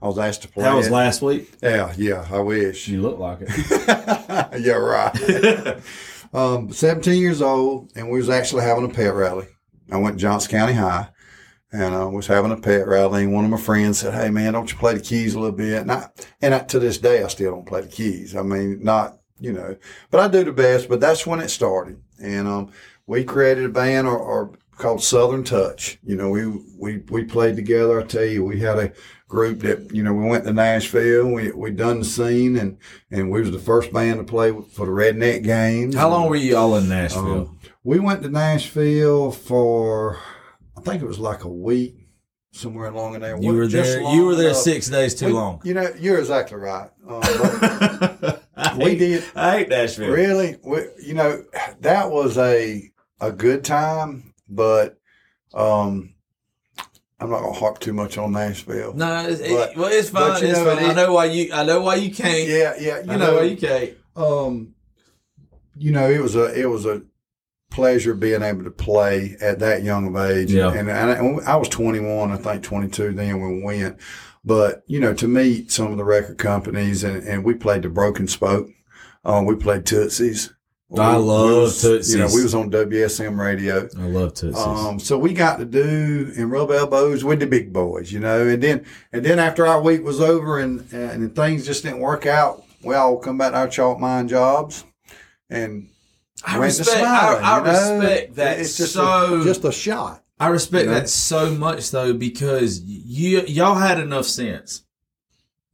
I 0.00 0.08
was 0.08 0.18
asked 0.18 0.42
to 0.42 0.48
play. 0.48 0.64
That 0.64 0.74
was 0.74 0.88
it. 0.88 0.92
last 0.92 1.22
week. 1.22 1.50
Yeah, 1.62 1.92
yeah. 1.96 2.26
I 2.30 2.40
wish. 2.40 2.86
You 2.86 3.00
look 3.00 3.18
like 3.18 3.38
it. 3.40 3.48
yeah, 4.60 4.74
right. 4.74 5.80
um, 6.34 6.70
17 6.70 7.20
years 7.20 7.40
old, 7.40 7.92
and 7.96 8.10
we 8.10 8.18
was 8.18 8.28
actually 8.28 8.62
having 8.62 8.84
a 8.84 8.92
pet 8.92 9.14
rally. 9.14 9.48
I 9.90 9.96
went 9.96 10.16
to 10.16 10.22
Johnson 10.22 10.50
County 10.50 10.74
High, 10.74 11.08
and 11.76 11.94
I 11.94 12.04
was 12.04 12.26
having 12.26 12.52
a 12.52 12.56
pet 12.56 12.86
rally. 12.86 13.24
And 13.24 13.32
one 13.32 13.44
of 13.44 13.50
my 13.50 13.58
friends 13.58 13.98
said, 13.98 14.14
"Hey, 14.14 14.30
man, 14.30 14.54
don't 14.54 14.70
you 14.70 14.78
play 14.78 14.94
the 14.94 15.00
keys 15.00 15.34
a 15.34 15.40
little 15.40 15.56
bit?" 15.56 15.82
And 15.82 15.92
I, 15.92 16.08
and 16.40 16.54
I, 16.54 16.60
to 16.60 16.78
this 16.78 16.98
day, 16.98 17.22
I 17.22 17.28
still 17.28 17.52
don't 17.52 17.66
play 17.66 17.82
the 17.82 17.88
keys. 17.88 18.34
I 18.34 18.42
mean, 18.42 18.82
not 18.82 19.18
you 19.38 19.52
know, 19.52 19.76
but 20.10 20.20
I 20.20 20.28
do 20.28 20.44
the 20.44 20.52
best. 20.52 20.88
But 20.88 21.00
that's 21.00 21.26
when 21.26 21.40
it 21.40 21.50
started, 21.50 22.00
and 22.20 22.48
um, 22.48 22.72
we 23.06 23.24
created 23.24 23.66
a 23.66 23.68
band 23.68 24.06
or, 24.06 24.18
or 24.18 24.52
called 24.78 25.02
Southern 25.02 25.44
Touch. 25.44 25.98
You 26.02 26.16
know, 26.16 26.30
we 26.30 26.46
we 26.78 26.98
we 27.10 27.24
played 27.24 27.56
together. 27.56 28.00
I 28.00 28.04
tell 28.04 28.24
you, 28.24 28.44
we 28.44 28.60
had 28.60 28.78
a 28.78 28.92
group 29.28 29.60
that 29.60 29.94
you 29.94 30.02
know 30.02 30.14
we 30.14 30.28
went 30.28 30.44
to 30.44 30.52
Nashville. 30.52 31.28
We 31.28 31.52
we 31.52 31.72
done 31.72 31.98
the 31.98 32.04
scene, 32.06 32.56
and 32.56 32.78
and 33.10 33.30
we 33.30 33.40
was 33.40 33.50
the 33.50 33.58
first 33.58 33.92
band 33.92 34.18
to 34.18 34.24
play 34.24 34.50
for 34.50 34.86
the 34.86 34.92
Redneck 34.92 35.42
Games. 35.42 35.94
How 35.94 36.08
long 36.08 36.30
were 36.30 36.36
you 36.36 36.56
all 36.56 36.76
in 36.76 36.88
Nashville? 36.88 37.48
Um, 37.48 37.58
we 37.84 37.98
went 37.98 38.22
to 38.22 38.30
Nashville 38.30 39.30
for 39.30 40.18
think 40.90 41.02
it 41.02 41.06
was 41.06 41.18
like 41.18 41.44
a 41.44 41.48
week, 41.48 42.08
somewhere 42.52 42.86
along 42.88 43.14
in 43.16 43.20
there. 43.20 43.36
you 43.40 43.52
were 43.52 43.66
there. 43.66 44.00
You 44.14 44.24
were 44.26 44.34
there 44.34 44.48
enough. 44.50 44.62
six 44.62 44.88
days 44.88 45.14
too 45.14 45.26
We- 45.26 45.32
long. 45.32 45.60
You 45.64 45.74
know, 45.74 45.90
you're 45.98 46.18
exactly 46.18 46.56
right. 46.58 46.90
Um, 47.06 47.20
we 48.78 48.84
hate- 48.90 48.98
did 48.98 49.24
I 49.34 49.58
hate 49.58 49.68
Nashville. 49.68 50.10
really. 50.10 50.56
We, 50.64 50.78
you 51.02 51.14
know, 51.14 51.44
that 51.80 52.10
was 52.10 52.38
a 52.38 52.90
a 53.20 53.32
good 53.32 53.64
time, 53.64 54.34
but 54.48 54.98
um, 55.54 56.14
I'm 57.18 57.30
not 57.30 57.40
gonna 57.40 57.52
harp 57.52 57.78
too 57.78 57.92
much 57.92 58.18
on 58.18 58.32
Nashville. 58.32 58.94
No, 58.94 59.26
it's, 59.28 59.40
it- 59.40 59.76
well, 59.76 59.90
it's 59.92 60.10
fine. 60.10 60.42
it's 60.44 60.58
know, 60.58 60.64
fine. 60.74 60.84
it- 60.84 60.88
I 60.90 60.92
know 60.94 61.12
why 61.12 61.24
you. 61.26 61.52
I 61.52 61.64
know 61.64 61.80
why 61.82 61.96
you 61.96 62.14
can't. 62.14 62.48
Yeah, 62.48 62.74
yeah. 62.78 63.02
You 63.02 63.12
I 63.12 63.16
know, 63.16 63.26
know, 63.26 63.34
why 63.36 63.42
you 63.42 63.56
can't. 63.56 63.90
um, 64.16 64.74
you 65.78 65.92
know, 65.92 66.08
it 66.10 66.20
was 66.20 66.36
a 66.36 66.58
it 66.58 66.66
was 66.66 66.86
a 66.86 67.02
pleasure 67.76 68.14
being 68.14 68.42
able 68.42 68.64
to 68.64 68.70
play 68.70 69.36
at 69.40 69.58
that 69.60 69.82
young 69.84 70.08
of 70.08 70.16
age. 70.16 70.50
Yeah. 70.50 70.72
And, 70.72 70.90
and, 70.90 71.40
I, 71.46 71.52
I 71.52 71.56
was 71.56 71.68
21, 71.68 72.32
I 72.32 72.36
think 72.36 72.62
22 72.62 73.12
then 73.12 73.40
when 73.40 73.56
we 73.58 73.62
went. 73.62 73.98
But, 74.44 74.82
you 74.86 74.98
know, 74.98 75.12
to 75.14 75.28
meet 75.28 75.70
some 75.70 75.92
of 75.92 75.98
the 75.98 76.04
record 76.04 76.38
companies 76.38 77.04
and, 77.04 77.22
and 77.28 77.44
we 77.44 77.54
played 77.54 77.82
the 77.82 77.88
Broken 77.88 78.26
Spoke. 78.28 78.68
Um, 79.24 79.44
we 79.44 79.56
played 79.56 79.84
Tootsie's. 79.84 80.54
I 80.96 81.16
We- 81.16 81.22
we 81.22 81.28
love 81.28 81.60
was, 81.82 82.12
You 82.12 82.18
know, 82.20 82.28
we 82.32 82.42
was 82.42 82.54
on 82.54 82.70
WSM 82.70 83.38
radio. 83.38 83.88
I 83.98 84.06
love 84.06 84.34
Tootsies. 84.34 84.56
Um, 84.56 85.00
so 85.00 85.18
we 85.18 85.34
got 85.34 85.58
to 85.58 85.64
do 85.64 86.32
and 86.36 86.50
rub 86.50 86.70
elbows 86.70 87.24
with 87.24 87.40
the 87.40 87.46
big 87.46 87.72
boys, 87.72 88.12
you 88.12 88.20
know, 88.20 88.46
and 88.46 88.62
then 88.62 88.84
and 89.12 89.24
then 89.24 89.38
after 89.40 89.66
our 89.66 89.82
week 89.82 90.04
was 90.04 90.20
over 90.20 90.60
and 90.60 90.90
and 90.92 91.34
things 91.34 91.66
just 91.66 91.82
didn't 91.82 91.98
work 91.98 92.24
out, 92.24 92.62
we 92.84 92.94
all 92.94 93.18
come 93.18 93.36
back 93.36 93.50
to 93.50 93.58
our 93.58 93.68
chalk 93.68 93.98
mine 93.98 94.28
jobs, 94.28 94.84
and 95.50 95.88
I 96.46 96.56
respect. 96.58 96.90
smiling, 96.90 97.44
I, 97.44 97.58
I 97.58 97.58
respect 97.58 98.34
that 98.36 98.60
It's 98.60 98.76
just 98.76 98.92
so. 98.94 99.40
a, 99.40 99.44
just 99.44 99.64
a 99.64 99.72
shot. 99.72 100.22
I 100.38 100.48
respect 100.48 100.84
you 100.84 100.90
know? 100.90 100.98
that 101.00 101.08
so 101.08 101.50
much 101.54 101.90
though 101.90 102.12
because 102.12 102.80
you 102.82 103.42
y'all 103.46 103.74
had 103.76 103.98
enough 103.98 104.26
sense 104.26 104.84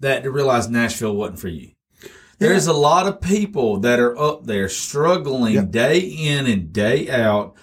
that 0.00 0.22
to 0.22 0.30
realize 0.30 0.68
Nashville 0.68 1.14
wasn't 1.16 1.38
for 1.40 1.48
you. 1.48 1.72
There's 2.38 2.66
a 2.66 2.72
lot 2.72 3.06
of 3.06 3.20
people 3.20 3.78
that 3.80 4.00
are 4.00 4.16
up 4.18 4.46
there 4.46 4.68
struggling 4.68 5.54
Yeah. 5.54 5.62
day 5.62 5.98
in 6.00 6.46
and 6.46 6.72
day 6.72 7.08
out. 7.10 7.54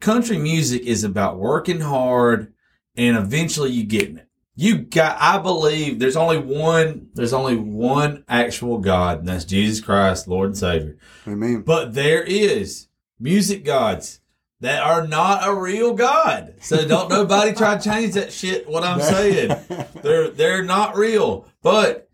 Country 0.00 0.38
music 0.38 0.82
is 0.82 1.02
about 1.04 1.38
working 1.38 1.80
hard 1.80 2.52
and 2.96 3.16
eventually 3.16 3.70
you 3.70 3.84
getting 3.84 4.18
it. 4.18 4.27
You 4.60 4.78
got 4.78 5.18
I 5.20 5.38
believe 5.38 6.00
there's 6.00 6.16
only 6.16 6.38
one 6.38 7.10
there's 7.14 7.32
only 7.32 7.54
one 7.54 8.24
actual 8.28 8.78
God 8.78 9.20
and 9.20 9.28
that's 9.28 9.44
Jesus 9.44 9.80
Christ, 9.80 10.26
Lord 10.26 10.48
and 10.48 10.58
Savior. 10.58 10.98
Amen. 11.28 11.62
But 11.62 11.94
there 11.94 12.24
is 12.24 12.88
music 13.20 13.64
gods 13.64 14.18
that 14.58 14.82
are 14.82 15.06
not 15.06 15.46
a 15.46 15.54
real 15.54 15.94
God. 15.94 16.54
So 16.60 16.84
don't 16.88 17.08
nobody 17.08 17.52
try 17.52 17.76
to 17.76 17.88
change 17.88 18.14
that 18.14 18.32
shit. 18.32 18.68
What 18.68 18.82
I'm 18.82 19.00
saying, 19.00 19.54
they're 20.02 20.30
they're 20.30 20.64
not 20.64 20.96
real. 20.96 21.46
But 21.62 22.10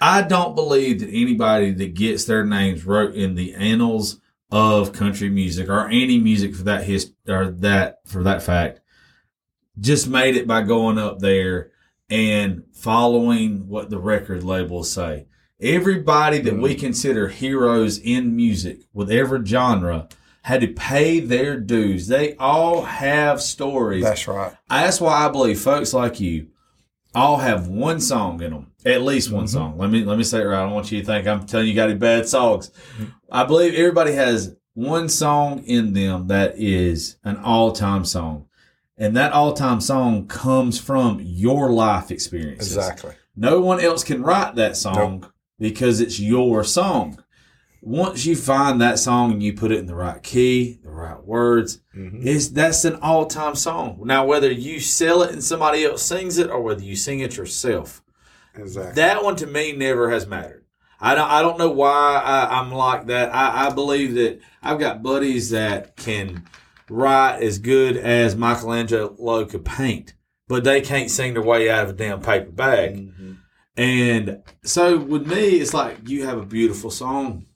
I 0.00 0.22
don't 0.22 0.54
believe 0.54 1.00
that 1.00 1.10
anybody 1.10 1.72
that 1.72 1.92
gets 1.92 2.24
their 2.24 2.46
names 2.46 2.86
wrote 2.86 3.14
in 3.14 3.34
the 3.34 3.54
annals 3.54 4.18
of 4.50 4.94
country 4.94 5.28
music 5.28 5.68
or 5.68 5.88
any 5.88 6.18
music 6.18 6.54
for 6.54 6.62
that 6.62 6.84
hist 6.84 7.12
or 7.28 7.50
that 7.50 7.98
for 8.06 8.22
that 8.22 8.42
fact 8.42 8.80
just 9.78 10.08
made 10.08 10.36
it 10.36 10.46
by 10.46 10.62
going 10.62 10.98
up 10.98 11.18
there 11.18 11.70
and 12.08 12.64
following 12.72 13.68
what 13.68 13.90
the 13.90 13.98
record 13.98 14.44
labels 14.44 14.90
say. 14.90 15.26
Everybody 15.60 16.38
that 16.40 16.58
we 16.58 16.76
mm. 16.76 16.80
consider 16.80 17.28
heroes 17.28 17.98
in 17.98 18.36
music 18.36 18.80
with 18.92 19.10
every 19.10 19.44
genre 19.44 20.08
had 20.42 20.60
to 20.60 20.68
pay 20.68 21.18
their 21.18 21.58
dues. 21.58 22.06
They 22.06 22.36
all 22.36 22.82
have 22.82 23.40
stories. 23.40 24.04
That's 24.04 24.28
right. 24.28 24.54
That's 24.68 25.00
why 25.00 25.26
I 25.26 25.28
believe 25.28 25.60
folks 25.60 25.92
like 25.92 26.20
you 26.20 26.48
all 27.16 27.38
have 27.38 27.68
one 27.68 28.00
song 28.00 28.40
in 28.42 28.52
them, 28.52 28.70
at 28.84 29.02
least 29.02 29.32
one 29.32 29.46
mm-hmm. 29.46 29.52
song. 29.52 29.78
Let 29.78 29.90
me 29.90 30.04
let 30.04 30.18
me 30.18 30.24
say 30.24 30.42
it 30.42 30.44
right. 30.44 30.60
I 30.60 30.62
don't 30.62 30.74
want 30.74 30.92
you 30.92 31.00
to 31.00 31.06
think 31.06 31.26
I'm 31.26 31.46
telling 31.46 31.66
you 31.66 31.74
got 31.74 31.90
any 31.90 31.98
bad 31.98 32.28
songs. 32.28 32.70
Mm-hmm. 32.70 33.04
I 33.32 33.44
believe 33.44 33.74
everybody 33.74 34.12
has 34.12 34.54
one 34.74 35.08
song 35.08 35.64
in 35.64 35.94
them 35.94 36.28
that 36.28 36.58
is 36.58 37.16
an 37.24 37.38
all 37.38 37.72
time 37.72 38.04
song, 38.04 38.45
and 38.98 39.16
that 39.16 39.32
all 39.32 39.52
time 39.52 39.80
song 39.80 40.26
comes 40.26 40.78
from 40.80 41.20
your 41.22 41.70
life 41.70 42.10
experiences. 42.10 42.76
Exactly. 42.76 43.12
No 43.36 43.60
one 43.60 43.80
else 43.80 44.02
can 44.04 44.22
write 44.22 44.54
that 44.56 44.76
song 44.76 45.30
because 45.58 46.00
it's 46.00 46.18
your 46.20 46.64
song. 46.64 47.22
once 47.82 48.24
you 48.26 48.34
find 48.34 48.80
that 48.80 48.98
song 48.98 49.32
and 49.32 49.42
you 49.42 49.52
put 49.52 49.70
it 49.70 49.78
in 49.78 49.86
the 49.86 49.94
right 49.94 50.22
key, 50.22 50.78
the 50.82 50.90
right 50.90 51.22
words, 51.24 51.80
Mm-hmm. 51.94 52.26
is 52.26 52.52
that's 52.52 52.84
an 52.84 52.96
all 52.96 53.24
time 53.26 53.54
song. 53.54 54.00
Now, 54.04 54.26
whether 54.26 54.50
you 54.50 54.80
sell 54.80 55.22
it 55.22 55.32
and 55.32 55.42
somebody 55.42 55.82
else 55.84 56.02
sings 56.02 56.36
it, 56.36 56.50
or 56.50 56.60
whether 56.60 56.82
you 56.82 56.94
sing 56.96 57.20
it 57.20 57.36
yourself, 57.38 58.02
Exactly. 58.54 58.94
that 58.94 59.24
one 59.24 59.36
to 59.36 59.46
me 59.46 59.72
never 59.72 60.10
has 60.10 60.26
mattered. 60.26 60.64
I 61.00 61.14
don't. 61.14 61.30
I 61.30 61.40
don't 61.42 61.58
know 61.58 61.70
why 61.70 62.20
I, 62.24 62.58
I'm 62.60 62.72
like 62.72 63.06
that. 63.06 63.34
I, 63.34 63.66
I 63.66 63.70
believe 63.70 64.14
that 64.14 64.40
I've 64.62 64.78
got 64.80 65.02
buddies 65.02 65.50
that 65.50 65.96
can 65.96 66.44
write 66.88 67.42
as 67.42 67.58
good 67.58 67.96
as 67.96 68.36
Michelangelo 68.36 69.44
could 69.44 69.64
paint, 69.64 70.14
but 70.48 70.64
they 70.64 70.80
can't 70.80 71.10
sing 71.10 71.34
their 71.34 71.42
way 71.42 71.68
out 71.70 71.84
of 71.84 71.90
a 71.90 71.92
damn 71.94 72.20
paper 72.20 72.50
bag. 72.50 72.96
Mm-hmm. 72.96 73.32
And 73.76 74.42
so 74.64 74.98
with 74.98 75.26
me, 75.26 75.48
it's 75.60 75.74
like 75.74 76.08
you 76.08 76.24
have 76.24 76.38
a 76.38 76.46
beautiful 76.46 76.90
song, 76.90 77.46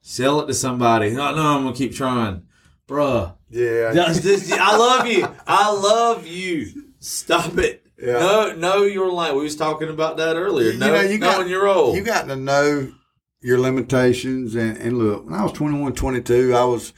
sell 0.00 0.40
it 0.40 0.46
to 0.46 0.54
somebody. 0.54 1.10
No, 1.10 1.34
no, 1.34 1.42
I'm 1.56 1.62
gonna 1.64 1.76
keep 1.76 1.94
trying, 1.94 2.42
bruh. 2.88 3.34
yeah. 3.50 3.92
This- 3.92 4.50
I 4.52 4.76
love 4.76 5.06
you. 5.06 5.28
I 5.46 5.70
love 5.72 6.26
you. 6.26 6.66
Stop 6.98 7.58
it. 7.58 7.86
Yeah. 7.98 8.14
No, 8.14 8.52
know 8.56 8.82
your 8.82 9.12
lane. 9.12 9.36
We 9.36 9.44
was 9.44 9.54
talking 9.54 9.88
about 9.88 10.16
that 10.16 10.34
earlier. 10.36 10.72
You 10.72 10.78
No, 10.78 10.88
know, 10.88 11.00
you 11.02 11.18
got- 11.18 11.46
your 11.48 11.64
role. 11.64 11.94
You 11.94 12.02
got 12.02 12.26
to 12.26 12.34
know 12.34 12.92
your 13.40 13.60
limitations. 13.60 14.56
And, 14.56 14.76
and 14.78 14.98
look, 14.98 15.24
when 15.26 15.34
I 15.34 15.44
was 15.44 15.52
21, 15.52 15.92
22, 15.94 16.52
I 16.54 16.64
was, 16.64 16.92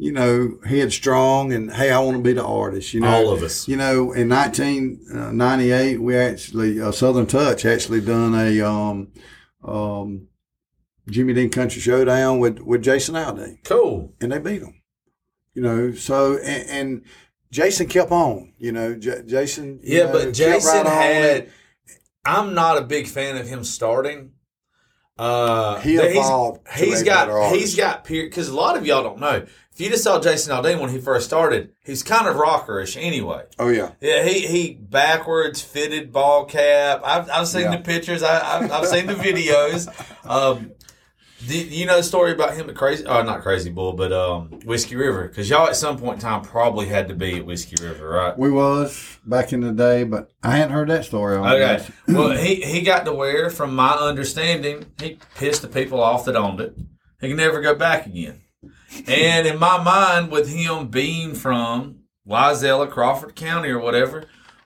you 0.00 0.12
know, 0.12 0.58
headstrong 0.64 1.52
and, 1.52 1.72
hey, 1.72 1.90
I 1.90 1.98
want 1.98 2.16
to 2.16 2.22
be 2.22 2.32
the 2.32 2.44
artist. 2.44 2.94
You 2.94 3.00
know, 3.00 3.08
All 3.08 3.32
of 3.32 3.42
us. 3.42 3.66
You 3.66 3.76
know, 3.76 4.12
in 4.12 4.28
1998, 4.28 6.00
we 6.00 6.16
actually, 6.16 6.80
uh, 6.80 6.92
Southern 6.92 7.26
Touch 7.26 7.64
actually 7.64 8.00
done 8.00 8.34
a 8.34 8.60
um, 8.60 9.08
um, 9.64 10.28
Jimmy 11.10 11.32
Dean 11.34 11.50
Country 11.50 11.80
Showdown 11.80 12.38
with, 12.38 12.58
with 12.60 12.82
Jason 12.82 13.14
Aldean, 13.16 13.62
Cool. 13.64 14.14
and 14.20 14.30
they 14.32 14.38
beat 14.38 14.62
him. 14.62 14.80
You 15.54 15.62
know, 15.62 15.92
so, 15.92 16.36
and, 16.38 16.68
and 16.70 17.02
Jason 17.50 17.88
kept 17.88 18.12
on, 18.12 18.52
you 18.58 18.70
know, 18.72 18.94
J- 18.94 19.22
Jason. 19.26 19.80
you 19.82 19.98
Yeah, 19.98 20.04
know, 20.04 20.12
but 20.12 20.32
Jason 20.34 20.84
right 20.84 20.86
had. 20.86 21.50
I'm 22.24 22.54
not 22.54 22.76
a 22.78 22.82
big 22.82 23.08
fan 23.08 23.36
of 23.38 23.48
him 23.48 23.64
starting. 23.64 24.32
Uh, 25.18 25.80
He 25.80 25.92
he's- 25.92 26.12
evolved 26.16 26.60
He's 26.76 27.02
a 27.02 27.04
got. 27.04 27.52
He's 27.54 27.74
got 27.76 28.04
because 28.04 28.48
a 28.48 28.54
lot 28.54 28.76
of 28.76 28.86
y'all 28.86 29.02
don't 29.02 29.18
know. 29.20 29.44
If 29.72 29.82
you 29.84 29.90
just 29.90 30.02
saw 30.02 30.18
Jason 30.20 30.52
Aldean 30.52 30.80
when 30.80 30.90
he 30.90 30.98
first 31.00 31.26
started, 31.26 31.70
he's 31.84 32.02
kind 32.02 32.26
of 32.26 32.34
rockerish 32.36 32.96
anyway. 33.00 33.44
Oh, 33.60 33.68
yeah. 33.68 33.92
Yeah, 34.00 34.24
he 34.24 34.46
he 34.46 34.74
backwards 34.74 35.60
fitted 35.62 36.12
ball 36.12 36.44
cap. 36.46 37.00
I've 37.04 37.30
I've 37.30 37.46
seen 37.48 37.62
Yeah. 37.62 37.76
the 37.76 37.82
pictures. 37.82 38.22
I, 38.24 38.58
I've 38.58 38.72
I've 38.72 38.86
seen 38.86 39.06
the 39.06 39.14
videos. 39.14 39.88
Um, 40.28 40.72
do 41.46 41.56
you 41.56 41.86
know 41.86 41.96
the 41.96 42.02
story 42.02 42.32
about 42.32 42.54
him 42.54 42.68
at 42.68 42.74
Crazy? 42.74 43.04
Oh, 43.06 43.22
not 43.22 43.42
Crazy 43.42 43.70
Bull, 43.70 43.92
but 43.92 44.12
um, 44.12 44.50
Whiskey 44.64 44.96
River. 44.96 45.28
Because 45.28 45.48
y'all 45.48 45.68
at 45.68 45.76
some 45.76 45.96
point 45.96 46.16
in 46.16 46.20
time 46.20 46.42
probably 46.42 46.86
had 46.86 47.08
to 47.08 47.14
be 47.14 47.36
at 47.36 47.46
Whiskey 47.46 47.82
River, 47.82 48.08
right? 48.08 48.36
We 48.36 48.50
was 48.50 49.18
back 49.24 49.52
in 49.52 49.60
the 49.60 49.72
day, 49.72 50.02
but 50.04 50.32
I 50.42 50.56
hadn't 50.56 50.72
heard 50.72 50.88
that 50.88 51.04
story. 51.04 51.36
On 51.36 51.46
Okay. 51.46 51.84
Well, 52.08 52.30
he 52.32 52.56
he 52.56 52.80
got 52.82 53.04
to 53.04 53.12
where, 53.12 53.50
from 53.50 53.74
my 53.74 53.92
understanding, 53.92 54.86
he 55.00 55.18
pissed 55.36 55.62
the 55.62 55.68
people 55.68 56.02
off 56.02 56.24
that 56.24 56.36
owned 56.36 56.60
it. 56.60 56.76
He 57.20 57.28
can 57.28 57.36
never 57.36 57.60
go 57.60 57.74
back 57.74 58.06
again. 58.06 58.40
And 59.06 59.46
in 59.46 59.58
my 59.58 59.82
mind, 59.82 60.30
with 60.30 60.48
him 60.48 60.88
being 60.88 61.34
from 61.34 62.00
Musella, 62.26 62.90
Crawford 62.90 63.36
County, 63.36 63.68
or 63.68 63.78
whatever, 63.78 64.24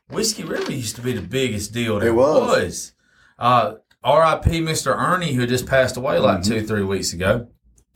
Whiskey 0.09 0.45
River 0.45 0.73
used 0.73 0.97
to 0.97 1.03
be 1.03 1.13
the 1.13 1.23
biggest 1.23 1.73
deal 1.73 1.99
there 1.99 2.11
It 2.11 2.15
was. 2.15 2.93
Uh, 3.39 3.75
R.I.P. 4.05 4.61
Mr. 4.61 4.97
Ernie, 4.97 5.33
who 5.35 5.47
just 5.47 5.67
passed 5.67 5.97
away 5.97 6.19
like 6.19 6.41
Mm-hmm. 6.41 6.51
two, 6.53 6.67
three 6.67 6.83
weeks 6.85 7.13
ago. 7.13 7.49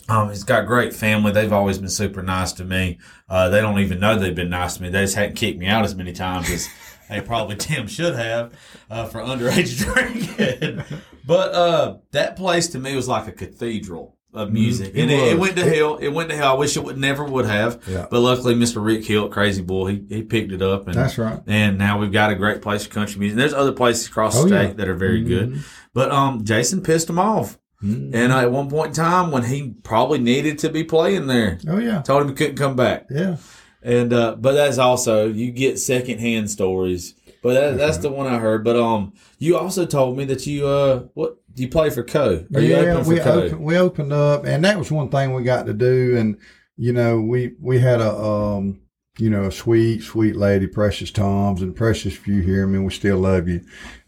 Um, 0.08 0.28
he's 0.28 0.44
got 0.44 0.66
great 0.66 0.94
family. 0.94 1.32
They've 1.32 1.52
always 1.52 1.78
been 1.78 1.88
super 1.90 2.22
nice 2.22 2.52
to 2.52 2.64
me. 2.64 2.98
Uh, 3.28 3.48
they 3.48 3.60
don't 3.60 3.80
even 3.80 3.98
know 3.98 4.16
they've 4.16 4.34
been 4.34 4.50
nice 4.50 4.76
to 4.76 4.82
me. 4.82 4.88
They 4.88 5.02
just 5.02 5.16
hadn't 5.16 5.34
kicked 5.34 5.58
me 5.58 5.66
out 5.66 5.84
as 5.84 5.96
many 5.96 6.12
times 6.12 6.48
as 6.48 6.68
they 7.10 7.20
probably 7.20 7.56
Tim 7.56 7.88
should 7.88 8.14
have 8.14 8.52
uh, 8.88 9.06
for 9.06 9.20
underage 9.20 9.76
drinking. 10.38 10.84
but 11.26 11.52
uh, 11.54 11.96
that 12.12 12.36
place 12.36 12.68
to 12.68 12.78
me 12.78 12.94
was 12.94 13.08
like 13.08 13.26
a 13.26 13.32
cathedral 13.32 14.15
of 14.36 14.52
music, 14.52 14.92
It 14.94 15.02
and 15.02 15.10
it, 15.10 15.32
it 15.32 15.38
went 15.38 15.56
to 15.56 15.64
hell. 15.64 15.96
It 15.96 16.08
went 16.08 16.30
to 16.30 16.36
hell. 16.36 16.52
I 16.52 16.54
wish 16.54 16.76
it 16.76 16.84
would 16.84 16.98
never 16.98 17.24
would 17.24 17.46
have. 17.46 17.82
Yeah. 17.88 18.06
But 18.10 18.20
luckily, 18.20 18.54
Mr. 18.54 18.84
Rick 18.84 19.04
Hill, 19.04 19.28
Crazy 19.28 19.62
Bull, 19.62 19.86
he 19.86 20.04
he 20.08 20.22
picked 20.22 20.52
it 20.52 20.62
up, 20.62 20.86
and 20.86 20.94
That's 20.94 21.18
right. 21.18 21.40
and 21.46 21.78
now 21.78 21.98
we've 21.98 22.12
got 22.12 22.30
a 22.30 22.34
great 22.34 22.62
place 22.62 22.84
for 22.86 22.92
country 22.92 23.18
music. 23.18 23.36
There's 23.36 23.54
other 23.54 23.72
places 23.72 24.06
across 24.08 24.34
the 24.34 24.42
Oh, 24.42 24.46
state 24.46 24.54
yeah. 24.56 24.64
Mm-hmm. 24.68 24.76
that 24.78 24.88
are 24.88 24.94
very 24.94 25.22
good. 25.22 25.62
But 25.94 26.10
um, 26.12 26.44
Jason 26.44 26.82
pissed 26.82 27.08
him 27.10 27.18
off. 27.18 27.58
And 27.82 28.14
uh, 28.32 28.38
at 28.40 28.50
one 28.50 28.68
point 28.70 28.88
in 28.88 28.94
time, 28.94 29.30
when 29.30 29.44
he 29.44 29.74
probably 29.82 30.18
needed 30.18 30.58
to 30.60 30.70
be 30.70 30.82
playing 30.82 31.26
there, 31.26 31.58
Oh 31.68 31.78
yeah, 31.78 32.02
told 32.02 32.22
him 32.22 32.28
he 32.28 32.34
couldn't 32.34 32.56
come 32.56 32.74
back. 32.76 33.06
yeah. 33.10 33.36
And 33.82 34.12
uh, 34.12 34.34
but 34.36 34.52
that's 34.52 34.78
also 34.78 35.28
you 35.28 35.52
get 35.52 35.78
secondhand 35.78 36.50
stories. 36.50 37.14
But 37.42 37.54
that, 37.54 37.76
that's 37.78 37.98
the 37.98 38.08
one 38.10 38.26
I 38.26 38.38
heard. 38.38 38.64
But 38.64 38.74
um, 38.76 39.12
you 39.38 39.56
also 39.56 39.86
told 39.86 40.16
me 40.16 40.24
that 40.24 40.46
you 40.48 40.66
uh, 40.66 41.04
what 41.14 41.36
do 41.56 41.62
you 41.62 41.68
play 41.68 41.88
for 41.88 42.04
Co? 42.04 42.44
Are 42.54 42.60
yeah, 42.60 42.76
open 42.76 43.04
for 43.04 43.10
we 43.10 43.18
Co? 43.18 43.32
opened, 43.32 43.64
we 43.64 43.78
opened 43.78 44.12
up, 44.12 44.44
and 44.44 44.64
that 44.64 44.78
was 44.78 44.92
one 44.92 45.08
thing 45.08 45.32
we 45.32 45.42
got 45.42 45.66
to 45.66 45.72
do. 45.72 46.16
And 46.16 46.38
you 46.76 46.92
know, 46.92 47.18
we 47.20 47.54
we 47.58 47.78
had 47.78 48.00
a 48.00 48.14
um, 48.14 48.80
you 49.18 49.30
know, 49.30 49.44
a 49.44 49.52
sweet, 49.52 50.02
sweet 50.02 50.36
lady, 50.36 50.66
Precious 50.66 51.10
Toms, 51.10 51.62
and 51.62 51.74
Precious. 51.74 52.12
If 52.12 52.28
you 52.28 52.42
hear 52.42 52.66
me, 52.66 52.78
we 52.78 52.90
still 52.90 53.18
love 53.18 53.48
you. 53.48 53.62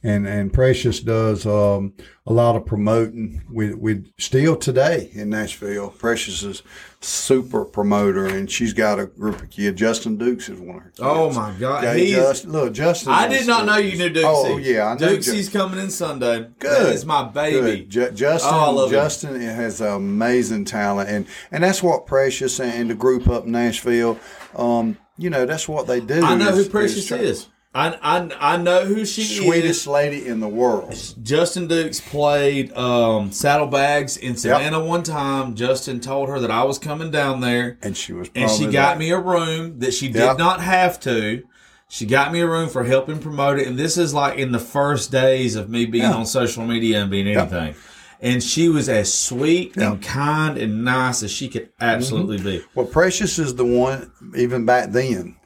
And 0.09 0.27
and 0.27 0.51
Precious 0.53 1.01
does 1.01 1.45
um 1.45 1.93
a 2.27 2.33
lot 2.33 2.57
of 2.57 2.65
promoting 2.65 3.43
with 3.51 3.75
with 3.75 4.11
still 4.19 4.57
today 4.57 5.11
in 5.13 5.29
Nashville. 5.31 5.91
Precious 5.91 6.43
is 6.43 6.63
super 7.01 7.65
promoter, 7.67 8.25
and 8.27 8.51
she's 8.51 8.73
got 8.73 8.99
a 8.99 9.07
group 9.07 9.43
of 9.43 9.51
kids. 9.51 9.79
Justin 9.79 10.17
Dukes 10.17 10.49
is 10.49 10.59
one 10.61 10.77
of 10.77 10.83
her 10.85 10.89
kids. 10.91 11.01
Oh 11.03 11.31
my 11.33 11.53
God, 11.59 11.85
Yeah, 11.85 11.95
he's. 11.95 12.15
Justin, 12.17 12.53
look, 12.53 12.73
Justin. 12.73 13.13
I 13.13 13.29
did 13.29 13.47
not 13.47 13.67
know 13.67 13.77
you 13.77 13.99
knew 13.99 14.09
Dukes. 14.09 14.27
Oh 14.27 14.57
yeah, 14.57 14.87
I 14.87 14.95
know. 14.95 15.09
Dukesie's 15.17 15.51
coming 15.51 15.79
in 15.79 15.91
Sunday. 15.91 16.49
Good. 16.59 16.95
Is 16.95 17.05
my 17.05 17.25
baby. 17.25 17.81
Good. 17.81 17.91
Ju- 17.91 18.11
Justin, 18.13 18.55
Oh, 18.55 18.59
I 18.61 18.71
love 18.71 18.89
him. 18.91 18.95
Justin 18.97 19.41
has 19.41 19.81
amazing 19.83 20.65
talent, 20.65 21.11
and 21.11 21.27
and 21.53 21.63
that's 21.63 21.83
what 21.83 22.07
Precious 22.07 22.59
and 22.61 22.89
the 22.89 22.95
group 22.95 23.29
up 23.29 23.45
in 23.45 23.53
Nashville. 23.53 24.19
Um, 24.57 24.97
you 25.19 25.29
know, 25.29 25.45
that's 25.45 25.69
what 25.69 25.87
they 25.87 26.01
do. 26.01 26.23
I 26.25 26.35
know 26.35 26.49
is- 26.49 26.65
who 26.65 26.71
Precious 26.71 27.07
try- 27.07 27.19
is. 27.19 27.47
I, 27.75 27.99
I, 28.03 28.55
I 28.55 28.57
know 28.57 28.87
who 28.87 29.05
she 29.05 29.23
is 29.23 29.37
Sweetest 29.37 29.83
is. 29.83 29.87
lady 29.87 30.27
in 30.27 30.41
the 30.41 30.49
world. 30.49 30.95
Justin 31.23 31.69
Dukes 31.69 32.01
played 32.01 32.73
um, 32.73 33.31
Saddlebags 33.31 34.17
in 34.17 34.37
Savannah 34.37 34.83
one 34.83 35.03
time. 35.03 35.55
Justin 35.55 36.01
told 36.01 36.31
her 36.31 36.41
that 36.41 36.51
I 36.51 36.65
was 36.65 36.79
coming 36.79 37.11
down 37.11 37.41
there, 37.41 37.79
And 37.83 37.95
she 37.97 38.15
was, 38.15 38.31
and 38.35 38.51
she 38.51 38.67
got 38.67 38.95
the- 38.95 39.01
me 39.01 39.11
a 39.11 39.19
room 39.19 39.81
that 39.81 39.93
she 39.93 40.09
did 40.09 40.17
Yep. 40.23 40.39
not 40.39 40.61
have 40.61 40.99
to. 41.01 41.45
She 41.91 42.05
got 42.07 42.33
me 42.33 42.41
a 42.41 42.47
room 42.47 42.69
for 42.69 42.85
helping 42.85 43.19
promote 43.19 43.59
it, 43.59 43.67
and 43.67 43.79
this 43.79 43.97
is 43.97 44.13
like 44.13 44.39
in 44.39 44.53
the 44.53 44.59
first 44.59 45.11
days 45.13 45.55
of 45.55 45.69
me 45.71 45.85
being 45.87 46.05
Yeah. 46.05 46.15
on 46.15 46.27
social 46.27 46.65
media 46.67 47.01
and 47.03 47.11
being 47.11 47.29
anything. 47.29 47.75
And 48.21 48.43
she 48.43 48.69
was 48.69 48.89
as 48.89 49.13
sweet 49.15 49.77
and 49.77 50.01
Mm-hmm. 50.01 50.03
kind 50.03 50.59
and 50.59 50.85
nice 50.85 51.23
as 51.23 51.31
she 51.31 51.49
could 51.49 51.69
absolutely 51.81 52.39
be. 52.39 52.65
Well, 52.75 52.87
Precious 52.87 53.39
is 53.39 53.55
the 53.55 53.65
one, 53.65 54.11
even 54.37 54.65
back 54.67 54.91
then, 54.91 55.37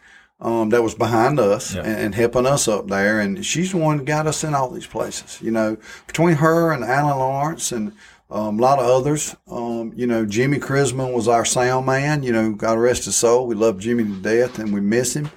um, 0.43 0.69
that 0.71 0.83
was 0.83 0.95
behind 0.95 1.41
us 1.41 1.75
Yeah. 1.75 1.83
and, 1.83 1.99
and 2.01 2.15
helping 2.15 2.45
us 2.47 2.69
up 2.69 2.89
there. 2.89 3.21
And 3.21 3.45
she's 3.47 3.71
the 3.73 3.79
one 3.79 3.97
that 3.99 4.05
got 4.05 4.27
us 4.27 4.45
in 4.45 4.55
all 4.55 4.69
these 4.71 4.87
places. 4.87 5.41
You 5.41 5.53
know, 5.53 5.77
between 6.07 6.35
her 6.37 6.73
and 6.73 6.85
Alan 6.85 7.17
Lawrence 7.19 7.73
and 7.73 7.93
um, 8.31 8.59
a 8.59 8.63
lot 8.63 8.79
of 8.79 8.87
others, 8.87 9.37
um, 9.51 9.93
you 9.95 10.07
know, 10.07 10.27
Jimmy 10.27 10.59
Chrisman 10.59 11.15
was 11.15 11.29
our 11.29 11.45
sound 11.45 11.87
man. 11.87 12.23
You 12.23 12.33
know, 12.33 12.53
God 12.53 12.79
rest 12.79 13.05
his 13.07 13.17
soul. 13.17 13.47
We 13.47 13.55
love 13.55 13.79
Jimmy 13.79 14.05
to 14.05 14.17
death 14.21 14.59
and 14.59 14.75
we 14.75 14.81
miss 14.81 15.15
him. 15.15 15.31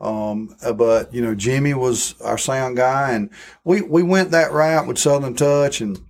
Um, 0.00 0.56
uh, 0.64 0.72
but 0.72 1.14
you 1.14 1.22
know, 1.22 1.34
Jimmy 1.34 1.74
was 1.74 2.20
our 2.22 2.36
sound 2.36 2.76
guy, 2.76 3.12
and 3.12 3.30
we 3.62 3.82
we 3.82 4.02
went 4.02 4.32
that 4.32 4.50
route 4.52 4.88
with 4.88 4.98
Southern 4.98 5.34
Touch, 5.36 5.80
and 5.80 6.00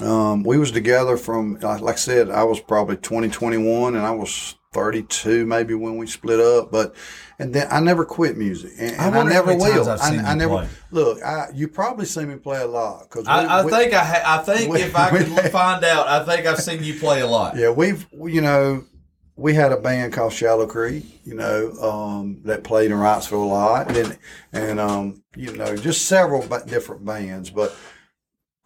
um, 0.00 0.42
we 0.42 0.58
was 0.58 0.72
together 0.72 1.16
from 1.16 1.58
like 1.60 1.82
I 1.82 1.94
said, 1.94 2.30
I 2.30 2.44
was 2.44 2.60
probably 2.60 2.96
20, 2.96 3.28
21, 3.28 3.94
and 3.96 4.04
I 4.04 4.10
was 4.10 4.56
thirty 4.72 5.02
two 5.04 5.46
maybe 5.46 5.72
when 5.74 5.96
we 5.96 6.06
split 6.06 6.38
up. 6.38 6.70
But 6.70 6.94
and 7.38 7.54
then 7.54 7.66
I 7.70 7.80
never 7.80 8.04
quit 8.04 8.36
music, 8.36 8.72
and, 8.78 8.90
I 9.00 9.06
and 9.06 9.14
I, 9.14 9.18
how 9.18 9.22
never 9.24 9.54
will. 9.56 9.88
I, 9.88 10.16
I 10.18 10.34
never 10.34 10.54
play. 10.58 10.68
look. 10.90 11.22
I, 11.22 11.48
you 11.54 11.68
probably 11.68 12.04
see 12.04 12.24
me 12.24 12.36
play 12.36 12.60
a 12.60 12.66
lot 12.66 13.04
because 13.08 13.26
I, 13.26 13.60
I 13.60 13.62
think 13.62 13.94
I 13.94 14.04
ha- 14.04 14.40
I 14.40 14.42
think 14.42 14.70
we- 14.72 14.82
if 14.82 14.94
I 14.94 15.10
could 15.16 15.50
find 15.50 15.82
out, 15.84 16.06
I 16.08 16.24
think 16.24 16.46
I've 16.46 16.58
seen 16.60 16.82
you 16.84 16.98
play 16.98 17.20
a 17.20 17.26
lot. 17.26 17.56
Yeah, 17.56 17.70
we've 17.70 18.06
you 18.12 18.42
know 18.42 18.84
we 19.36 19.54
had 19.54 19.72
a 19.72 19.76
band 19.76 20.12
called 20.14 20.32
Shallow 20.32 20.66
Creek, 20.66 21.20
you 21.24 21.34
know, 21.34 21.70
um, 21.72 22.40
that 22.44 22.64
played 22.64 22.90
in 22.90 22.96
Wrightsville 22.96 23.32
a 23.32 23.36
lot, 23.46 23.96
and 23.96 24.18
and 24.52 24.80
um, 24.80 25.22
you 25.34 25.56
know 25.56 25.76
just 25.76 26.06
several 26.06 26.46
different 26.66 27.04
bands. 27.04 27.50
But 27.50 27.74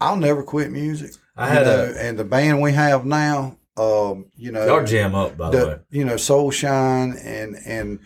I'll 0.01 0.17
never 0.17 0.43
quit 0.43 0.71
music. 0.71 1.13
I 1.37 1.49
had 1.49 1.67
know, 1.67 1.93
a 1.95 1.99
and 1.99 2.19
the 2.19 2.25
band 2.25 2.61
we 2.61 2.73
have 2.73 3.05
now, 3.05 3.57
um, 3.77 4.27
you 4.37 4.53
know, 4.53 4.67
y'all 4.67 4.85
jam 4.85 5.15
up 5.15 5.37
by 5.37 5.51
the, 5.51 5.67
way. 5.67 5.79
you 5.91 6.05
know, 6.05 6.17
Soul 6.17 6.51
Shine 6.51 7.17
and 7.23 7.57
and 7.65 8.01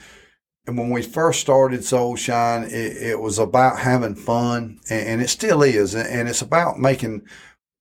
and 0.66 0.78
when 0.78 0.90
we 0.90 1.02
first 1.02 1.40
started 1.40 1.84
Soul 1.84 2.16
Shine, 2.16 2.64
it, 2.64 2.96
it 2.96 3.20
was 3.20 3.38
about 3.38 3.78
having 3.78 4.14
fun, 4.14 4.80
and, 4.88 5.08
and 5.08 5.22
it 5.22 5.28
still 5.28 5.62
is, 5.62 5.94
and 5.94 6.28
it's 6.28 6.42
about 6.42 6.78
making 6.78 7.26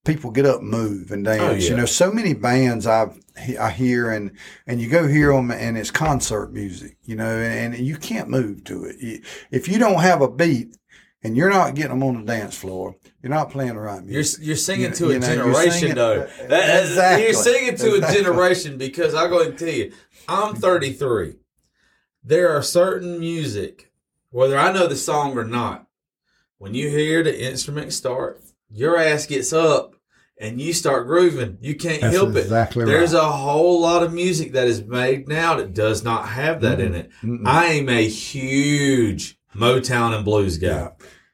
people 0.05 0.31
get 0.31 0.45
up, 0.45 0.61
move, 0.61 1.11
and 1.11 1.23
dance. 1.23 1.41
Oh, 1.41 1.51
yeah. 1.51 1.69
You 1.69 1.77
know, 1.77 1.85
so 1.85 2.11
many 2.11 2.33
bands 2.33 2.85
I've 2.85 3.17
I 3.59 3.71
hear 3.71 4.11
and 4.11 4.31
and 4.67 4.81
you 4.81 4.89
go 4.89 5.07
hear 5.07 5.33
them, 5.33 5.51
and 5.51 5.77
it's 5.77 5.91
concert 5.91 6.51
music. 6.53 6.97
You 7.03 7.15
know, 7.15 7.37
and 7.37 7.77
you 7.77 7.97
can't 7.97 8.29
move 8.29 8.63
to 8.65 8.85
it 8.85 9.23
if 9.51 9.67
you 9.67 9.79
don't 9.79 10.01
have 10.01 10.21
a 10.21 10.29
beat. 10.29 10.75
And 11.25 11.37
you're 11.37 11.49
not 11.49 11.75
getting 11.75 11.91
them 11.99 12.03
on 12.03 12.25
the 12.25 12.31
dance 12.33 12.55
floor. 12.57 12.95
You're 13.21 13.29
not 13.29 13.49
playing 13.49 13.75
the 13.75 13.79
right 13.79 14.03
You're 14.03 14.13
music. 14.15 14.45
you're 14.45 14.55
singing 14.57 14.89
You- 14.89 14.95
to 14.95 15.05
a 15.09 15.13
you 15.13 15.19
know, 15.19 15.27
you're 15.27 15.35
generation 15.37 15.71
singing- 15.79 15.95
though. 15.95 16.27
That- 16.49 16.83
Exactly. 16.83 17.23
You're 17.25 17.33
singing 17.33 17.75
to 17.77 17.95
Exactly. 17.95 18.19
a 18.19 18.23
generation 18.23 18.77
because 18.77 19.15
I 19.15 19.27
go 19.29 19.41
and 19.41 19.57
tell 19.57 19.69
you, 19.69 19.91
I'm 20.27 20.55
33. 20.55 21.35
There 22.23 22.49
are 22.49 22.61
certain 22.61 23.19
music, 23.19 23.91
whether 24.31 24.57
I 24.57 24.71
know 24.73 24.87
the 24.87 24.95
song 24.97 25.37
or 25.37 25.45
not, 25.45 25.87
when 26.57 26.73
you 26.73 26.89
hear 26.89 27.23
the 27.23 27.41
instrument 27.49 27.93
start, 27.93 28.41
your 28.69 28.97
ass 28.97 29.25
gets 29.25 29.53
up 29.53 29.95
and 30.39 30.59
you 30.59 30.73
start 30.73 31.07
grooving. 31.07 31.57
You 31.61 31.75
can't 31.75 32.01
That's 32.01 32.15
help 32.15 32.35
it. 32.35 32.39
exactly 32.39 32.83
There's 32.85 33.13
a 33.13 33.31
whole 33.31 33.79
lot 33.79 34.03
of 34.03 34.13
music 34.13 34.53
that 34.53 34.67
is 34.67 34.83
made 34.83 35.27
now 35.29 35.55
that 35.55 35.73
does 35.73 36.03
not 36.03 36.27
have 36.29 36.59
that 36.61 36.81
in 36.81 36.95
it. 36.95 37.11
Mm-mm. 37.23 37.43
I 37.45 37.65
am 37.67 37.87
a 37.87 38.07
huge 38.07 39.37
Motown 39.55 40.15
and 40.15 40.25
blues 40.25 40.57
guy. 40.57 40.67
Yeah. 40.67 40.89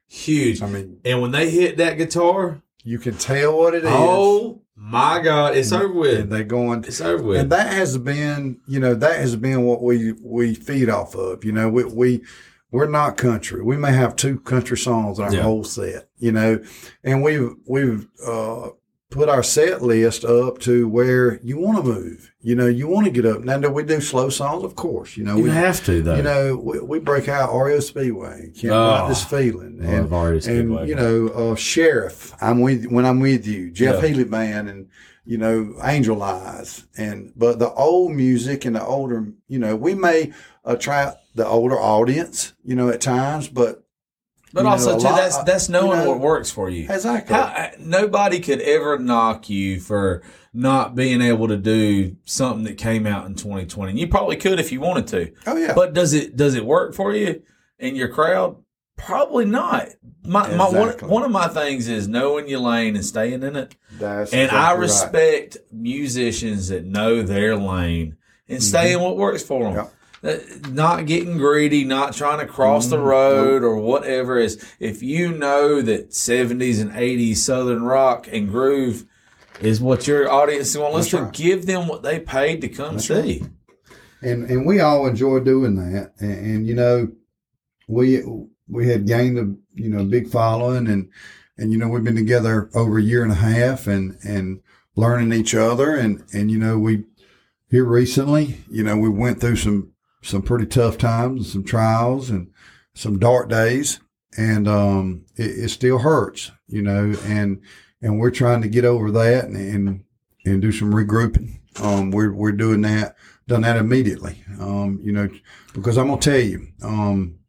Huge. 0.08 0.62
I 0.62 0.68
mean, 0.68 1.00
And 1.06 1.22
when 1.22 1.32
they 1.32 1.50
hit 1.50 1.78
that 1.78 1.98
guitar, 1.98 2.62
you 2.84 2.98
can 3.00 3.16
tell 3.18 3.58
what 3.58 3.76
it 3.76 3.84
is. 3.84 3.90
oh 3.92 4.62
my 4.76 5.22
God, 5.22 5.56
it's 5.58 5.72
over 5.72 5.86
and 5.88 5.96
with. 5.96 6.30
they're 6.30 6.44
going. 6.44 6.84
It's 6.86 7.02
over 7.02 7.22
with. 7.22 7.40
And 7.42 7.52
that 7.52 7.74
has 7.74 7.98
been, 7.98 8.60
you 8.66 8.80
know, 8.80 8.96
that 8.96 9.20
has 9.20 9.36
been 9.36 9.64
what 9.66 9.84
we 9.84 10.14
we 10.24 10.56
feed 10.56 10.90
off 10.90 11.16
of. 11.16 11.44
You 11.46 11.52
know, 11.52 11.70
we 11.70 11.84
we 11.84 12.22
we're 12.72 12.88
not 12.88 13.18
country. 13.18 13.62
We 13.62 13.78
may 13.78 13.92
have 13.92 14.16
two 14.16 14.40
country 14.40 14.78
songs 14.78 15.20
in 15.20 15.26
our 15.26 15.34
Yeah. 15.34 15.42
whole 15.42 15.64
set. 15.64 16.10
You 16.18 16.32
know, 16.32 16.64
and 17.04 17.22
we've 17.24 17.52
we've 17.68 18.08
uh, 18.26 18.70
put 19.10 19.28
our 19.28 19.42
set 19.42 19.82
list 19.82 20.24
up 20.24 20.60
to 20.60 20.88
where 20.88 21.40
you 21.44 21.58
want 21.58 21.78
to 21.78 21.84
move. 21.84 22.32
You 22.42 22.56
know, 22.56 22.68
you 22.68 22.88
want 22.88 23.06
to 23.06 23.12
get 23.12 23.26
up. 23.26 23.42
Now, 23.42 23.58
do 23.58 23.70
we 23.70 23.84
do 23.84 24.00
slow 24.02 24.30
songs? 24.30 24.64
Of 24.64 24.76
course. 24.76 25.18
You 25.18 25.24
know, 25.24 25.36
you 25.38 25.44
we 25.44 25.50
have 25.50 25.84
to 25.86 26.02
though. 26.02 26.16
you 26.16 26.22
know 26.22 26.56
we, 26.56 26.80
we 26.80 27.00
break 27.00 27.28
out 27.28 27.50
REO 27.54 27.80
Speedwagon. 27.80 28.58
Can't 28.60 28.74
Oh. 28.74 29.08
this 29.10 29.24
feeling. 29.24 29.80
And 29.82 30.10
Love 30.10 30.30
REO 30.30 30.40
Speedwagon. 30.40 30.80
and 30.80 30.88
you 30.90 30.96
know, 30.96 31.28
uh, 31.30 31.56
Sheriff, 31.56 32.34
I'm 32.42 32.62
with 32.62 32.86
when 32.86 33.06
I'm 33.06 33.20
with 33.20 33.48
you, 33.48 33.72
Jeff 33.72 34.02
Yeah. 34.02 34.10
Healey 34.10 34.24
Band, 34.26 34.70
and 34.70 34.88
you 35.26 35.38
know, 35.38 35.76
Angel 35.84 36.22
Eyes, 36.24 36.86
and 36.98 37.34
but 37.36 37.60
the 37.60 37.72
old 37.74 38.14
music 38.14 38.64
and 38.66 38.76
the 38.76 38.84
older, 38.86 39.28
you 39.48 39.60
know, 39.60 39.76
we 39.76 39.94
may 39.96 40.32
attract 40.66 41.18
the 41.36 41.46
older 41.48 41.80
audience, 41.80 42.54
you 42.64 42.76
know, 42.76 42.90
at 42.90 43.02
times, 43.02 43.48
but 43.48 43.84
but 44.54 44.64
you 44.64 44.70
also 44.70 44.96
a 44.96 45.00
too, 45.00 45.06
lot- 45.06 45.16
that's 45.18 45.38
that's 45.44 45.70
knowing 45.70 46.00
you 46.00 46.06
know, 46.06 46.12
what 46.12 46.20
works 46.20 46.50
for 46.52 46.70
you. 46.70 46.88
exactly, 46.90 47.36
How, 47.36 47.72
nobody 47.80 48.40
could 48.40 48.62
ever 48.62 48.98
knock 49.00 49.50
you 49.50 49.80
for 49.80 50.22
not 50.54 50.96
being 50.96 51.22
able 51.22 51.48
to 51.48 51.58
do 51.58 52.16
something 52.26 52.64
that 52.64 52.78
came 52.78 53.06
out 53.06 53.26
in 53.28 53.36
2020. 53.36 53.92
And 53.92 54.00
you 54.00 54.08
probably 54.08 54.36
could 54.36 54.60
if 54.60 54.72
you 54.72 54.80
wanted 54.82 55.08
to. 55.08 55.32
oh 55.48 55.56
yeah, 55.58 55.74
But 55.74 55.94
does 55.94 56.14
it 56.14 56.36
does 56.36 56.56
it 56.56 56.66
work 56.66 56.94
for 56.96 57.14
you 57.14 57.42
in 57.78 57.96
your 57.96 58.08
crowd? 58.10 58.58
Probably 58.98 59.46
not. 59.46 59.88
My, 60.26 60.54
my 60.56 60.66
one, 60.68 60.76
Exactly. 60.90 61.08
one 61.10 61.24
of 61.24 61.32
my 61.32 61.48
things 61.48 61.88
is 61.88 62.08
knowing 62.10 62.50
your 62.50 62.60
lane 62.60 62.96
and 62.96 63.06
staying 63.06 63.44
in 63.44 63.56
it. 63.56 63.76
that's 63.94 64.34
And 64.34 64.52
I 64.52 64.74
exactly 64.74 64.76
right. 64.76 64.80
respect 64.80 65.58
musicians 65.72 66.68
that 66.70 66.86
know 66.86 67.22
their 67.22 67.56
lane 67.56 68.18
and 68.48 68.62
stay 68.62 68.92
mm-hmm. 68.92 68.98
in 69.00 69.04
what 69.06 69.16
works 69.18 69.42
for 69.44 69.64
them. 69.64 69.76
Yep. 69.76 69.94
Not 70.70 71.06
getting 71.06 71.38
greedy, 71.38 71.84
not 71.86 72.14
trying 72.14 72.40
to 72.40 72.46
cross 72.52 72.88
the 72.88 72.98
Mhm. 72.98 73.06
road 73.06 73.64
or 73.64 73.78
whatever 73.78 74.38
is. 74.38 74.64
If 74.80 75.02
you 75.02 75.32
know 75.32 75.82
that 75.82 76.14
70s 76.14 76.80
and 76.80 76.92
80s 76.94 77.42
Southern 77.42 77.84
rock 77.84 78.28
and 78.32 78.50
groove 78.50 79.06
is 79.62 79.80
what 79.82 80.08
your 80.08 80.30
audience 80.32 80.76
want 80.78 80.92
to 80.94 80.98
That's 80.98 81.14
listen 81.14 81.32
to, 81.32 81.42
give 81.44 81.66
them 81.66 81.88
what 81.88 82.04
they 82.04 82.20
paid 82.20 82.62
to 82.62 82.68
come 82.70 82.96
That's 82.96 83.08
see. 83.08 83.44
and 84.22 84.44
and 84.50 84.66
we 84.66 84.80
all 84.82 85.08
enjoy 85.08 85.40
doing 85.40 85.76
that. 85.76 86.14
And, 86.20 86.32
and 86.46 86.68
you 86.68 86.76
know, 86.76 87.10
we 87.88 88.22
we 88.68 88.88
had 88.88 89.08
gained 89.08 89.38
a 89.40 89.54
you 89.82 89.90
know 89.90 90.04
big 90.04 90.30
following, 90.30 90.88
and 90.88 91.08
and 91.58 91.72
you 91.72 91.78
know 91.78 91.88
we've 91.88 92.04
been 92.04 92.16
together 92.16 92.70
over 92.76 92.98
a 92.98 93.02
year 93.04 93.24
and 93.24 93.32
a 93.32 93.36
half, 93.36 93.88
and 93.88 94.18
and 94.24 94.60
learning 94.96 95.32
each 95.34 95.56
other, 95.56 95.96
and 95.96 96.24
and 96.34 96.52
you 96.52 96.58
know 96.60 96.78
we 96.78 97.06
here 97.72 97.86
recently, 97.86 98.58
you 98.70 98.84
know, 98.84 98.98
we 98.98 99.08
went 99.10 99.40
through 99.40 99.56
some 99.56 99.92
some 100.30 100.42
pretty 100.42 100.66
tough 100.66 100.98
times, 100.98 101.38
and 101.38 101.46
some 101.46 101.64
trials, 101.64 102.30
and 102.30 102.52
some 102.94 103.20
dark 103.20 103.50
days, 103.50 104.00
and 104.38 104.68
um, 104.68 105.26
it, 105.36 105.66
it 105.66 105.70
still 105.70 106.00
hurts, 106.00 106.52
you 106.68 106.82
know, 106.82 107.14
and 107.26 107.62
and 108.02 108.20
we're 108.20 108.32
trying 108.32 108.62
to 108.62 108.70
get 108.70 108.86
over 108.86 109.12
that 109.12 109.46
and 109.46 109.58
and, 109.58 110.04
and 110.46 110.62
do 110.62 110.72
some 110.72 110.94
regrouping. 110.94 111.60
Um, 111.82 112.12
we're 112.12 112.34
we're 112.34 112.52
doing 112.52 112.82
that 112.82 113.16
done 113.50 113.62
that 113.62 113.78
immediately. 113.78 114.44
Um, 114.60 115.00
you 115.04 115.12
know, 115.12 115.28
because 115.74 115.98
I'm 115.98 116.08
gonna 116.08 116.22
tell 116.22 116.40
you, 116.40 116.68
um, 116.84 117.40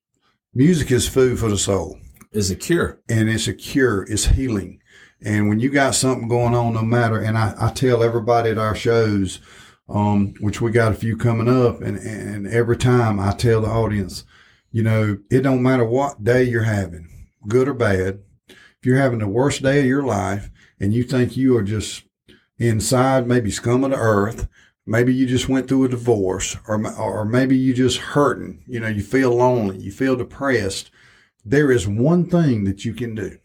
music 0.54 0.90
is 0.90 1.08
food 1.08 1.38
for 1.38 1.48
the 1.48 1.58
soul, 1.58 1.98
Is 2.32 2.50
a 2.50 2.56
cure. 2.56 2.98
and 3.08 3.28
it's 3.28 3.46
a 3.46 3.54
cure. 3.54 4.02
It's 4.08 4.24
healing. 4.26 4.80
And 5.22 5.48
when 5.50 5.60
you 5.60 5.68
got 5.68 5.94
something 5.94 6.28
going 6.28 6.54
on, 6.54 6.72
no 6.72 6.82
matter, 6.82 7.20
and 7.20 7.36
I, 7.36 7.54
I 7.60 7.70
tell 7.70 8.02
everybody 8.02 8.50
at 8.50 8.58
our 8.58 8.74
shows, 8.74 9.38
um, 9.90 10.34
which 10.40 10.60
we 10.60 10.70
got 10.70 10.92
a 10.92 10.96
few 10.96 11.16
coming 11.16 11.48
up, 11.48 11.80
and 11.82 11.98
and 11.98 12.46
every 12.46 12.76
time 12.76 13.20
I 13.20 13.32
tell 13.32 13.60
the 13.60 13.68
audience, 13.68 14.24
you 14.70 14.82
know, 14.82 15.18
it 15.30 15.40
don't 15.40 15.62
matter 15.62 15.84
what 15.84 16.24
day 16.24 16.44
you're 16.44 16.62
having, 16.62 17.08
good 17.48 17.68
or 17.68 17.74
bad. 17.74 18.20
If 18.48 18.86
you're 18.86 18.98
having 18.98 19.18
the 19.18 19.28
worst 19.28 19.62
day 19.62 19.80
of 19.80 19.86
your 19.86 20.04
life, 20.04 20.50
and 20.78 20.94
you 20.94 21.02
think 21.02 21.36
you 21.36 21.56
are 21.56 21.62
just 21.62 22.04
inside, 22.58 23.26
maybe 23.26 23.50
scum 23.50 23.84
of 23.84 23.90
the 23.90 23.96
earth, 23.96 24.48
maybe 24.86 25.14
you 25.14 25.26
just 25.26 25.48
went 25.48 25.68
through 25.68 25.84
a 25.84 25.88
divorce 25.88 26.56
or 26.66 26.84
or 26.98 27.24
maybe 27.24 27.56
you 27.56 27.72
just 27.72 27.98
hurting 27.98 28.62
you 28.66 28.80
know 28.80 28.88
you 28.88 29.02
feel 29.02 29.30
lonely 29.34 29.78
you 29.78 29.92
feel 29.92 30.16
depressed 30.16 30.90
there 31.44 31.70
is 31.70 31.86
one 31.86 32.28
thing 32.28 32.64
that 32.64 32.84
you 32.84 32.92
can 32.92 33.14
do 33.14 33.38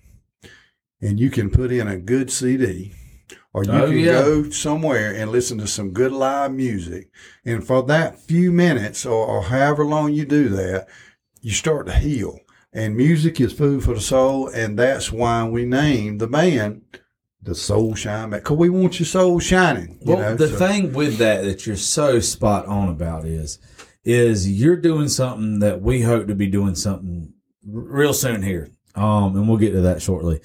and 1.01 1.19
you 1.19 1.29
can 1.29 1.49
put 1.49 1.71
in 1.71 1.87
a 1.87 1.97
good 1.97 2.31
cd 2.31 2.93
or 3.55 3.63
you 3.63 3.71
Oh, 3.71 3.87
can 3.87 3.97
yeah. 3.99 4.11
go 4.21 4.49
somewhere 4.49 5.13
and 5.15 5.31
listen 5.31 5.57
to 5.59 5.67
some 5.67 5.91
good 5.91 6.11
live 6.11 6.51
music 6.53 7.09
and 7.45 7.65
for 7.65 7.81
that 7.83 8.19
few 8.19 8.51
minutes 8.51 9.05
or, 9.05 9.25
or 9.25 9.43
however 9.43 9.85
long 9.85 10.11
you 10.13 10.25
do 10.25 10.49
that 10.49 10.87
you 11.41 11.51
start 11.51 11.85
to 11.87 11.93
heal 11.93 12.37
and 12.73 12.97
music 12.97 13.39
is 13.39 13.53
food 13.53 13.81
for 13.83 13.93
the 13.93 14.01
soul 14.01 14.49
and 14.49 14.77
that's 14.77 15.09
why 15.11 15.47
we 15.47 15.63
named 15.63 16.19
the 16.19 16.27
band 16.27 16.81
the 17.41 17.55
soul 17.55 17.95
shine 17.95 18.29
back 18.31 18.41
because 18.43 18.57
we 18.57 18.67
want 18.69 18.99
your 18.99 19.05
soul 19.05 19.39
shining 19.39 19.97
you 20.01 20.13
Well, 20.15 20.17
know, 20.31 20.35
the 20.35 20.49
so- 20.49 20.57
thing 20.57 20.91
with 20.91 21.17
that 21.19 21.45
that 21.45 21.65
you're 21.65 21.77
so 21.77 22.19
spot 22.19 22.65
on 22.65 22.89
about 22.89 23.23
is, 23.25 23.57
is 24.03 24.51
you're 24.51 24.75
doing 24.75 25.07
something 25.07 25.59
that 25.59 25.81
we 25.81 26.01
hope 26.01 26.27
to 26.27 26.35
be 26.35 26.47
doing 26.47 26.75
something 26.75 27.33
r- 27.73 27.81
real 28.01 28.13
soon 28.13 28.41
here. 28.43 28.69
Um, 28.95 29.35
and 29.35 29.47
we'll 29.49 29.57
get 29.57 29.71
to 29.71 29.81
that 29.81 30.01
shortly. 30.01 30.39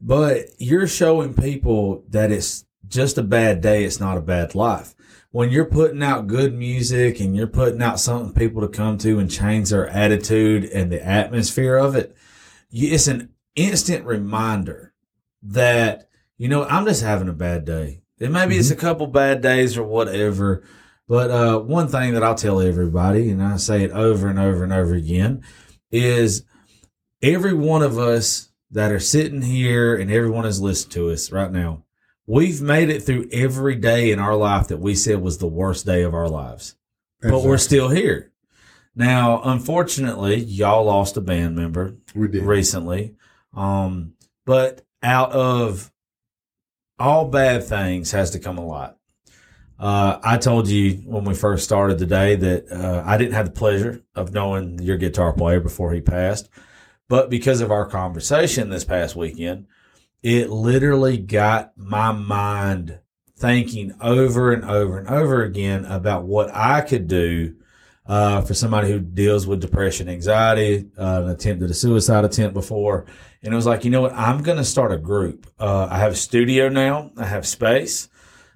But 0.00 0.48
you're 0.58 0.86
showing 0.86 1.34
people 1.34 2.04
that 2.10 2.30
it's 2.30 2.64
just 2.86 3.18
a 3.18 3.22
bad 3.22 3.60
day. 3.60 3.84
It's 3.84 4.00
not 4.00 4.18
a 4.18 4.22
bad 4.22 4.54
life. 4.54 4.94
When 5.30 5.50
you're 5.50 5.66
putting 5.66 6.02
out 6.02 6.28
good 6.28 6.54
music 6.54 7.20
and 7.20 7.36
you're 7.36 7.46
putting 7.46 7.82
out 7.82 8.00
something 8.00 8.32
people 8.32 8.62
to 8.62 8.68
come 8.68 8.96
to 8.98 9.18
and 9.18 9.30
change 9.30 9.70
their 9.70 9.88
attitude 9.88 10.64
and 10.64 10.90
the 10.90 11.04
atmosphere 11.04 11.76
of 11.76 11.94
it, 11.94 12.16
it's 12.70 13.06
an 13.06 13.30
instant 13.54 14.06
reminder 14.06 14.94
that, 15.42 16.08
you 16.38 16.48
know, 16.48 16.64
I'm 16.64 16.86
just 16.86 17.02
having 17.02 17.28
a 17.28 17.34
bad 17.34 17.64
day. 17.64 18.02
And 18.20 18.32
maybe 18.32 18.56
it's 18.56 18.70
a 18.70 18.76
couple 18.76 19.06
bad 19.06 19.42
days 19.42 19.76
or 19.76 19.84
whatever. 19.84 20.62
But 21.08 21.30
uh, 21.30 21.58
one 21.60 21.88
thing 21.88 22.14
that 22.14 22.22
I'll 22.22 22.34
tell 22.34 22.60
everybody, 22.60 23.30
and 23.30 23.42
I 23.42 23.58
say 23.58 23.84
it 23.84 23.92
over 23.92 24.28
and 24.28 24.38
over 24.38 24.64
and 24.64 24.72
over 24.72 24.94
again, 24.94 25.44
is 25.90 26.44
every 27.22 27.52
one 27.52 27.82
of 27.82 27.98
us 27.98 28.50
that 28.76 28.92
are 28.92 29.00
sitting 29.00 29.40
here 29.40 29.96
and 29.96 30.10
everyone 30.10 30.44
is 30.44 30.60
listening 30.60 30.92
to 30.92 31.10
us 31.10 31.32
right 31.32 31.50
now, 31.50 31.82
we've 32.26 32.60
made 32.60 32.90
it 32.90 33.00
through 33.00 33.26
every 33.32 33.74
day 33.74 34.12
in 34.12 34.18
our 34.18 34.36
life 34.36 34.68
that 34.68 34.76
we 34.76 34.94
said 34.94 35.22
was 35.22 35.38
the 35.38 35.46
worst 35.46 35.86
day 35.86 36.02
of 36.02 36.12
our 36.12 36.28
lives. 36.28 36.76
But 37.22 37.42
we're 37.42 37.56
still 37.56 37.88
here. 37.88 38.32
Now, 38.94 39.40
unfortunately, 39.42 40.36
y'all 40.36 40.84
lost 40.84 41.16
a 41.16 41.22
band 41.22 41.56
member 41.56 41.96
recently. 42.14 43.14
Um, 43.54 44.12
but 44.44 44.84
out 45.02 45.32
of 45.32 45.90
all 46.98 47.28
bad 47.28 47.64
things 47.64 48.10
has 48.10 48.32
to 48.32 48.38
come 48.38 48.58
a 48.58 48.66
lot. 48.66 48.98
Uh, 49.78 50.18
I 50.22 50.36
told 50.36 50.68
you 50.68 50.96
when 51.06 51.24
we 51.24 51.34
first 51.34 51.64
started 51.64 51.98
the 51.98 52.04
day 52.04 52.36
that 52.36 52.70
uh, 52.70 53.02
I 53.06 53.16
didn't 53.16 53.34
have 53.34 53.46
the 53.46 53.52
pleasure 53.52 54.02
of 54.14 54.34
knowing 54.34 54.80
your 54.80 54.98
guitar 54.98 55.32
player 55.32 55.60
before 55.60 55.94
he 55.94 56.02
passed, 56.02 56.50
but 57.08 57.30
because 57.30 57.60
of 57.60 57.70
our 57.70 57.86
conversation 57.86 58.68
this 58.68 58.84
past 58.84 59.16
weekend, 59.16 59.66
it 60.22 60.50
literally 60.50 61.18
got 61.18 61.76
my 61.76 62.12
mind 62.12 62.98
thinking 63.38 63.94
over 64.00 64.52
and 64.52 64.64
over 64.64 64.98
and 64.98 65.08
over 65.08 65.42
again 65.42 65.84
about 65.84 66.24
what 66.24 66.54
I 66.54 66.80
could 66.80 67.06
do 67.06 67.56
uh, 68.06 68.40
for 68.40 68.54
somebody 68.54 68.90
who 68.90 69.00
deals 69.00 69.46
with 69.46 69.60
depression, 69.60 70.08
anxiety, 70.08 70.88
uh, 70.98 71.22
an 71.24 71.30
attempt 71.30 71.62
at 71.62 71.70
a 71.70 71.74
suicide 71.74 72.24
attempt 72.24 72.54
before. 72.54 73.06
And 73.42 73.52
it 73.52 73.56
was 73.56 73.66
like, 73.66 73.84
you 73.84 73.90
know 73.90 74.00
what? 74.00 74.14
I'm 74.14 74.42
going 74.42 74.58
to 74.58 74.64
start 74.64 74.92
a 74.92 74.96
group. 74.96 75.46
Uh, 75.58 75.88
I 75.90 75.98
have 75.98 76.12
a 76.12 76.16
studio 76.16 76.68
now. 76.68 77.10
I 77.16 77.26
have 77.26 77.46
space. 77.46 78.08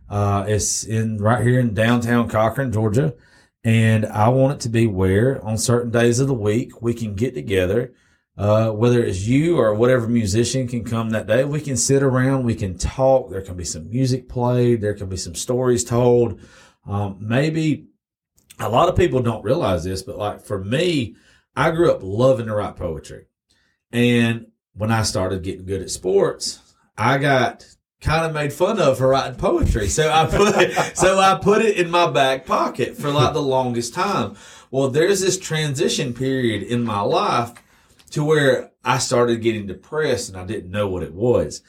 Uh, 0.09 0.45
it's 0.49 0.85
in 0.85 1.19
right 1.19 1.45
here 1.47 1.61
in 1.61 1.75
downtown 1.75 2.29
Cochran, 2.29 2.73
Georgia. 2.73 3.15
And 3.63 4.07
I 4.07 4.29
want 4.29 4.55
it 4.55 4.61
to 4.61 4.69
be 4.69 4.87
where 4.87 5.45
on 5.45 5.59
certain 5.59 5.91
days 5.91 6.19
of 6.19 6.29
the 6.29 6.35
week 6.35 6.81
we 6.81 6.95
can 6.95 7.15
get 7.15 7.35
together. 7.35 7.93
Uh, 8.41 8.71
whether 8.71 9.05
it's 9.05 9.27
you 9.27 9.59
or 9.59 9.75
whatever 9.75 10.09
musician 10.09 10.67
can 10.67 10.83
come 10.83 11.11
that 11.11 11.27
day, 11.27 11.45
we 11.45 11.61
can 11.61 11.77
sit 11.77 12.03
around, 12.03 12.43
we 12.43 12.55
can 12.55 12.79
talk. 12.79 13.31
There 13.31 13.43
can 13.43 13.55
be 13.55 13.67
some 13.67 13.91
music 13.91 14.31
played. 14.31 14.81
There 14.81 14.95
can 14.95 15.11
be 15.11 15.19
some 15.19 15.35
stories 15.35 15.85
told. 15.85 16.41
Um, 16.87 17.19
maybe 17.21 17.89
a 18.59 18.71
lot 18.71 18.89
of 18.89 18.97
people 18.97 19.21
don't 19.21 19.45
realize 19.45 19.85
this, 19.85 20.03
but 20.03 20.17
like 20.17 20.41
for 20.41 20.65
me, 20.65 21.17
I 21.55 21.71
grew 21.71 21.93
up 21.93 22.01
loving 22.03 22.47
to 22.47 22.55
write 22.55 22.77
poetry. 22.77 23.27
And 23.93 24.47
when 24.73 24.91
I 24.91 25.03
started 25.03 25.43
getting 25.43 25.67
good 25.67 25.83
at 25.83 25.91
sports, 25.91 26.61
I 26.97 27.19
got 27.19 27.67
kind 28.01 28.25
of 28.25 28.33
made 28.33 28.55
fun 28.55 28.81
of 28.81 28.97
for 28.97 29.09
writing 29.09 29.39
poetry. 29.39 29.89
So 29.89 30.11
I 30.11 30.25
put 30.25 30.73
so 30.97 31.19
I 31.19 31.39
put 31.43 31.61
it 31.61 31.77
in 31.77 31.91
my 31.91 32.11
back 32.11 32.47
pocket 32.47 32.97
for 32.97 33.11
like 33.11 33.35
the 33.35 33.43
longest 33.43 33.93
time. 33.93 34.35
Well, 34.71 34.89
there's 34.89 35.21
this 35.21 35.39
transition 35.39 36.15
period 36.15 36.63
in 36.63 36.85
my 36.85 37.03
life 37.03 37.53
to 38.11 38.25
where 38.25 38.73
I 38.85 38.99
started 38.99 39.43
getting 39.43 39.67
depressed 39.67 40.29
and 40.29 40.39
I 40.39 40.45
didn't 40.45 40.71
know 40.71 40.89
what 40.89 41.03
it 41.03 41.15
was. 41.15 41.63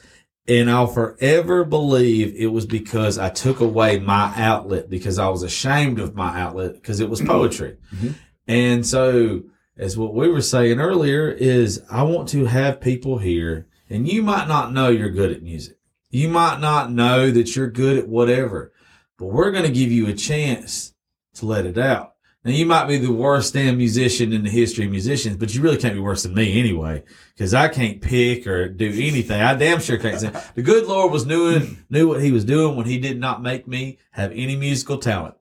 And 0.48 0.68
I'll 0.68 0.88
forever 0.88 1.64
believe 1.64 2.34
it 2.36 2.48
was 2.48 2.66
because 2.66 3.16
I 3.16 3.30
took 3.30 3.60
away 3.60 4.00
my 4.00 4.32
outlet 4.36 4.90
because 4.90 5.18
I 5.18 5.28
was 5.28 5.44
ashamed 5.44 6.00
of 6.00 6.16
my 6.16 6.40
outlet 6.40 6.74
because 6.74 6.98
it 6.98 7.08
was 7.08 7.20
poetry. 7.22 7.76
Mm-hmm. 7.94 8.08
And 8.48 8.84
so, 8.84 9.44
as 9.76 9.96
what 9.96 10.14
we 10.14 10.28
were 10.28 10.42
saying 10.42 10.80
earlier, 10.80 11.30
is 11.30 11.82
I 11.88 12.02
want 12.02 12.28
to 12.30 12.46
have 12.46 12.80
people 12.80 13.18
here, 13.18 13.68
and 13.88 14.08
you 14.08 14.20
might 14.20 14.48
not 14.48 14.72
know 14.72 14.88
you're 14.88 15.10
good 15.10 15.30
at 15.30 15.42
music. 15.44 15.78
You 16.10 16.28
might 16.28 16.60
not 16.60 16.92
know 16.92 17.30
that 17.30 17.54
you're 17.54 17.70
good 17.70 17.96
at 17.96 18.08
whatever, 18.08 18.72
but 19.16 19.26
we're 19.26 19.52
going 19.52 19.64
to 19.64 19.70
give 19.70 19.92
you 19.92 20.08
a 20.08 20.12
chance 20.12 20.92
to 21.34 21.46
let 21.46 21.66
it 21.66 21.78
out. 21.78 22.11
Now 22.44 22.50
you 22.50 22.66
might 22.66 22.86
be 22.86 22.98
the 22.98 23.12
worst 23.12 23.54
damn 23.54 23.76
musician 23.76 24.32
in 24.32 24.42
the 24.42 24.50
history 24.50 24.86
of 24.86 24.90
musicians, 24.90 25.36
but 25.36 25.54
you 25.54 25.62
really 25.62 25.76
can't 25.76 25.94
be 25.94 26.00
worse 26.00 26.24
than 26.24 26.34
me 26.34 26.58
anyway, 26.58 27.04
because 27.34 27.54
I 27.54 27.68
can't 27.68 28.00
pick 28.00 28.48
or 28.48 28.68
do 28.68 28.88
anything. 28.88 29.40
I 29.40 29.54
damn 29.54 29.78
sure 29.78 29.96
can't 29.96 30.18
sing. 30.18 30.32
The 30.56 30.62
good 30.62 30.86
Lord 30.86 31.12
was 31.12 31.24
doing 31.24 31.84
knew 31.88 32.08
what 32.08 32.22
He 32.22 32.32
was 32.32 32.44
doing 32.44 32.76
when 32.76 32.86
He 32.86 32.98
did 32.98 33.20
not 33.20 33.42
make 33.42 33.68
me 33.68 33.98
have 34.10 34.32
any 34.32 34.56
musical 34.56 34.98
talent. 34.98 35.36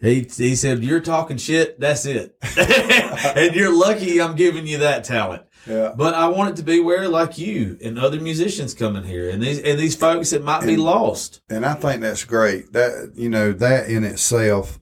He 0.00 0.28
he 0.36 0.54
said, 0.54 0.84
"You're 0.84 1.00
talking 1.00 1.38
shit. 1.38 1.80
That's 1.80 2.06
it, 2.06 2.36
and 2.56 3.56
you're 3.56 3.76
lucky 3.76 4.22
I'm 4.22 4.36
giving 4.36 4.64
you 4.64 4.78
that 4.78 5.02
talent." 5.02 5.42
Yeah. 5.66 5.92
But 5.96 6.14
I 6.14 6.28
want 6.28 6.50
it 6.50 6.56
to 6.56 6.62
be 6.62 6.80
where 6.80 7.08
like 7.08 7.36
you 7.36 7.78
and 7.82 7.98
other 7.98 8.20
musicians 8.20 8.74
come 8.74 8.94
in 8.94 9.02
here 9.02 9.28
and 9.28 9.42
these 9.42 9.58
and 9.58 9.78
these 9.78 9.96
folks 9.96 10.30
that 10.30 10.44
might 10.44 10.58
and, 10.58 10.66
be 10.66 10.76
lost. 10.76 11.40
And 11.50 11.66
I 11.66 11.74
think 11.74 12.00
that's 12.00 12.24
great. 12.24 12.72
That 12.72 13.12
you 13.16 13.28
know 13.28 13.52
that 13.52 13.88
in 13.88 14.04
itself 14.04 14.77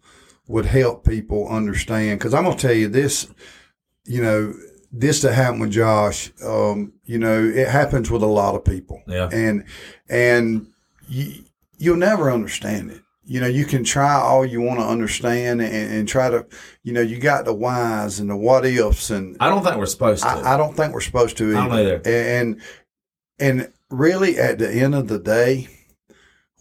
would 0.48 0.66
help 0.66 1.04
people 1.04 1.48
understand. 1.48 2.18
Because 2.18 2.34
I'm 2.34 2.44
gonna 2.44 2.56
tell 2.56 2.72
you 2.72 2.88
this, 2.88 3.28
you 4.04 4.22
know, 4.22 4.54
this 4.92 5.20
to 5.20 5.32
happen 5.32 5.60
with 5.60 5.72
Josh, 5.72 6.32
um, 6.44 6.92
you 7.04 7.18
know, 7.18 7.44
it 7.44 7.68
happens 7.68 8.10
with 8.10 8.22
a 8.22 8.26
lot 8.26 8.54
of 8.54 8.64
people. 8.64 9.02
Yeah. 9.06 9.28
And 9.32 9.64
and 10.08 10.68
you, 11.08 11.44
you'll 11.78 11.96
never 11.96 12.30
understand 12.30 12.90
it. 12.90 13.02
You 13.24 13.40
know, 13.40 13.48
you 13.48 13.64
can 13.64 13.82
try 13.82 14.14
all 14.14 14.46
you 14.46 14.60
want 14.60 14.78
to 14.78 14.86
understand 14.86 15.60
and, 15.60 15.92
and, 15.92 16.08
try 16.08 16.30
to, 16.30 16.46
you 16.84 16.92
know, 16.92 17.00
you 17.00 17.18
got 17.18 17.44
the 17.44 17.52
whys 17.52 18.20
and 18.20 18.30
the 18.30 18.36
what 18.36 18.64
ifs 18.64 19.10
and 19.10 19.36
I 19.40 19.48
don't 19.48 19.64
think 19.64 19.76
we're 19.78 19.86
supposed 19.86 20.22
to. 20.22 20.28
I, 20.28 20.54
I 20.54 20.56
don't 20.56 20.76
think 20.76 20.94
we're 20.94 21.00
supposed 21.00 21.36
to 21.38 21.48
either. 21.48 21.58
I 21.58 21.66
don't 21.66 21.78
either. 21.78 22.02
And 22.04 22.62
and 23.40 23.72
really 23.90 24.38
at 24.38 24.58
the 24.58 24.72
end 24.72 24.94
of 24.94 25.08
the 25.08 25.18
day, 25.18 25.68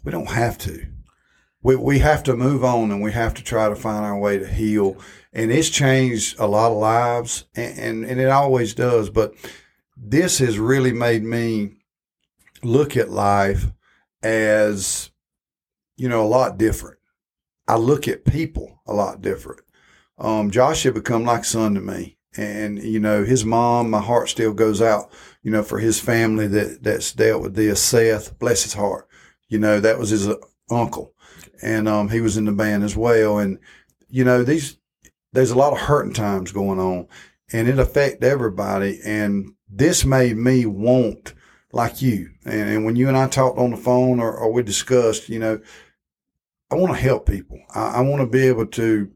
we 0.04 0.12
don't 0.12 0.30
have 0.30 0.58
to 0.60 0.88
we, 1.66 1.76
we 1.76 1.98
have 1.98 2.22
to 2.22 2.36
move 2.36 2.64
on 2.64 2.92
and 2.92 3.02
we 3.02 3.12
have 3.12 3.34
to 3.34 3.44
try 3.44 3.68
to 3.68 3.76
find 3.76 4.06
our 4.06 4.20
way 4.20 4.38
to 4.38 4.48
heal. 4.48 4.98
And 5.34 5.52
it's 5.52 5.72
changed 5.72 6.40
a 6.40 6.46
lot 6.46 6.72
of 6.72 6.78
lives 6.78 7.46
and, 7.56 7.80
and, 7.80 8.06
and 8.06 8.22
it 8.22 8.30
always 8.30 8.76
does. 8.76 9.10
But 9.10 9.34
this 9.98 10.38
has 10.38 10.60
really 10.60 10.94
made 10.94 11.24
me 11.24 11.72
look 12.62 12.96
at 12.96 13.10
life 13.10 13.66
as, 14.22 15.10
you 15.98 16.08
know, 16.08 16.24
a 16.24 16.28
lot 16.28 16.60
different. 16.60 17.00
I 17.68 17.78
look 17.78 18.08
at 18.08 18.26
people 18.26 18.84
a 18.86 18.94
lot 18.94 19.24
different. 19.24 19.62
Um, 20.20 20.52
Josh 20.52 20.84
had 20.84 20.94
become 20.94 21.26
like 21.26 21.46
son 21.46 21.74
to 21.74 21.82
me. 21.82 22.20
And, 22.38 22.84
you 22.84 23.00
know, 23.00 23.24
his 23.24 23.44
mom, 23.44 23.90
my 23.90 24.02
heart 24.02 24.30
still 24.30 24.54
goes 24.54 24.84
out, 24.84 25.12
you 25.42 25.50
know, 25.50 25.64
for 25.64 25.80
his 25.80 26.00
family 26.00 26.46
that, 26.46 26.84
that's 26.84 27.12
dealt 27.12 27.42
with 27.42 27.56
this. 27.56 27.82
Seth, 27.82 28.38
bless 28.38 28.62
his 28.62 28.76
heart. 28.76 29.08
You 29.48 29.58
know, 29.58 29.80
that 29.80 29.98
was 29.98 30.12
his 30.12 30.30
uncle 30.70 31.15
and 31.62 31.88
um, 31.88 32.10
he 32.10 32.22
was 32.22 32.38
in 32.38 32.46
the 32.46 32.52
band 32.52 32.84
as 32.84 32.96
well. 32.96 33.40
And 33.40 33.60
you 34.10 34.24
know, 34.24 34.44
these 34.44 34.78
there's 35.34 35.52
a 35.52 35.58
lot 35.58 35.74
of 35.74 35.80
hurting 35.80 36.14
times 36.14 36.52
going 36.52 36.80
on, 36.80 37.08
and 37.52 37.68
it 37.68 37.80
affect 37.80 38.24
everybody. 38.24 39.00
And 39.06 39.54
this 39.70 40.06
made 40.06 40.38
me 40.38 40.66
want 40.66 41.34
like 41.72 42.02
you. 42.02 42.30
And, 42.46 42.70
and 42.70 42.86
when 42.86 42.96
you 42.96 43.08
and 43.08 43.18
I 43.18 43.28
talked 43.28 43.60
on 43.60 43.72
the 43.72 43.78
phone 43.78 44.20
or, 44.20 44.36
or 44.36 44.52
we 44.52 44.64
discussed, 44.64 45.28
you 45.30 45.40
know, 45.40 45.60
I 46.72 46.76
want 46.76 46.94
to 46.94 47.02
help 47.02 47.28
people. 47.28 47.60
I, 47.74 47.98
I 47.98 48.02
want 48.02 48.22
to 48.22 48.28
be 48.28 48.48
able 48.48 48.66
to, 48.68 49.12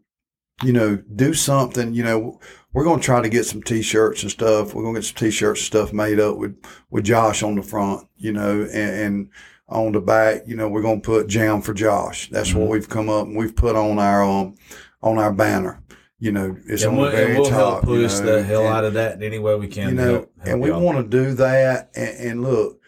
you 0.61 0.73
know, 0.73 0.97
do 1.15 1.33
something. 1.33 1.93
You 1.93 2.03
know, 2.03 2.39
we're 2.73 2.83
going 2.83 2.99
to 2.99 3.05
try 3.05 3.21
to 3.21 3.29
get 3.29 3.45
some 3.45 3.63
t-shirts 3.63 4.23
and 4.23 4.31
stuff. 4.31 4.73
We're 4.73 4.83
going 4.83 4.95
to 4.95 5.01
get 5.01 5.07
some 5.07 5.15
t-shirts 5.15 5.61
and 5.61 5.65
stuff 5.65 5.93
made 5.93 6.19
up 6.19 6.37
with 6.37 6.61
with 6.89 7.05
Josh 7.05 7.41
on 7.41 7.55
the 7.55 7.63
front. 7.63 8.07
You 8.17 8.33
know, 8.33 8.61
and, 8.63 8.73
and 8.73 9.29
on 9.69 9.91
the 9.91 10.01
back, 10.01 10.43
you 10.45 10.55
know, 10.55 10.67
we're 10.67 10.81
going 10.81 11.01
to 11.01 11.05
put 11.05 11.27
jam 11.27 11.61
for 11.61 11.73
Josh. 11.73 12.29
That's 12.29 12.49
mm-hmm. 12.49 12.59
what 12.59 12.69
we've 12.69 12.89
come 12.89 13.09
up 13.09 13.27
and 13.27 13.37
we've 13.37 13.55
put 13.55 13.75
on 13.75 13.99
our, 13.99 14.23
um, 14.23 14.55
on 15.01 15.17
our 15.17 15.31
banner. 15.31 15.81
You 16.19 16.33
know, 16.33 16.57
it's 16.67 16.83
and 16.83 16.91
on 16.91 16.97
we'll, 16.97 17.11
the 17.11 17.17
very 17.17 17.35
we'll 17.35 17.49
top. 17.49 17.55
Help 17.55 17.83
push 17.85 18.19
you 18.19 18.25
know, 18.25 18.35
the 18.35 18.43
hell 18.43 18.65
and, 18.65 18.75
out 18.75 18.83
of 18.83 18.93
that 18.95 19.15
in 19.15 19.23
any 19.23 19.39
way 19.39 19.55
we 19.55 19.67
can. 19.67 19.89
You 19.89 19.95
know, 19.95 20.11
help, 20.11 20.31
help 20.37 20.47
and 20.47 20.61
we 20.61 20.71
want 20.71 20.97
to 20.97 21.03
do 21.03 21.33
that. 21.35 21.91
And, 21.95 22.29
and 22.29 22.43
look, 22.43 22.79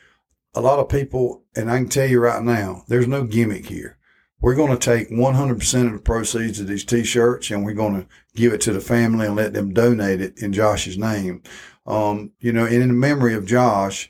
a 0.54 0.62
lot 0.62 0.80
of 0.80 0.90
people, 0.90 1.44
and 1.56 1.72
I 1.72 1.78
can 1.78 1.88
tell 1.88 2.08
you 2.08 2.20
right 2.20 2.44
now, 2.44 2.84
there's 2.88 3.08
no 3.08 3.24
gimmick 3.24 3.68
here. 3.68 3.98
We're 4.42 4.56
going 4.56 4.78
to 4.78 4.78
take 4.78 5.10
100% 5.12 5.86
of 5.86 5.94
the 5.94 6.00
proceeds 6.00 6.60
of 6.60 6.68
these 6.68 6.84
t-shirts 6.84 7.52
and 7.52 7.64
we're 7.64 7.74
going 7.74 8.02
to 8.02 8.08
give 8.36 8.54
it 8.54 8.62
to 8.62 8.74
the 8.74 8.82
family 8.82 9.28
and 9.28 9.36
let 9.36 9.54
them 9.54 9.72
donate 9.72 10.20
it 10.20 10.42
in 10.42 10.52
Josh's 10.52 10.98
name. 10.98 11.44
Um, 11.86 12.32
you 12.40 12.52
know, 12.52 12.66
and 12.66 12.82
in 12.82 13.00
memory 13.00 13.36
of 13.36 13.46
Josh, 13.46 14.10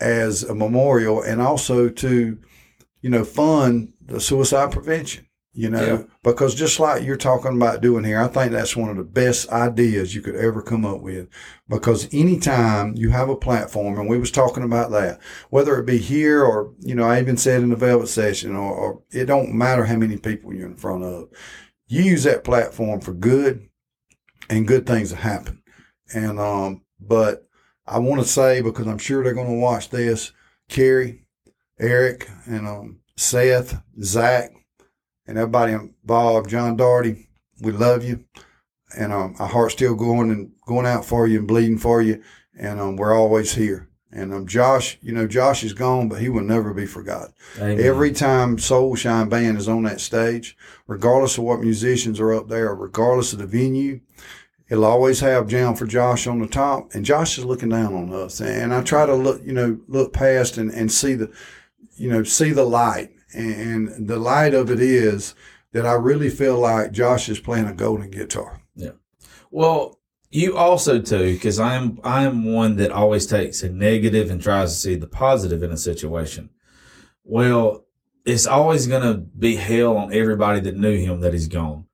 as 0.00 0.42
a 0.42 0.54
memorial 0.54 1.22
and 1.22 1.40
also 1.40 1.88
to, 1.88 2.38
you 3.00 3.10
know, 3.10 3.24
fund 3.24 3.92
the 4.00 4.20
suicide 4.20 4.72
prevention, 4.72 5.26
you 5.52 5.68
know, 5.68 5.84
yeah. 5.84 6.02
because 6.22 6.54
just 6.54 6.78
like 6.78 7.02
you're 7.02 7.16
talking 7.16 7.56
about 7.56 7.80
doing 7.80 8.04
here, 8.04 8.20
I 8.20 8.28
think 8.28 8.52
that's 8.52 8.76
one 8.76 8.90
of 8.90 8.96
the 8.96 9.04
best 9.04 9.50
ideas 9.50 10.14
you 10.14 10.22
could 10.22 10.36
ever 10.36 10.62
come 10.62 10.84
up 10.84 11.00
with 11.00 11.28
because 11.68 12.08
anytime 12.12 12.94
you 12.96 13.10
have 13.10 13.28
a 13.28 13.36
platform 13.36 13.98
and 13.98 14.08
we 14.08 14.18
was 14.18 14.30
talking 14.30 14.62
about 14.62 14.90
that, 14.92 15.20
whether 15.50 15.78
it 15.78 15.86
be 15.86 15.98
here 15.98 16.42
or, 16.42 16.72
you 16.80 16.94
know, 16.94 17.04
I 17.04 17.20
even 17.20 17.36
said 17.36 17.62
in 17.62 17.70
the 17.70 17.76
velvet 17.76 18.08
session 18.08 18.54
or, 18.54 18.72
or 18.72 19.02
it 19.10 19.24
don't 19.24 19.52
matter 19.52 19.84
how 19.84 19.96
many 19.96 20.16
people 20.16 20.54
you're 20.54 20.66
in 20.66 20.76
front 20.76 21.02
of, 21.04 21.28
you 21.88 22.02
use 22.02 22.22
that 22.24 22.44
platform 22.44 23.00
for 23.00 23.12
good 23.12 23.68
and 24.48 24.68
good 24.68 24.86
things 24.86 25.10
happen. 25.10 25.62
And, 26.14 26.38
um, 26.38 26.82
but 27.00 27.47
I 27.90 27.98
want 27.98 28.20
to 28.20 28.28
say 28.28 28.60
because 28.60 28.86
I'm 28.86 28.98
sure 28.98 29.24
they're 29.24 29.34
going 29.34 29.48
to 29.48 29.54
watch 29.54 29.90
this. 29.90 30.32
Carrie, 30.68 31.24
Eric, 31.78 32.28
and 32.46 32.66
um, 32.66 33.00
Seth, 33.16 33.80
Zach, 34.02 34.52
and 35.26 35.38
everybody 35.38 35.72
involved. 35.72 36.50
John 36.50 36.76
Darty, 36.76 37.28
we 37.60 37.72
love 37.72 38.04
you, 38.04 38.24
and 38.96 39.12
um, 39.12 39.34
our 39.38 39.48
heart's 39.48 39.74
still 39.74 39.94
going 39.94 40.30
and 40.30 40.52
going 40.66 40.86
out 40.86 41.04
for 41.04 41.26
you 41.26 41.38
and 41.38 41.48
bleeding 41.48 41.78
for 41.78 42.02
you, 42.02 42.22
and 42.58 42.78
um, 42.78 42.96
we're 42.96 43.16
always 43.16 43.54
here. 43.54 43.88
And 44.10 44.32
um, 44.32 44.46
Josh, 44.46 44.98
you 45.02 45.12
know, 45.12 45.26
Josh 45.26 45.62
is 45.62 45.74
gone, 45.74 46.08
but 46.08 46.20
he 46.20 46.28
will 46.28 46.42
never 46.42 46.72
be 46.72 46.86
forgotten. 46.86 47.34
Amen. 47.58 47.78
Every 47.78 48.12
time 48.12 48.58
Soul 48.58 48.94
Shine 48.94 49.28
Band 49.28 49.58
is 49.58 49.68
on 49.68 49.82
that 49.82 50.00
stage, 50.00 50.56
regardless 50.86 51.36
of 51.36 51.44
what 51.44 51.60
musicians 51.60 52.18
are 52.18 52.32
up 52.32 52.48
there, 52.48 52.74
regardless 52.74 53.34
of 53.34 53.38
the 53.38 53.46
venue, 53.46 54.00
It'll 54.70 54.84
always 54.84 55.20
have 55.20 55.48
Jam 55.48 55.74
for 55.74 55.86
Josh 55.86 56.26
on 56.26 56.40
the 56.40 56.46
top, 56.46 56.94
and 56.94 57.04
Josh 57.04 57.38
is 57.38 57.44
looking 57.44 57.70
down 57.70 57.94
on 57.94 58.12
us. 58.12 58.40
And 58.40 58.74
I 58.74 58.82
try 58.82 59.06
to 59.06 59.14
look, 59.14 59.42
you 59.42 59.52
know, 59.52 59.80
look 59.88 60.12
past 60.12 60.58
and, 60.58 60.70
and 60.70 60.92
see 60.92 61.14
the, 61.14 61.32
you 61.96 62.10
know, 62.10 62.22
see 62.22 62.50
the 62.50 62.64
light. 62.64 63.10
And 63.32 64.08
the 64.08 64.18
light 64.18 64.54
of 64.54 64.70
it 64.70 64.80
is 64.80 65.34
that 65.72 65.86
I 65.86 65.92
really 65.92 66.28
feel 66.28 66.58
like 66.58 66.92
Josh 66.92 67.28
is 67.28 67.40
playing 67.40 67.66
a 67.66 67.74
golden 67.74 68.10
guitar. 68.10 68.62
Yeah. 68.74 68.92
Well, 69.50 69.98
you 70.30 70.56
also 70.56 71.00
too, 71.00 71.32
because 71.32 71.58
I 71.58 71.74
am 71.74 71.98
I 72.04 72.24
am 72.24 72.52
one 72.52 72.76
that 72.76 72.92
always 72.92 73.26
takes 73.26 73.62
a 73.62 73.70
negative 73.70 74.30
and 74.30 74.42
tries 74.42 74.72
to 74.72 74.78
see 74.78 74.94
the 74.94 75.06
positive 75.06 75.62
in 75.62 75.72
a 75.72 75.78
situation. 75.78 76.50
Well, 77.24 77.86
it's 78.26 78.46
always 78.46 78.86
going 78.86 79.02
to 79.02 79.18
be 79.18 79.56
hell 79.56 79.96
on 79.96 80.12
everybody 80.12 80.60
that 80.60 80.76
knew 80.76 80.98
him 80.98 81.20
that 81.20 81.32
he's 81.32 81.48
gone 81.48 81.86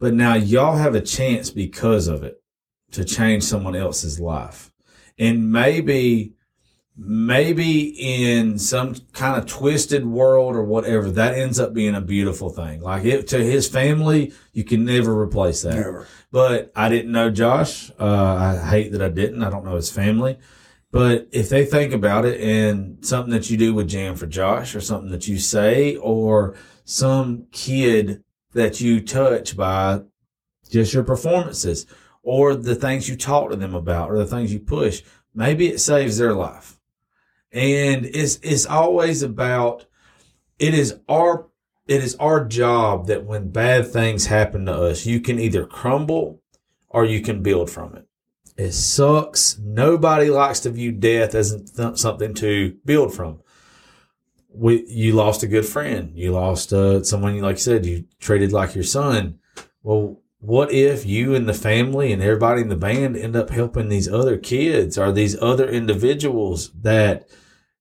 but 0.00 0.14
now 0.14 0.34
y'all 0.34 0.76
have 0.76 0.96
a 0.96 1.00
chance 1.00 1.50
because 1.50 2.08
of 2.08 2.24
it 2.24 2.42
to 2.90 3.04
change 3.04 3.44
someone 3.44 3.76
else's 3.76 4.18
life. 4.18 4.72
And 5.18 5.52
maybe, 5.52 6.32
maybe 6.96 7.88
in 7.88 8.58
some 8.58 8.96
kind 9.12 9.40
of 9.40 9.46
twisted 9.46 10.06
world 10.06 10.56
or 10.56 10.64
whatever, 10.64 11.10
that 11.10 11.34
ends 11.34 11.60
up 11.60 11.74
being 11.74 11.94
a 11.94 12.00
beautiful 12.00 12.48
thing. 12.48 12.80
Like 12.80 13.04
it 13.04 13.28
to 13.28 13.44
his 13.44 13.68
family, 13.68 14.32
you 14.52 14.64
can 14.64 14.86
never 14.86 15.16
replace 15.20 15.62
that. 15.62 15.76
Never. 15.76 16.08
But 16.32 16.72
I 16.74 16.88
didn't 16.88 17.12
know 17.12 17.30
Josh. 17.30 17.90
Uh, 18.00 18.34
I 18.34 18.56
hate 18.56 18.92
that 18.92 19.02
I 19.02 19.10
didn't. 19.10 19.44
I 19.44 19.50
don't 19.50 19.64
know 19.64 19.76
his 19.76 19.92
family. 19.92 20.38
But 20.90 21.28
if 21.30 21.50
they 21.50 21.66
think 21.66 21.92
about 21.92 22.24
it 22.24 22.40
and 22.40 23.04
something 23.06 23.32
that 23.32 23.50
you 23.50 23.56
do 23.56 23.74
with 23.74 23.86
Jam 23.86 24.16
for 24.16 24.26
Josh 24.26 24.74
or 24.74 24.80
something 24.80 25.10
that 25.10 25.28
you 25.28 25.38
say 25.38 25.96
or 25.96 26.56
some 26.84 27.46
kid 27.52 28.24
that 28.52 28.80
you 28.80 29.00
touch 29.00 29.56
by 29.56 30.02
just 30.70 30.94
your 30.94 31.04
performances 31.04 31.86
or 32.22 32.54
the 32.54 32.74
things 32.74 33.08
you 33.08 33.16
talk 33.16 33.50
to 33.50 33.56
them 33.56 33.74
about 33.74 34.10
or 34.10 34.18
the 34.18 34.26
things 34.26 34.52
you 34.52 34.60
push, 34.60 35.02
maybe 35.34 35.68
it 35.68 35.80
saves 35.80 36.18
their 36.18 36.34
life. 36.34 36.78
And 37.52 38.06
it's, 38.06 38.38
it's 38.42 38.66
always 38.66 39.22
about, 39.22 39.86
it 40.58 40.74
is 40.74 40.98
our, 41.08 41.48
it 41.88 42.04
is 42.04 42.14
our 42.16 42.44
job 42.44 43.06
that 43.06 43.24
when 43.24 43.50
bad 43.50 43.90
things 43.90 44.26
happen 44.26 44.66
to 44.66 44.72
us, 44.72 45.06
you 45.06 45.20
can 45.20 45.40
either 45.40 45.66
crumble 45.66 46.40
or 46.88 47.04
you 47.04 47.20
can 47.20 47.42
build 47.42 47.70
from 47.70 47.96
it. 47.96 48.06
It 48.56 48.72
sucks. 48.72 49.58
Nobody 49.58 50.28
likes 50.28 50.60
to 50.60 50.70
view 50.70 50.92
death 50.92 51.34
as 51.34 51.72
something 51.94 52.34
to 52.34 52.76
build 52.84 53.14
from. 53.14 53.40
We, 54.52 54.84
you 54.86 55.12
lost 55.12 55.42
a 55.42 55.46
good 55.46 55.66
friend. 55.66 56.12
You 56.14 56.32
lost 56.32 56.72
uh, 56.72 57.02
someone, 57.04 57.38
like 57.40 57.56
you 57.56 57.60
said, 57.60 57.86
you 57.86 58.04
treated 58.18 58.52
like 58.52 58.74
your 58.74 58.84
son. 58.84 59.38
Well, 59.82 60.20
what 60.40 60.72
if 60.72 61.04
you 61.06 61.34
and 61.34 61.48
the 61.48 61.54
family 61.54 62.12
and 62.12 62.22
everybody 62.22 62.62
in 62.62 62.68
the 62.68 62.76
band 62.76 63.16
end 63.16 63.36
up 63.36 63.50
helping 63.50 63.88
these 63.88 64.08
other 64.08 64.36
kids 64.38 64.98
or 64.98 65.12
these 65.12 65.40
other 65.40 65.68
individuals 65.68 66.70
that, 66.80 67.28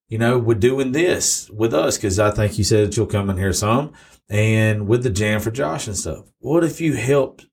you 0.10 0.18
know, 0.18 0.38
were 0.38 0.56
doing 0.56 0.92
this 0.92 1.50
with 1.50 1.74
us? 1.74 1.98
Cause 1.98 2.20
I 2.20 2.32
think 2.32 2.58
you 2.58 2.64
said 2.64 2.88
that 2.88 2.98
you'll 2.98 3.06
come 3.06 3.30
in 3.30 3.38
here 3.38 3.54
some 3.54 3.94
and 4.30 4.88
with 4.88 5.04
the 5.04 5.10
jam 5.10 5.40
for 5.40 5.52
Josh 5.52 5.88
and 5.88 5.98
stuff. 5.98 6.26
What 6.40 6.64
if 6.64 6.82
you 6.82 6.94
helped 6.94 7.48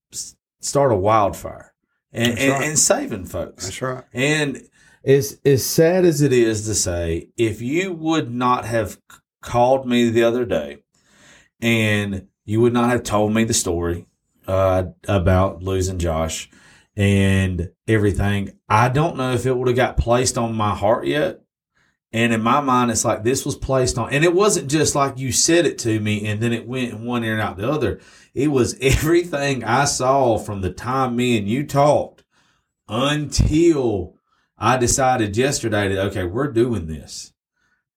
start 0.61 0.93
a 0.93 0.97
wildfire 0.97 1.73
and, 2.13 2.39
and, 2.39 2.53
right. 2.53 2.69
and 2.69 2.79
saving 2.79 3.27
folks? 3.27 3.65
That's 3.65 3.83
right. 3.83 4.05
And 4.13 4.63
as 5.07 5.39
as 5.45 5.65
sad 5.65 6.05
as 6.05 6.21
it 6.21 6.33
is 6.33 6.67
to 6.67 6.75
say, 6.75 7.29
if 7.37 7.63
you 7.63 7.93
would 7.93 8.31
not 8.31 8.65
have 8.65 9.01
called 9.41 9.87
me 9.87 10.11
the 10.11 10.25
other 10.25 10.45
day, 10.45 10.79
and 11.61 12.27
you 12.45 12.61
would 12.61 12.73
not 12.73 12.91
have 12.91 13.05
told 13.05 13.33
me 13.33 13.45
the 13.45 13.55
story 13.55 14.07
uh, 14.47 14.85
about 15.07 15.63
losing 15.63 15.99
Josh 15.99 16.51
and 16.97 17.71
everything, 17.87 18.59
I 18.69 18.89
don't 18.89 19.17
know 19.17 19.33
if 19.33 19.47
it 19.47 19.57
would 19.57 19.69
have 19.69 19.77
got 19.77 19.97
placed 19.97 20.37
on 20.37 20.55
my 20.55 20.75
heart 20.75 21.07
yet. 21.07 21.41
And 22.13 22.33
in 22.33 22.41
my 22.41 22.61
mind, 22.61 22.91
it's 22.91 23.05
like 23.05 23.25
this 23.25 23.45
was 23.45 23.57
placed 23.57 23.99
on, 23.99 24.13
and 24.13 24.25
it 24.25 24.35
wasn't 24.35 24.71
just 24.71 24.95
like 24.95 25.19
you 25.19 25.33
said 25.33 25.67
it 25.67 25.79
to 25.81 26.01
me, 26.01 26.27
and 26.27 26.41
then 26.41 26.53
it 26.53 26.67
went 26.67 26.93
in 26.93 27.05
one 27.05 27.25
ear 27.25 27.35
and 27.35 27.43
out 27.43 27.59
the 27.59 27.71
other. 27.71 28.01
It 28.35 28.49
was 28.49 28.77
everything 28.81 29.63
I 29.63 29.85
saw 29.85 30.39
from 30.39 30.63
the 30.63 30.73
time 30.73 31.15
me 31.15 31.39
and 31.39 31.49
you 31.49 31.65
talked 31.65 32.25
until 32.89 34.16
I 34.59 34.77
decided 34.77 35.37
yesterday 35.37 35.89
that, 35.89 36.07
okay, 36.07 36.25
we're 36.25 36.53
doing 36.53 36.87
this. 36.87 37.33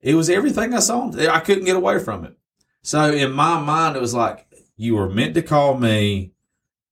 It 0.01 0.15
was 0.15 0.29
everything 0.29 0.73
I 0.73 0.79
saw. 0.79 1.11
I 1.11 1.39
couldn't 1.39 1.65
get 1.65 1.75
away 1.75 1.99
from 1.99 2.25
it. 2.25 2.37
So 2.81 3.11
in 3.11 3.31
my 3.31 3.59
mind, 3.59 3.95
it 3.95 4.01
was 4.01 4.13
like, 4.13 4.47
you 4.77 4.95
were 4.95 5.09
meant 5.09 5.33
to 5.35 5.41
call 5.41 5.77
me. 5.77 6.31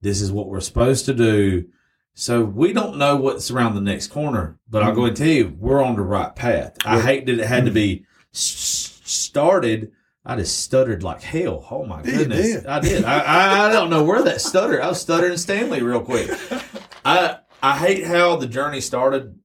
This 0.01 0.21
is 0.21 0.31
what 0.31 0.47
we're 0.47 0.59
supposed 0.59 1.05
to 1.05 1.13
do. 1.13 1.69
So 2.13 2.43
we 2.43 2.73
don't 2.73 2.97
know 2.97 3.15
what's 3.15 3.51
around 3.51 3.75
the 3.75 3.81
next 3.81 4.07
corner, 4.07 4.59
but 4.69 4.83
I'll 4.83 4.93
go 4.93 5.01
mm-hmm. 5.01 5.07
and 5.09 5.17
tell 5.17 5.27
you, 5.27 5.55
we're 5.59 5.83
on 5.83 5.95
the 5.95 6.01
right 6.01 6.35
path. 6.35 6.75
I 6.85 6.99
hate 6.99 7.25
that 7.27 7.39
it 7.39 7.45
had 7.45 7.65
to 7.65 7.71
be 7.71 7.97
mm-hmm. 7.97 8.05
started. 8.33 9.91
I 10.25 10.35
just 10.35 10.59
stuttered 10.59 11.03
like 11.03 11.21
hell. 11.21 11.65
Oh 11.71 11.85
my 11.85 12.01
goodness. 12.01 12.53
did. 12.55 12.65
I 12.65 12.79
did. 12.79 13.05
I, 13.05 13.19
I, 13.19 13.67
I 13.67 13.71
don't 13.71 13.89
know 13.89 14.03
where 14.03 14.23
that 14.23 14.41
stutter. 14.41 14.81
I 14.81 14.87
was 14.87 14.99
stuttering 14.99 15.37
Stanley 15.37 15.81
real 15.81 16.01
quick. 16.01 16.29
I, 17.05 17.37
I 17.61 17.77
hate 17.77 18.05
how 18.05 18.35
the 18.35 18.47
journey 18.47 18.81
started, 18.81 19.37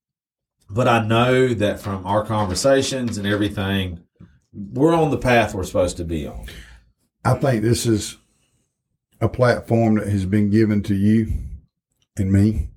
but 0.72 0.88
I 0.88 1.04
know 1.04 1.52
that 1.54 1.80
from 1.80 2.06
our 2.06 2.24
conversations 2.24 3.18
and 3.18 3.26
everything, 3.26 4.04
we're 4.52 4.94
on 4.94 5.10
the 5.10 5.18
path 5.18 5.54
we're 5.54 5.64
supposed 5.64 5.98
to 5.98 6.04
be 6.04 6.26
on. 6.26 6.46
I 7.24 7.34
think 7.34 7.62
this 7.62 7.86
is 7.86 8.16
a 9.20 9.28
platform 9.28 9.96
that 9.96 10.08
has 10.08 10.24
been 10.24 10.50
given 10.50 10.82
to 10.84 10.94
you 10.94 11.32
and 12.16 12.32
me. 12.32 12.70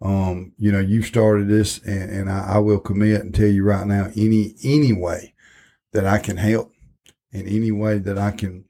Um, 0.00 0.52
you 0.58 0.70
know, 0.70 0.80
you 0.80 1.02
started 1.02 1.48
this, 1.48 1.78
and, 1.78 2.10
and 2.10 2.30
I, 2.30 2.54
I 2.54 2.58
will 2.58 2.80
commit 2.80 3.22
and 3.22 3.34
tell 3.34 3.48
you 3.48 3.64
right 3.64 3.86
now, 3.86 4.10
any 4.16 4.54
any 4.62 4.92
way 4.92 5.34
that 5.92 6.06
I 6.06 6.18
can 6.18 6.36
help, 6.36 6.72
in 7.32 7.46
any 7.48 7.70
way 7.70 7.98
that 7.98 8.18
I 8.18 8.30
can, 8.30 8.64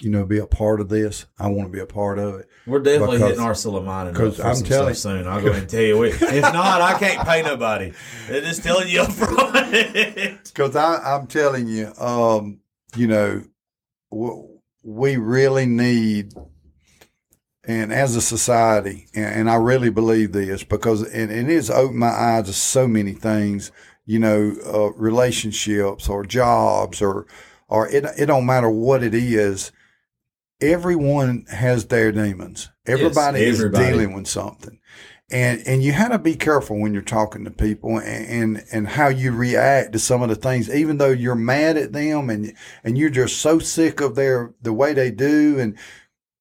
you 0.00 0.10
know, 0.10 0.24
be 0.24 0.38
a 0.38 0.46
part 0.46 0.80
of 0.80 0.88
this, 0.88 1.26
I 1.38 1.48
want 1.48 1.68
to 1.68 1.72
be 1.72 1.80
a 1.80 1.86
part 1.86 2.18
of 2.18 2.36
it. 2.40 2.48
We're 2.66 2.80
definitely 2.80 3.16
Because- 3.18 3.30
hitting 3.30 3.44
our 3.44 3.54
Suleiman 3.54 4.12
because 4.12 4.38
I'm 4.40 4.62
telling- 4.62 4.94
soon. 4.94 5.26
I'll 5.26 5.40
go 5.40 5.48
ahead 5.48 5.62
and 5.62 5.70
tell 5.70 5.80
you. 5.82 6.02
If 6.04 6.20
not, 6.42 6.80
I 6.80 6.98
can't 6.98 7.26
pay 7.26 7.42
nobody. 7.42 7.92
They're 8.28 8.42
just 8.42 8.62
telling 8.62 8.88
you 8.88 9.00
up 9.02 9.12
front. 9.12 9.58
Because 10.44 10.74
I'm 10.76 11.26
telling 11.28 11.66
you, 11.68 11.92
um, 11.98 12.60
you 12.96 13.06
know, 13.06 13.42
we 14.82 15.16
really 15.16 15.66
need, 15.66 16.32
and 17.64 17.92
as 17.92 18.16
a 18.16 18.20
society, 18.22 19.06
and, 19.14 19.24
and 19.40 19.50
I 19.50 19.56
really 19.56 19.90
believe 19.90 20.32
this 20.32 20.64
because 20.64 21.02
and, 21.02 21.30
and 21.30 21.50
it's 21.50 21.70
opened 21.70 21.98
my 21.98 22.08
eyes 22.08 22.46
to 22.46 22.52
so 22.52 22.88
many 22.88 23.12
things, 23.12 23.70
you 24.06 24.18
know, 24.18 24.54
uh, 24.66 24.92
relationships 24.92 26.08
or 26.08 26.24
jobs 26.24 27.02
or, 27.02 27.26
or 27.68 27.88
it, 27.88 28.04
it 28.18 28.26
don't 28.26 28.46
matter 28.46 28.70
what 28.70 29.02
it 29.02 29.14
is. 29.14 29.70
Everyone 30.60 31.44
has 31.50 31.86
their 31.86 32.10
demons. 32.12 32.68
Everybody 32.86 33.40
is 33.44 33.58
everybody. 33.60 33.86
dealing 33.86 34.12
with 34.14 34.26
something 34.26 34.78
and 35.30 35.62
and 35.66 35.82
you 35.82 35.92
have 35.92 36.10
to 36.10 36.18
be 36.18 36.34
careful 36.34 36.78
when 36.80 36.92
you're 36.94 37.02
talking 37.02 37.44
to 37.44 37.50
people 37.50 37.98
and, 37.98 38.56
and 38.56 38.64
and 38.72 38.88
how 38.88 39.08
you 39.08 39.30
react 39.30 39.92
to 39.92 39.98
some 39.98 40.22
of 40.22 40.28
the 40.30 40.34
things 40.34 40.74
even 40.74 40.96
though 40.96 41.10
you're 41.10 41.34
mad 41.34 41.76
at 41.76 41.92
them 41.92 42.30
and 42.30 42.54
and 42.82 42.96
you're 42.96 43.10
just 43.10 43.38
so 43.38 43.58
sick 43.58 44.00
of 44.00 44.14
their 44.14 44.54
the 44.62 44.72
way 44.72 44.94
they 44.94 45.10
do 45.10 45.58
and 45.58 45.76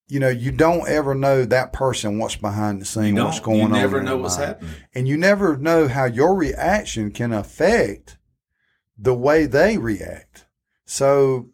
you 0.07 0.22
know 0.22 0.30
you 0.30 0.51
don't 0.51 0.88
ever 0.88 1.13
know 1.13 1.43
that 1.43 1.74
person 1.74 2.18
what's 2.18 2.38
behind 2.38 2.80
the 2.80 2.86
scene 2.86 3.15
what's 3.15 3.41
going 3.41 3.57
You 3.59 3.63
on 3.65 3.72
never 3.72 4.01
know 4.01 4.15
what's 4.18 4.38
mind. 4.38 4.47
happening. 4.47 4.74
and 4.95 5.05
you 5.07 5.18
never 5.18 5.57
know 5.57 5.89
how 5.89 6.05
your 6.05 6.34
reaction 6.34 7.11
can 7.11 7.34
affect 7.34 8.18
the 8.97 9.13
way 9.13 9.45
they 9.47 9.78
react 9.78 10.45
so 10.86 11.49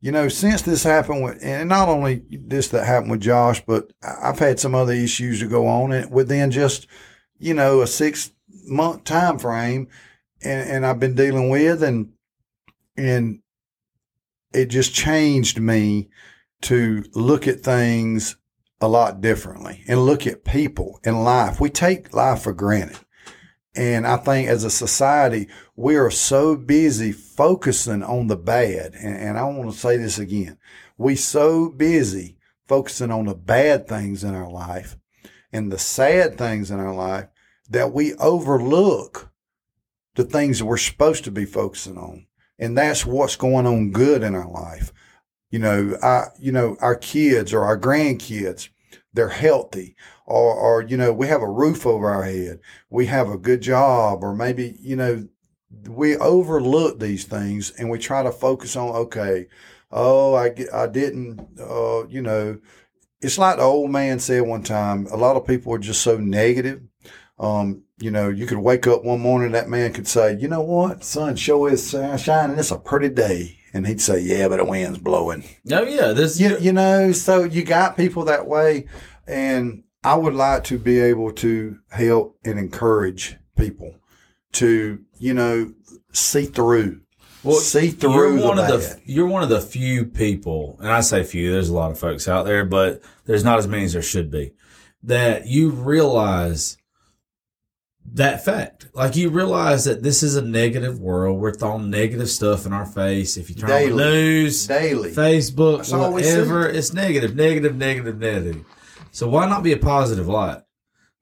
you 0.00 0.12
know, 0.12 0.28
since 0.28 0.62
this 0.62 0.84
happened 0.84 1.24
with, 1.24 1.38
and 1.42 1.68
not 1.68 1.88
only 1.88 2.22
this 2.30 2.68
that 2.68 2.86
happened 2.86 3.10
with 3.10 3.20
Josh, 3.20 3.64
but 3.66 3.92
I've 4.02 4.38
had 4.38 4.60
some 4.60 4.74
other 4.74 4.92
issues 4.92 5.40
to 5.40 5.46
go 5.46 5.66
on 5.66 5.92
and 5.92 6.10
within 6.10 6.50
just, 6.50 6.86
you 7.38 7.54
know, 7.54 7.80
a 7.80 7.86
six 7.86 8.30
month 8.66 9.04
time 9.04 9.38
frame 9.38 9.88
and, 10.42 10.70
and 10.70 10.86
I've 10.86 11.00
been 11.00 11.14
dealing 11.14 11.48
with 11.48 11.82
and, 11.82 12.12
and 12.96 13.40
it 14.52 14.66
just 14.66 14.94
changed 14.94 15.60
me 15.60 16.08
to 16.62 17.04
look 17.14 17.48
at 17.48 17.60
things 17.60 18.36
a 18.80 18.88
lot 18.88 19.20
differently 19.20 19.82
and 19.88 20.06
look 20.06 20.26
at 20.26 20.44
people 20.44 21.00
and 21.04 21.24
life. 21.24 21.60
We 21.60 21.70
take 21.70 22.14
life 22.14 22.42
for 22.42 22.52
granted. 22.52 22.98
And 23.78 24.08
I 24.08 24.16
think 24.16 24.48
as 24.48 24.64
a 24.64 24.70
society, 24.70 25.46
we 25.76 25.94
are 25.94 26.10
so 26.10 26.56
busy 26.56 27.12
focusing 27.12 28.02
on 28.02 28.26
the 28.26 28.36
bad. 28.36 28.94
And, 28.94 29.16
and 29.16 29.38
I 29.38 29.44
want 29.44 29.70
to 29.70 29.78
say 29.78 29.96
this 29.96 30.18
again. 30.18 30.58
We 30.96 31.14
so 31.14 31.70
busy 31.70 32.38
focusing 32.66 33.12
on 33.12 33.26
the 33.26 33.36
bad 33.36 33.86
things 33.86 34.24
in 34.24 34.34
our 34.34 34.50
life 34.50 34.96
and 35.52 35.70
the 35.70 35.78
sad 35.78 36.36
things 36.36 36.72
in 36.72 36.80
our 36.80 36.92
life 36.92 37.28
that 37.70 37.92
we 37.92 38.14
overlook 38.14 39.30
the 40.16 40.24
things 40.24 40.58
that 40.58 40.64
we're 40.64 40.76
supposed 40.76 41.22
to 41.22 41.30
be 41.30 41.44
focusing 41.44 41.96
on. 41.96 42.26
And 42.58 42.76
that's 42.76 43.06
what's 43.06 43.36
going 43.36 43.64
on 43.64 43.92
good 43.92 44.24
in 44.24 44.34
our 44.34 44.50
life. 44.50 44.92
You 45.50 45.60
know, 45.60 45.96
I, 46.02 46.24
you 46.40 46.50
know, 46.50 46.76
our 46.80 46.96
kids 46.96 47.52
or 47.52 47.62
our 47.62 47.78
grandkids, 47.78 48.70
they're 49.12 49.28
healthy 49.28 49.94
or, 50.28 50.54
or, 50.54 50.82
you 50.82 50.98
know, 50.98 51.10
we 51.10 51.26
have 51.26 51.40
a 51.40 51.50
roof 51.50 51.86
over 51.86 52.10
our 52.10 52.22
head. 52.22 52.60
We 52.90 53.06
have 53.06 53.30
a 53.30 53.38
good 53.38 53.62
job 53.62 54.22
or 54.22 54.34
maybe, 54.34 54.76
you 54.78 54.94
know, 54.94 55.26
we 55.88 56.18
overlook 56.18 57.00
these 57.00 57.24
things 57.24 57.70
and 57.70 57.88
we 57.88 57.98
try 57.98 58.22
to 58.22 58.30
focus 58.30 58.76
on, 58.76 58.90
okay, 58.90 59.46
oh, 59.90 60.34
I, 60.34 60.54
I 60.72 60.86
didn't, 60.86 61.40
uh, 61.58 62.06
you 62.08 62.20
know, 62.20 62.58
it's 63.22 63.38
like 63.38 63.56
the 63.56 63.62
old 63.62 63.90
man 63.90 64.18
said 64.18 64.42
one 64.42 64.62
time, 64.62 65.06
a 65.06 65.16
lot 65.16 65.36
of 65.36 65.46
people 65.46 65.72
are 65.72 65.78
just 65.78 66.02
so 66.02 66.18
negative. 66.18 66.82
Um, 67.38 67.84
you 67.98 68.10
know, 68.10 68.28
you 68.28 68.44
could 68.44 68.58
wake 68.58 68.86
up 68.86 69.04
one 69.04 69.20
morning, 69.20 69.52
that 69.52 69.70
man 69.70 69.94
could 69.94 70.06
say, 70.06 70.36
you 70.38 70.46
know 70.46 70.60
what, 70.60 71.04
sun 71.04 71.36
sure 71.36 71.72
is 71.72 71.90
shining. 71.90 72.58
It's 72.58 72.70
a 72.70 72.78
pretty 72.78 73.08
day. 73.08 73.56
And 73.74 73.86
he'd 73.86 74.00
say, 74.00 74.20
"Yeah, 74.20 74.48
but 74.48 74.56
the 74.56 74.64
wind's 74.64 74.98
blowing." 74.98 75.44
Oh 75.70 75.82
yeah, 75.82 76.12
this 76.12 76.40
You, 76.40 76.56
you 76.58 76.72
know, 76.72 77.12
so 77.12 77.44
you 77.44 77.62
got 77.64 77.98
people 77.98 78.24
that 78.24 78.46
way, 78.46 78.86
and 79.26 79.84
I 80.04 80.14
would 80.14 80.34
like 80.34 80.64
to 80.64 80.78
be 80.78 81.00
able 81.00 81.32
to 81.32 81.78
help 81.90 82.38
and 82.44 82.58
encourage 82.58 83.36
people 83.56 83.96
to, 84.52 85.00
you 85.18 85.34
know, 85.34 85.72
see 86.12 86.44
through, 86.46 87.00
see 87.60 87.90
through 87.90 88.38
you're 88.38 88.46
one 88.46 88.56
bad. 88.56 88.70
of 88.70 88.80
the 88.80 89.00
you're 89.04 89.26
one 89.26 89.42
of 89.42 89.48
the 89.48 89.60
few 89.60 90.04
people, 90.06 90.76
and 90.80 90.88
I 90.88 91.00
say 91.00 91.22
few. 91.24 91.50
There's 91.52 91.68
a 91.68 91.74
lot 91.74 91.90
of 91.90 91.98
folks 91.98 92.28
out 92.28 92.46
there, 92.46 92.64
but 92.64 93.02
there's 93.26 93.44
not 93.44 93.58
as 93.58 93.66
many 93.66 93.84
as 93.84 93.92
there 93.92 94.02
should 94.02 94.30
be. 94.30 94.52
That 95.02 95.46
you 95.46 95.70
realize 95.70 96.76
that 98.14 98.44
fact, 98.44 98.88
like 98.94 99.16
you 99.16 99.28
realize 99.30 99.84
that 99.84 100.02
this 100.02 100.22
is 100.22 100.36
a 100.36 100.42
negative 100.42 100.98
world. 100.98 101.40
We're 101.40 101.52
throwing 101.52 101.90
negative 101.90 102.30
stuff 102.30 102.66
in 102.66 102.72
our 102.72 102.86
face. 102.86 103.36
If 103.36 103.50
you 103.50 103.56
turn 103.56 103.70
on 103.70 103.82
the 103.82 103.88
Daily. 103.88 104.04
news, 104.04 104.66
daily. 104.66 105.10
Facebook, 105.12 105.78
That's 105.78 105.92
all 105.92 106.12
we 106.12 106.22
whatever, 106.22 106.68
it's 106.68 106.92
negative, 106.94 107.36
negative, 107.36 107.76
negative, 107.76 108.18
negative. 108.18 108.64
So 109.18 109.26
why 109.26 109.48
not 109.48 109.64
be 109.64 109.72
a 109.72 109.76
positive 109.76 110.28
light? 110.28 110.62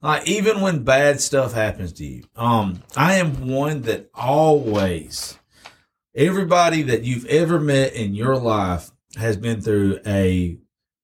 Like 0.03 0.27
even 0.27 0.61
when 0.61 0.83
bad 0.83 1.19
stuff 1.19 1.53
happens 1.53 1.93
to 1.93 2.05
you, 2.05 2.25
um, 2.35 2.83
I 2.95 3.15
am 3.15 3.47
one 3.47 3.81
that 3.81 4.11
always, 4.13 5.39
everybody 6.13 6.83
that 6.83 7.05
you've 7.05 7.25
ever 7.25 7.59
met 7.59 7.93
in 7.93 8.13
your 8.13 8.35
life 8.35 8.91
has 9.15 9.35
been 9.35 9.61
through 9.61 9.97
a 10.05 10.59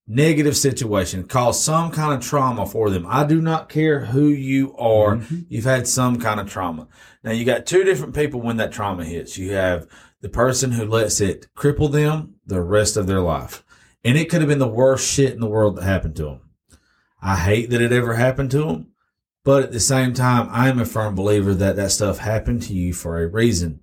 negative 0.05 0.55
situation, 0.55 1.23
caused 1.23 1.63
some 1.63 1.89
kind 1.89 2.13
of 2.13 2.21
trauma 2.21 2.67
for 2.67 2.91
them. 2.91 3.07
I 3.09 3.23
do 3.23 3.41
not 3.41 3.69
care 3.69 4.05
who 4.05 4.27
you 4.27 4.77
are, 4.77 5.19
you've 5.49 5.65
had 5.65 5.87
some 5.87 6.19
kind 6.19 6.39
of 6.39 6.47
trauma. 6.47 6.87
Now 7.23 7.31
you 7.31 7.43
got 7.43 7.65
two 7.65 7.83
different 7.83 8.13
people 8.13 8.39
when 8.39 8.57
that 8.57 8.71
trauma 8.71 9.03
hits. 9.03 9.35
You 9.35 9.53
have 9.53 9.87
the 10.21 10.29
person 10.29 10.73
who 10.73 10.85
lets 10.85 11.19
it 11.21 11.47
cripple 11.57 11.91
them 11.91 12.35
the 12.45 12.61
rest 12.61 12.97
of 12.97 13.07
their 13.07 13.21
life. 13.21 13.63
And 14.03 14.15
it 14.15 14.29
could 14.29 14.41
have 14.41 14.49
been 14.49 14.59
the 14.59 14.67
worst 14.67 15.11
shit 15.11 15.33
in 15.33 15.39
the 15.39 15.49
world 15.49 15.77
that 15.77 15.85
happened 15.85 16.17
to 16.17 16.25
them. 16.25 16.39
I 17.23 17.37
hate 17.37 17.69
that 17.69 17.81
it 17.81 17.93
ever 17.93 18.15
happened 18.15 18.51
to 18.51 18.65
them. 18.65 18.87
But 19.45 19.63
at 19.63 19.71
the 19.71 19.79
same 19.79 20.13
time, 20.13 20.47
I 20.51 20.69
am 20.69 20.79
a 20.79 20.85
firm 20.85 21.15
believer 21.15 21.53
that 21.53 21.75
that 21.75 21.91
stuff 21.91 22.19
happened 22.19 22.61
to 22.63 22.73
you 22.73 22.93
for 22.93 23.21
a 23.21 23.27
reason 23.27 23.81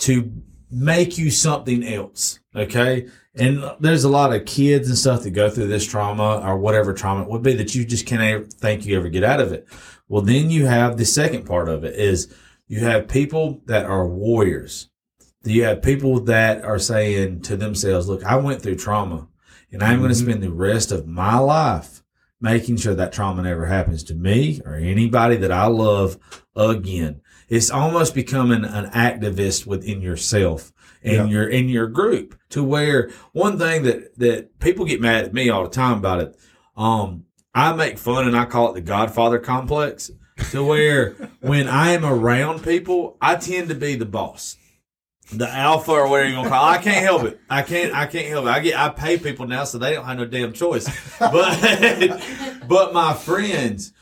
to 0.00 0.32
make 0.70 1.18
you 1.18 1.30
something 1.30 1.84
else. 1.84 2.40
Okay. 2.54 3.08
And 3.34 3.62
there's 3.80 4.04
a 4.04 4.08
lot 4.08 4.32
of 4.32 4.46
kids 4.46 4.88
and 4.88 4.96
stuff 4.96 5.22
that 5.22 5.30
go 5.30 5.50
through 5.50 5.68
this 5.68 5.86
trauma 5.86 6.40
or 6.42 6.56
whatever 6.58 6.94
trauma 6.94 7.22
it 7.22 7.28
would 7.28 7.42
be 7.42 7.54
that 7.54 7.74
you 7.74 7.84
just 7.84 8.06
can't 8.06 8.50
think 8.52 8.86
you 8.86 8.96
ever 8.96 9.08
get 9.08 9.24
out 9.24 9.40
of 9.40 9.52
it. 9.52 9.66
Well, 10.08 10.22
then 10.22 10.50
you 10.50 10.66
have 10.66 10.96
the 10.96 11.04
second 11.04 11.44
part 11.44 11.68
of 11.68 11.84
it 11.84 11.94
is 11.94 12.34
you 12.66 12.80
have 12.80 13.08
people 13.08 13.62
that 13.66 13.84
are 13.84 14.06
warriors. 14.06 14.88
You 15.44 15.64
have 15.64 15.82
people 15.82 16.20
that 16.20 16.64
are 16.64 16.78
saying 16.78 17.42
to 17.42 17.56
themselves, 17.56 18.08
look, 18.08 18.24
I 18.24 18.36
went 18.36 18.62
through 18.62 18.76
trauma 18.76 19.28
and 19.70 19.82
I'm 19.82 19.98
going 19.98 20.10
to 20.10 20.16
mm-hmm. 20.16 20.30
spend 20.30 20.42
the 20.42 20.52
rest 20.52 20.90
of 20.90 21.06
my 21.06 21.38
life 21.38 21.95
making 22.40 22.76
sure 22.76 22.94
that 22.94 23.12
trauma 23.12 23.42
never 23.42 23.66
happens 23.66 24.02
to 24.04 24.14
me 24.14 24.60
or 24.64 24.74
anybody 24.74 25.36
that 25.36 25.52
I 25.52 25.66
love 25.66 26.18
again. 26.54 27.20
It's 27.48 27.70
almost 27.70 28.14
becoming 28.14 28.64
an 28.64 28.90
activist 28.90 29.66
within 29.66 30.00
yourself 30.00 30.72
and 31.02 31.30
your 31.30 31.48
in 31.48 31.68
your 31.68 31.86
group 31.86 32.38
to 32.50 32.64
where 32.64 33.10
one 33.32 33.58
thing 33.58 33.84
that 33.84 34.18
that 34.18 34.58
people 34.58 34.84
get 34.84 35.00
mad 35.00 35.24
at 35.24 35.34
me 35.34 35.48
all 35.48 35.62
the 35.62 35.70
time 35.70 35.98
about 35.98 36.20
it. 36.20 36.36
Um, 36.76 37.24
I 37.54 37.72
make 37.72 37.98
fun 37.98 38.26
and 38.26 38.36
I 38.36 38.44
call 38.44 38.70
it 38.70 38.74
the 38.74 38.80
Godfather 38.80 39.38
complex 39.38 40.10
to 40.50 40.64
where 40.64 41.12
when 41.40 41.68
I 41.68 41.92
am 41.92 42.04
around 42.04 42.62
people, 42.64 43.16
I 43.20 43.36
tend 43.36 43.68
to 43.68 43.74
be 43.74 43.94
the 43.94 44.04
boss 44.04 44.56
the 45.32 45.48
alpha 45.48 45.92
or 45.92 46.08
whatever 46.08 46.28
you 46.28 46.36
want 46.36 46.46
to 46.46 46.50
call 46.50 46.68
it. 46.72 46.78
I 46.78 46.82
can't 46.82 47.04
help 47.04 47.24
it. 47.24 47.40
I 47.50 47.62
can't. 47.62 47.94
I 47.94 48.06
can't 48.06 48.28
help 48.28 48.46
it. 48.46 48.50
I 48.50 48.60
get. 48.60 48.78
I 48.78 48.88
pay 48.90 49.18
people 49.18 49.46
now, 49.46 49.64
so 49.64 49.78
they 49.78 49.94
don't 49.94 50.04
have 50.04 50.18
no 50.18 50.24
damn 50.24 50.52
choice. 50.52 50.88
But 51.18 52.22
but 52.68 52.92
my 52.92 53.14
friends, 53.14 53.92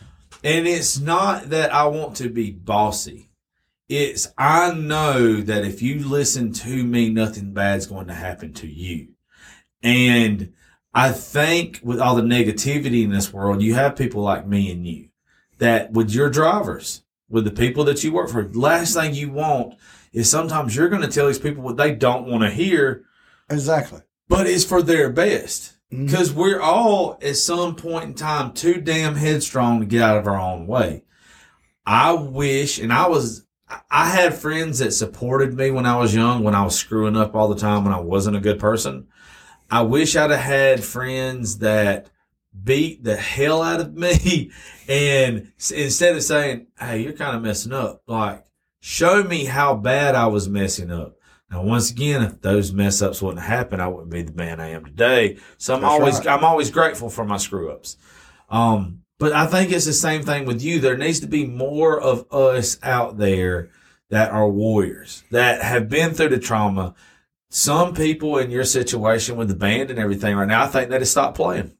and 0.42 0.66
it's 0.66 0.98
not 0.98 1.50
that 1.50 1.72
I 1.72 1.86
want 1.86 2.16
to 2.16 2.28
be 2.28 2.50
bossy. 2.50 3.30
It's 3.88 4.28
I 4.36 4.72
know 4.74 5.40
that 5.40 5.64
if 5.64 5.82
you 5.82 6.06
listen 6.06 6.52
to 6.54 6.84
me, 6.84 7.10
nothing 7.10 7.52
bad's 7.52 7.86
going 7.86 8.06
to 8.08 8.14
happen 8.14 8.52
to 8.54 8.66
you. 8.66 9.08
And 9.82 10.52
I 10.94 11.12
think 11.12 11.80
with 11.82 12.00
all 12.00 12.14
the 12.14 12.22
negativity 12.22 13.04
in 13.04 13.10
this 13.10 13.32
world, 13.32 13.62
you 13.62 13.74
have 13.74 13.96
people 13.96 14.22
like 14.22 14.46
me 14.46 14.70
and 14.70 14.86
you 14.86 15.08
that 15.58 15.92
with 15.92 16.10
your 16.10 16.30
drivers, 16.30 17.02
with 17.28 17.44
the 17.44 17.50
people 17.50 17.84
that 17.84 18.02
you 18.02 18.12
work 18.12 18.30
for, 18.30 18.48
last 18.52 18.94
thing 18.94 19.14
you 19.14 19.30
want 19.30 19.74
is 20.14 20.30
sometimes 20.30 20.74
you're 20.74 20.88
going 20.88 21.02
to 21.02 21.08
tell 21.08 21.26
these 21.26 21.38
people 21.38 21.62
what 21.62 21.76
they 21.76 21.92
don't 21.94 22.26
want 22.26 22.42
to 22.44 22.50
hear, 22.50 23.04
Exactly. 23.50 24.00
but 24.28 24.46
it's 24.46 24.64
for 24.64 24.80
their 24.80 25.10
best. 25.10 25.72
Mm-hmm. 25.92 26.06
Because 26.06 26.32
we're 26.32 26.60
all 26.60 27.18
at 27.20 27.36
some 27.36 27.74
point 27.76 28.04
in 28.04 28.14
time 28.14 28.52
too 28.52 28.80
damn 28.80 29.16
headstrong 29.16 29.80
to 29.80 29.86
get 29.86 30.02
out 30.02 30.16
of 30.16 30.26
our 30.26 30.38
own 30.40 30.66
way. 30.66 31.04
I 31.84 32.12
wish, 32.12 32.78
and 32.78 32.92
I 32.92 33.08
was, 33.08 33.44
I 33.90 34.08
had 34.08 34.34
friends 34.34 34.78
that 34.78 34.92
supported 34.92 35.52
me 35.54 35.70
when 35.70 35.84
I 35.84 35.96
was 35.98 36.14
young, 36.14 36.42
when 36.42 36.54
I 36.54 36.64
was 36.64 36.78
screwing 36.78 37.16
up 37.16 37.34
all 37.34 37.48
the 37.48 37.60
time, 37.60 37.84
when 37.84 37.92
I 37.92 38.00
wasn't 38.00 38.36
a 38.36 38.40
good 38.40 38.58
person. 38.58 39.08
I 39.70 39.82
wish 39.82 40.14
I'd 40.16 40.30
have 40.30 40.40
had 40.40 40.84
friends 40.84 41.58
that 41.58 42.10
beat 42.62 43.02
the 43.02 43.16
hell 43.16 43.62
out 43.62 43.80
of 43.80 43.94
me 43.94 44.52
and 44.88 45.52
instead 45.74 46.14
of 46.14 46.22
saying, 46.22 46.68
Hey, 46.78 47.02
you're 47.02 47.12
kind 47.12 47.36
of 47.36 47.42
messing 47.42 47.72
up, 47.72 48.02
like 48.06 48.44
show 48.84 49.22
me 49.22 49.46
how 49.46 49.74
bad 49.74 50.14
I 50.14 50.26
was 50.26 50.46
messing 50.46 50.92
up. 50.92 51.16
Now, 51.50 51.62
once 51.62 51.90
again, 51.90 52.22
if 52.22 52.42
those 52.42 52.70
mess 52.70 53.00
ups 53.00 53.22
wouldn't 53.22 53.42
happen, 53.42 53.80
I 53.80 53.88
wouldn't 53.88 54.10
be 54.10 54.20
the 54.20 54.34
man 54.34 54.60
I 54.60 54.72
am 54.72 54.84
today. 54.84 55.38
So 55.56 55.74
I'm 55.74 55.80
That's 55.80 55.90
always, 55.90 56.18
right. 56.18 56.28
I'm 56.28 56.44
always 56.44 56.70
grateful 56.70 57.08
for 57.08 57.24
my 57.24 57.38
screw 57.38 57.72
ups. 57.72 57.96
Um, 58.50 59.00
but 59.18 59.32
I 59.32 59.46
think 59.46 59.72
it's 59.72 59.86
the 59.86 59.94
same 59.94 60.22
thing 60.22 60.44
with 60.44 60.60
you. 60.60 60.80
There 60.80 60.98
needs 60.98 61.20
to 61.20 61.26
be 61.26 61.46
more 61.46 61.98
of 61.98 62.30
us 62.30 62.78
out 62.82 63.16
there 63.16 63.70
that 64.10 64.32
are 64.32 64.50
warriors 64.50 65.24
that 65.30 65.62
have 65.62 65.88
been 65.88 66.12
through 66.12 66.28
the 66.28 66.38
trauma. 66.38 66.94
Some 67.48 67.94
people 67.94 68.36
in 68.36 68.50
your 68.50 68.64
situation 68.64 69.36
with 69.36 69.48
the 69.48 69.56
band 69.56 69.88
and 69.88 69.98
everything 69.98 70.36
right 70.36 70.46
now, 70.46 70.64
I 70.64 70.66
think 70.66 70.90
they 70.90 70.98
just 70.98 71.12
stop 71.12 71.34
playing. 71.34 71.72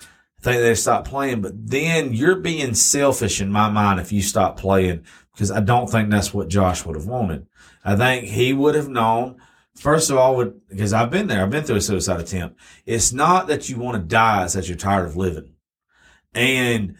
I 0.00 0.40
think 0.40 0.62
they 0.62 0.74
stop 0.74 1.04
playing, 1.04 1.42
but 1.42 1.52
then 1.54 2.14
you're 2.14 2.36
being 2.36 2.72
selfish 2.72 3.42
in 3.42 3.52
my 3.52 3.68
mind 3.68 4.00
if 4.00 4.12
you 4.12 4.22
stop 4.22 4.56
playing 4.56 5.04
because 5.38 5.52
I 5.52 5.60
don't 5.60 5.88
think 5.88 6.10
that's 6.10 6.34
what 6.34 6.48
Josh 6.48 6.84
would 6.84 6.96
have 6.96 7.06
wanted. 7.06 7.46
I 7.84 7.94
think 7.94 8.24
he 8.24 8.52
would 8.52 8.74
have 8.74 8.88
known, 8.88 9.40
first 9.76 10.10
of 10.10 10.16
all, 10.16 10.34
would 10.34 10.66
because 10.68 10.92
I've 10.92 11.12
been 11.12 11.28
there, 11.28 11.44
I've 11.44 11.50
been 11.50 11.62
through 11.62 11.76
a 11.76 11.80
suicide 11.80 12.18
attempt. 12.18 12.58
It's 12.86 13.12
not 13.12 13.46
that 13.46 13.68
you 13.68 13.78
want 13.78 13.98
to 13.98 14.02
die, 14.02 14.42
it's 14.42 14.54
that 14.54 14.66
you're 14.66 14.76
tired 14.76 15.06
of 15.06 15.16
living. 15.16 15.52
And 16.34 16.96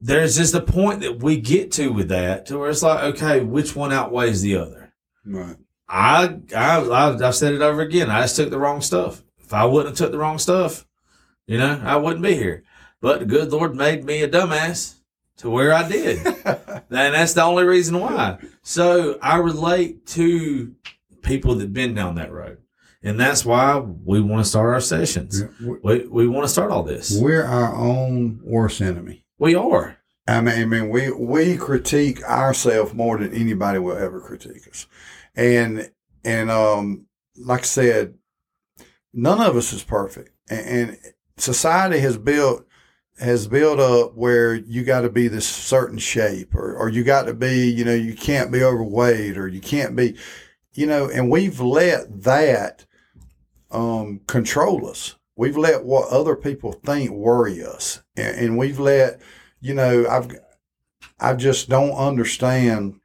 there's 0.00 0.38
just 0.38 0.54
a 0.54 0.62
point 0.62 1.00
that 1.00 1.22
we 1.22 1.36
get 1.36 1.70
to 1.72 1.88
with 1.92 2.08
that 2.08 2.46
to 2.46 2.58
where 2.58 2.70
it's 2.70 2.82
like, 2.82 3.02
okay, 3.14 3.40
which 3.42 3.76
one 3.76 3.92
outweighs 3.92 4.40
the 4.40 4.56
other? 4.56 4.94
Right. 5.26 5.56
I, 5.86 6.38
I, 6.56 6.78
I've, 6.78 7.22
I've 7.22 7.34
said 7.34 7.52
it 7.52 7.60
over 7.60 7.82
again. 7.82 8.08
I 8.08 8.22
just 8.22 8.36
took 8.36 8.48
the 8.48 8.58
wrong 8.58 8.80
stuff. 8.80 9.22
If 9.38 9.52
I 9.52 9.66
wouldn't 9.66 9.90
have 9.90 9.98
took 9.98 10.12
the 10.12 10.18
wrong 10.18 10.38
stuff, 10.38 10.86
you 11.46 11.58
know, 11.58 11.78
I 11.84 11.96
wouldn't 11.96 12.22
be 12.22 12.36
here. 12.36 12.64
But 13.02 13.20
the 13.20 13.26
good 13.26 13.52
Lord 13.52 13.76
made 13.76 14.04
me 14.04 14.22
a 14.22 14.28
dumbass 14.28 14.99
to 15.40 15.50
where 15.50 15.72
I 15.72 15.88
did. 15.88 16.24
and 16.46 16.84
that's 17.14 17.34
the 17.34 17.42
only 17.42 17.64
reason 17.64 17.98
why. 18.00 18.38
So 18.62 19.18
I 19.20 19.36
relate 19.36 20.06
to 20.08 20.74
people 21.22 21.54
that 21.56 21.72
been 21.72 21.94
down 21.94 22.14
that 22.16 22.32
road. 22.32 22.58
And 23.02 23.18
that's 23.18 23.44
why 23.44 23.78
we 23.78 24.20
want 24.20 24.44
to 24.44 24.48
start 24.48 24.68
our 24.74 24.80
sessions. 24.80 25.42
We- 25.60 25.78
We, 25.82 26.06
we 26.06 26.28
want 26.28 26.44
to 26.44 26.48
start 26.52 26.70
all 26.70 26.82
this. 26.82 27.18
We're 27.18 27.44
our 27.44 27.74
own 27.74 28.40
worst 28.42 28.80
enemy. 28.80 29.24
We 29.38 29.54
are. 29.54 29.96
I 30.28 30.40
mean, 30.42 30.58
I 30.60 30.64
mean, 30.66 30.90
we 30.90 31.10
we 31.10 31.56
critique 31.56 32.22
ourselves 32.22 32.92
more 32.94 33.18
than 33.18 33.32
anybody 33.34 33.78
will 33.80 33.96
ever 33.96 34.20
critique 34.20 34.68
us, 34.68 34.86
and 35.34 35.90
and 36.24 36.50
um, 36.50 37.06
like 37.36 37.60
I 37.60 37.64
said, 37.64 38.14
none 39.12 39.40
of 39.40 39.56
us 39.56 39.72
is 39.72 39.82
perfect, 39.82 40.30
and, 40.48 40.60
and 40.90 40.98
society 41.36 41.98
has 42.00 42.16
built 42.16 42.64
has 43.20 43.46
built 43.46 43.78
up 43.78 44.14
where 44.14 44.54
you 44.54 44.82
got 44.82 45.02
to 45.02 45.10
be 45.10 45.28
this 45.28 45.46
certain 45.46 45.98
shape, 45.98 46.54
or 46.54 46.76
or 46.76 46.88
you 46.88 47.04
got 47.04 47.24
to 47.24 47.34
be, 47.34 47.70
you 47.70 47.84
know, 47.84 47.94
you 47.94 48.14
can't 48.14 48.50
be 48.50 48.62
overweight, 48.62 49.36
or 49.36 49.46
you 49.46 49.60
can't 49.60 49.94
be, 49.94 50.16
you 50.74 50.86
know, 50.86 51.08
and 51.08 51.30
we've 51.30 51.60
let 51.60 52.22
that 52.22 52.86
um, 53.70 54.20
control 54.26 54.88
us. 54.88 55.16
We've 55.36 55.56
let 55.56 55.84
what 55.84 56.08
other 56.08 56.36
people 56.36 56.72
think 56.72 57.10
worry 57.10 57.64
us, 57.64 58.02
and, 58.16 58.36
and 58.36 58.58
we've 58.58 58.80
let 58.80 59.20
you 59.60 59.74
know, 59.74 60.06
I've 60.08 60.30
I 61.18 61.34
just 61.34 61.68
don't 61.68 61.92
understand 61.92 63.00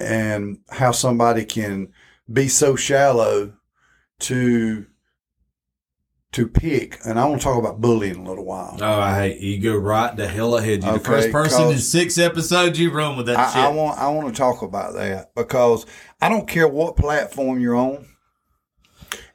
and 0.00 0.58
how 0.70 0.92
somebody 0.92 1.44
can 1.44 1.92
be 2.32 2.48
so 2.48 2.74
shallow 2.74 3.52
to 4.20 4.86
to 6.34 6.48
pick. 6.48 6.98
And 7.04 7.18
I 7.18 7.24
want 7.26 7.40
to 7.40 7.44
talk 7.44 7.58
about 7.58 7.80
bullying 7.80 8.16
a 8.16 8.28
little 8.28 8.44
while. 8.44 8.76
Oh, 8.80 9.00
I 9.00 9.14
hate 9.14 9.40
you. 9.40 9.58
Go 9.58 9.76
right 9.76 10.14
the 10.14 10.28
hell 10.28 10.56
ahead. 10.56 10.82
You're 10.82 10.94
the 10.94 11.00
first 11.00 11.30
person 11.30 11.70
in 11.70 11.78
six 11.78 12.18
episodes 12.18 12.78
you 12.78 12.90
run 12.90 13.16
with 13.16 13.26
that 13.26 13.52
shit. 13.52 13.62
I, 13.62 13.66
I 13.66 13.68
want 13.68 13.98
I 13.98 14.08
want 14.08 14.28
to 14.28 14.38
talk 14.38 14.62
about 14.62 14.94
that 14.94 15.34
because 15.34 15.86
I 16.20 16.28
don't 16.28 16.48
care 16.48 16.68
what 16.68 16.96
platform 16.96 17.60
you're 17.60 17.76
on. 17.76 18.06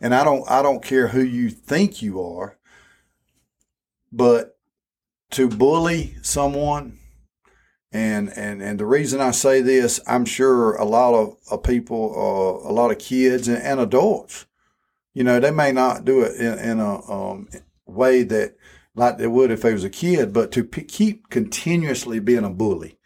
and 0.02 0.14
I 0.14 0.24
don't 0.24 0.50
I 0.50 0.62
don't 0.62 0.84
care 0.84 1.08
who 1.08 1.22
you 1.22 1.50
think 1.50 2.02
you 2.02 2.22
are, 2.22 2.58
but 4.12 4.58
to 5.32 5.48
bully 5.48 6.16
someone 6.22 7.00
and 7.92 8.30
and 8.36 8.62
and 8.62 8.80
the 8.80 8.86
reason 8.86 9.22
I 9.22 9.32
say 9.32 9.62
this, 9.62 10.00
I'm 10.06 10.26
sure 10.26 10.76
a 10.76 10.86
lot 10.86 11.14
of, 11.14 11.38
of 11.50 11.64
people, 11.64 12.14
uh, 12.14 12.70
a 12.70 12.74
lot 12.74 12.92
of 12.92 13.00
kids 13.00 13.48
and, 13.48 13.58
and, 13.58 13.80
adults, 13.80 14.46
you 15.14 15.24
know, 15.24 15.40
they 15.40 15.52
may 15.52 15.72
not 15.72 16.06
do 16.06 16.22
it 16.22 16.36
in, 16.36 16.60
in 16.60 16.80
a 16.80 17.12
um, 17.12 17.50
way 17.86 18.24
that 18.24 18.56
like 18.96 19.18
they 19.18 19.28
would 19.28 19.52
if 19.52 19.62
they 19.62 19.74
was 19.74 19.84
a 19.84 19.90
kid, 19.90 20.34
but 20.34 20.52
to 20.52 20.64
p- 20.64 20.84
keep 20.84 21.30
continuously 21.30 22.20
being 22.20 22.44
a 22.44 22.50
bully. 22.50 22.98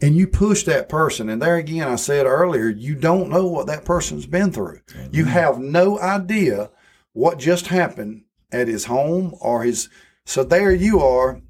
And 0.00 0.16
you 0.16 0.26
push 0.26 0.64
that 0.64 0.88
person, 0.88 1.28
and 1.28 1.40
there 1.40 1.56
again, 1.56 1.86
I 1.86 1.96
said 1.96 2.26
earlier, 2.26 2.68
you 2.68 2.96
don't 2.96 3.30
know 3.30 3.46
what 3.46 3.68
that 3.68 3.84
person's 3.84 4.26
been 4.26 4.50
through. 4.50 4.80
Mm-hmm. 4.88 5.14
You 5.14 5.24
have 5.26 5.58
no 5.58 5.98
idea 6.00 6.70
what 7.12 7.38
just 7.38 7.68
happened 7.68 8.24
at 8.50 8.68
his 8.68 8.86
home 8.86 9.34
or 9.40 9.62
his. 9.62 9.88
So 10.24 10.42
there 10.42 10.72
you 10.72 11.00
are 11.00 11.40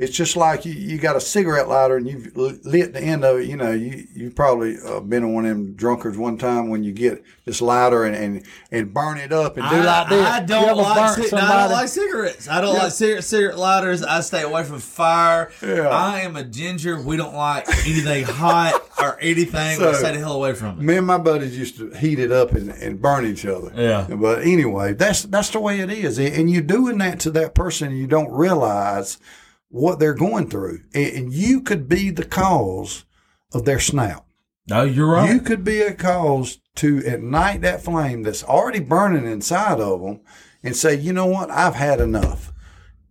it's 0.00 0.16
just 0.16 0.34
like 0.34 0.64
you, 0.64 0.72
you 0.72 0.96
got 0.96 1.14
a 1.14 1.20
cigarette 1.20 1.68
lighter 1.68 1.98
and 1.98 2.08
you've 2.08 2.34
lit 2.34 2.94
the 2.94 3.00
end 3.02 3.22
of 3.22 3.38
it. 3.38 3.48
You 3.48 3.56
know, 3.58 3.70
you 3.70 4.06
you 4.14 4.30
probably 4.30 4.78
uh, 4.82 5.00
been 5.00 5.34
one 5.34 5.44
of 5.44 5.50
them 5.50 5.74
drunkards 5.74 6.16
one 6.16 6.38
time 6.38 6.70
when 6.70 6.82
you 6.82 6.92
get 6.92 7.22
this 7.44 7.60
lighter 7.60 8.04
and 8.04 8.16
and, 8.16 8.46
and 8.70 8.94
burn 8.94 9.18
it 9.18 9.30
up 9.30 9.58
and 9.58 9.68
do 9.68 9.76
I, 9.76 9.84
like 9.84 10.08
this. 10.08 10.26
I 10.26 10.40
don't 10.40 10.76
like 10.78 11.16
ci- 11.16 11.36
no, 11.36 11.42
I 11.42 11.62
don't 11.62 11.72
like 11.72 11.88
cigarettes. 11.88 12.48
I 12.48 12.62
don't 12.62 12.74
yeah. 12.74 12.84
like 12.84 12.92
cigarette, 12.92 13.24
cigarette 13.24 13.58
lighters. 13.58 14.02
I 14.02 14.22
stay 14.22 14.40
away 14.40 14.64
from 14.64 14.78
fire. 14.78 15.52
Yeah. 15.60 15.88
I 15.88 16.20
am 16.20 16.34
a 16.34 16.44
ginger. 16.44 16.98
We 16.98 17.18
don't 17.18 17.34
like 17.34 17.68
anything 17.68 18.24
hot 18.24 18.82
or 18.98 19.18
anything. 19.20 19.78
So, 19.78 19.90
we 19.90 19.96
stay 19.96 20.12
the 20.12 20.18
hell 20.18 20.32
away 20.32 20.54
from 20.54 20.78
it. 20.78 20.82
Me 20.82 20.96
and 20.96 21.06
my 21.06 21.18
buddies 21.18 21.58
used 21.58 21.76
to 21.76 21.90
heat 21.90 22.18
it 22.18 22.32
up 22.32 22.52
and, 22.52 22.70
and 22.70 23.02
burn 23.02 23.26
each 23.26 23.44
other. 23.44 23.70
Yeah. 23.76 24.06
But 24.08 24.44
anyway, 24.44 24.94
that's 24.94 25.24
that's 25.24 25.50
the 25.50 25.60
way 25.60 25.80
it 25.80 25.90
is, 25.90 26.18
and 26.18 26.50
you're 26.50 26.62
doing 26.62 26.96
that 26.98 27.20
to 27.20 27.30
that 27.32 27.54
person, 27.54 27.88
and 27.88 27.98
you 27.98 28.06
don't 28.06 28.30
realize 28.30 29.18
what 29.70 29.98
they're 29.98 30.14
going 30.14 30.48
through. 30.48 30.80
And 30.94 31.32
you 31.32 31.62
could 31.62 31.88
be 31.88 32.10
the 32.10 32.24
cause 32.24 33.04
of 33.52 33.64
their 33.64 33.80
snap. 33.80 34.26
No, 34.68 34.82
you're 34.82 35.10
right. 35.10 35.32
You 35.32 35.40
could 35.40 35.64
be 35.64 35.80
a 35.80 35.94
cause 35.94 36.58
to 36.76 36.98
ignite 36.98 37.62
that 37.62 37.82
flame 37.82 38.22
that's 38.22 38.44
already 38.44 38.80
burning 38.80 39.26
inside 39.26 39.80
of 39.80 40.02
them 40.02 40.20
and 40.62 40.76
say, 40.76 40.94
you 40.94 41.12
know 41.12 41.26
what, 41.26 41.50
I've 41.50 41.74
had 41.74 42.00
enough. 42.00 42.52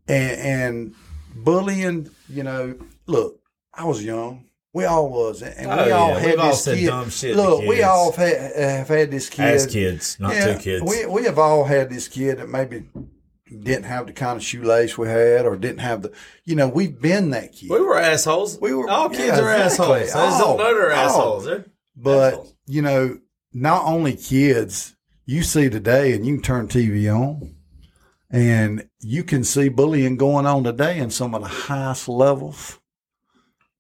And, 0.07 0.41
and 0.41 0.95
bullying, 1.35 2.09
you 2.29 2.43
know, 2.43 2.75
look, 3.07 3.39
I 3.73 3.85
was 3.85 4.03
young. 4.03 4.45
We 4.71 4.85
all 4.85 5.09
was, 5.09 5.41
and 5.41 5.71
oh, 5.71 5.85
we 5.85 5.91
all 5.91 6.09
yeah. 6.09 6.19
had 6.19 6.35
We've 6.35 6.45
this 6.45 6.67
all 6.67 6.73
kid. 6.75 6.85
dumb 6.85 7.09
shit 7.09 7.35
Look, 7.35 7.65
we 7.65 7.81
all 7.81 8.11
have 8.11 8.15
had, 8.15 8.55
have 8.55 8.87
had 8.87 9.11
this 9.11 9.27
kid 9.27 9.45
as 9.45 9.65
kids, 9.65 10.19
not 10.19 10.35
yeah, 10.35 10.53
two 10.53 10.59
kids. 10.59 10.83
We 10.83 11.07
we 11.07 11.23
have 11.23 11.39
all 11.39 11.63
had 11.65 11.89
this 11.89 12.07
kid 12.07 12.37
that 12.37 12.49
maybe 12.49 12.85
didn't 13.57 13.85
have 13.85 14.07
the 14.07 14.13
kind 14.13 14.37
of 14.37 14.43
shoelace 14.43 14.97
we 14.97 15.07
had 15.07 15.45
or 15.45 15.55
didn't 15.57 15.79
have 15.79 16.01
the 16.03 16.11
you 16.45 16.55
know 16.55 16.67
we've 16.67 16.99
been 17.01 17.31
that 17.31 17.53
kid. 17.53 17.69
We 17.69 17.81
were 17.81 17.99
assholes. 17.99 18.59
We 18.59 18.73
were 18.73 18.89
all 18.89 19.09
kids 19.09 19.37
yeah, 19.37 19.39
are 19.39 19.63
exactly. 19.63 20.01
assholes. 20.01 20.15
I 20.15 20.25
just 20.25 20.39
don't 20.39 20.57
know 20.57 20.73
they're 20.75 20.91
assholes. 20.91 21.45
They're 21.45 21.65
but 21.95 22.33
assholes. 22.33 22.55
you 22.67 22.81
know 22.81 23.19
not 23.53 23.85
only 23.85 24.15
kids 24.15 24.95
you 25.25 25.43
see 25.43 25.69
today 25.69 26.13
and 26.13 26.25
you 26.25 26.35
can 26.35 26.43
turn 26.43 26.67
tv 26.67 27.13
on 27.13 27.55
and 28.31 28.87
you 28.99 29.23
can 29.23 29.43
see 29.43 29.69
bullying 29.69 30.17
going 30.17 30.45
on 30.45 30.63
today 30.63 30.97
in 30.99 31.09
some 31.09 31.33
of 31.33 31.41
the 31.41 31.47
highest 31.47 32.07
levels 32.07 32.79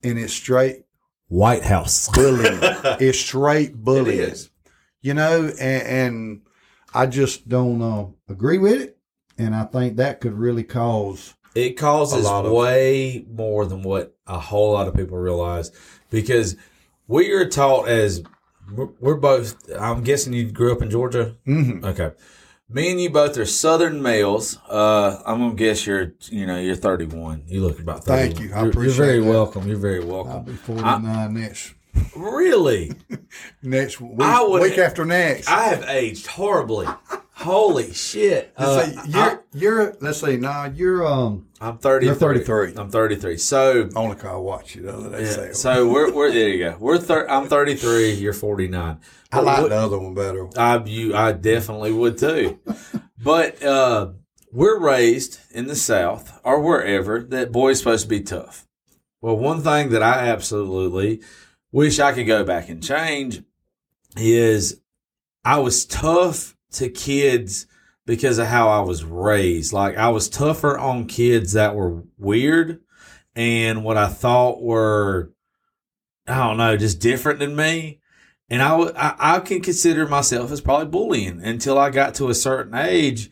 and 0.03 0.17
it's 0.17 0.33
straight 0.33 0.83
white 1.27 1.63
house. 1.63 2.09
bullying. 2.13 2.59
It's 2.99 3.19
straight 3.19 3.75
bullying. 3.75 4.19
it 4.19 4.29
is. 4.29 4.49
you 5.01 5.13
know 5.13 5.51
and, 5.59 5.83
and 5.87 6.41
i 6.93 7.05
just 7.05 7.47
don't 7.47 7.81
uh, 7.81 8.07
agree 8.27 8.57
with 8.57 8.81
it 8.81 8.98
and 9.39 9.55
I 9.55 9.63
think 9.63 9.97
that 9.97 10.21
could 10.21 10.33
really 10.33 10.63
cause 10.63 11.33
it 11.55 11.71
causes 11.77 12.29
way 12.29 13.25
more 13.29 13.65
than 13.65 13.81
what 13.81 14.15
a 14.27 14.39
whole 14.39 14.73
lot 14.73 14.87
of 14.87 14.95
people 14.95 15.17
realize 15.17 15.71
because 16.09 16.55
we 17.07 17.31
are 17.31 17.47
taught 17.47 17.87
as 17.87 18.23
we're 18.71 19.15
both. 19.15 19.55
I'm 19.79 20.03
guessing 20.03 20.33
you 20.33 20.51
grew 20.51 20.71
up 20.71 20.81
in 20.81 20.89
Georgia. 20.89 21.35
Mm-hmm. 21.47 21.83
Okay, 21.85 22.11
me 22.69 22.91
and 22.91 23.01
you 23.01 23.09
both 23.09 23.37
are 23.37 23.45
Southern 23.45 24.01
males. 24.01 24.59
Uh, 24.69 25.21
I'm 25.25 25.39
gonna 25.39 25.55
guess 25.55 25.87
you're, 25.87 26.13
you 26.25 26.45
know, 26.45 26.59
you're 26.59 26.75
31. 26.75 27.45
You 27.47 27.61
look 27.61 27.79
about 27.79 28.03
31. 28.03 28.27
Thank 28.27 28.39
you. 28.39 28.55
I 28.55 28.59
you're, 28.61 28.69
appreciate. 28.69 28.97
You're 28.97 29.05
very 29.05 29.19
that. 29.21 29.29
welcome. 29.29 29.67
You're 29.67 29.77
very 29.77 30.03
welcome. 30.03 30.31
I'll 30.31 30.41
be 30.43 30.53
49 30.53 31.05
I, 31.05 31.27
next. 31.27 31.73
Really? 32.15 32.91
next 33.63 33.99
week, 33.99 34.21
I 34.21 34.43
would, 34.43 34.61
week 34.61 34.77
after 34.77 35.03
next. 35.03 35.49
I 35.49 35.63
have 35.63 35.83
aged 35.89 36.27
horribly. 36.27 36.87
Holy 37.39 37.93
shit! 37.93 38.53
Uh, 38.57 38.85
you're, 39.07 39.23
I, 39.23 39.37
you're 39.53 39.97
let's 40.01 40.19
see 40.19 40.35
now 40.35 40.65
you're 40.65 41.07
um 41.07 41.47
I'm 41.61 41.77
30. 41.77 42.05
You're 42.05 42.15
33. 42.15 42.73
I'm 42.75 42.89
33. 42.89 43.37
So 43.37 43.89
only 43.95 44.17
cause 44.17 44.25
I 44.25 44.35
watched 44.35 44.75
you 44.75 44.81
the 44.83 44.93
other 44.93 45.09
day. 45.11 45.23
Yeah, 45.23 45.53
so 45.53 45.89
we're 45.89 46.11
we're 46.11 46.31
there. 46.31 46.49
You 46.49 46.71
go. 46.71 46.77
We're 46.79 46.97
thir- 46.97 47.29
I'm 47.29 47.47
33. 47.47 48.11
You're 48.15 48.33
49. 48.33 48.99
I 49.31 49.39
like 49.39 49.61
what, 49.61 49.69
the 49.69 49.75
other 49.75 49.97
one 49.97 50.13
better. 50.13 50.49
I 50.57 50.83
you 50.83 51.15
I 51.15 51.31
definitely 51.31 51.93
would 51.93 52.17
too. 52.17 52.59
but 53.23 53.63
uh, 53.63 54.11
we're 54.51 54.79
raised 54.79 55.39
in 55.51 55.67
the 55.67 55.75
South 55.75 56.41
or 56.43 56.59
wherever 56.59 57.21
that 57.21 57.53
boy's 57.53 57.79
supposed 57.79 58.03
to 58.03 58.09
be 58.09 58.21
tough. 58.21 58.65
Well, 59.21 59.37
one 59.37 59.61
thing 59.61 59.89
that 59.89 60.03
I 60.03 60.27
absolutely 60.27 61.21
wish 61.71 61.99
I 61.99 62.11
could 62.11 62.27
go 62.27 62.43
back 62.43 62.67
and 62.67 62.83
change 62.83 63.43
is 64.17 64.81
I 65.45 65.59
was 65.59 65.85
tough 65.85 66.55
to 66.73 66.89
kids 66.89 67.67
because 68.05 68.39
of 68.39 68.47
how 68.47 68.69
I 68.69 68.81
was 68.81 69.03
raised. 69.03 69.73
Like 69.73 69.97
I 69.97 70.09
was 70.09 70.29
tougher 70.29 70.77
on 70.77 71.05
kids 71.05 71.53
that 71.53 71.75
were 71.75 72.03
weird 72.17 72.81
and 73.35 73.83
what 73.83 73.97
I 73.97 74.07
thought 74.07 74.61
were, 74.61 75.31
I 76.27 76.47
don't 76.47 76.57
know, 76.57 76.75
just 76.75 76.99
different 76.99 77.39
than 77.39 77.55
me. 77.55 78.01
And 78.49 78.61
I, 78.63 78.75
I, 78.79 79.35
I 79.35 79.39
can 79.41 79.61
consider 79.61 80.07
myself 80.07 80.51
as 80.51 80.59
probably 80.59 80.87
bullying 80.87 81.43
until 81.43 81.77
I 81.77 81.91
got 81.91 82.15
to 82.15 82.29
a 82.29 82.35
certain 82.35 82.73
age 82.73 83.29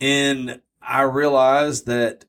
and 0.00 0.60
I 0.80 1.02
realized 1.02 1.86
that 1.86 2.24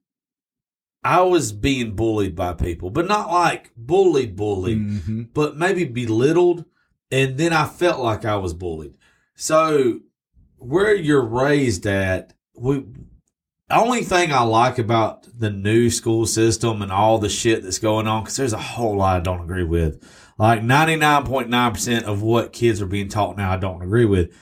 I 1.04 1.22
was 1.22 1.52
being 1.52 1.96
bullied 1.96 2.36
by 2.36 2.54
people, 2.54 2.90
but 2.90 3.08
not 3.08 3.32
like 3.32 3.72
bullied, 3.76 4.36
bullied, 4.36 4.80
mm-hmm. 4.80 5.22
but 5.34 5.58
maybe 5.58 5.86
belittled. 5.86 6.66
And 7.10 7.38
then 7.38 7.54
I 7.54 7.66
felt 7.66 8.00
like 8.00 8.24
I 8.24 8.38
was 8.38 8.54
bullied. 8.54 8.96
So 9.36 10.02
where 10.62 10.96
you're 10.96 11.26
raised 11.26 11.86
at, 11.86 12.34
we 12.56 12.86
only 13.70 14.04
thing 14.04 14.32
I 14.32 14.44
like 14.44 14.78
about 14.78 15.28
the 15.38 15.50
new 15.50 15.90
school 15.90 16.26
system 16.26 16.82
and 16.82 16.92
all 16.92 17.18
the 17.18 17.30
shit 17.30 17.64
that's 17.64 17.80
going 17.80 18.08
on, 18.08 18.24
because 18.24 18.38
there's 18.38 18.54
a 18.54 18.58
whole 18.58 18.98
lot 18.98 19.18
I 19.18 19.20
don't 19.22 19.42
agree 19.42 19.64
with. 19.64 20.04
Like 20.38 20.62
99.9% 20.62 22.04
of 22.04 22.22
what 22.22 22.54
kids 22.54 22.82
are 22.82 22.88
being 22.88 23.10
taught 23.10 23.38
now, 23.38 23.52
I 23.52 23.58
don't 23.58 23.82
agree 23.82 24.06
with. 24.06 24.36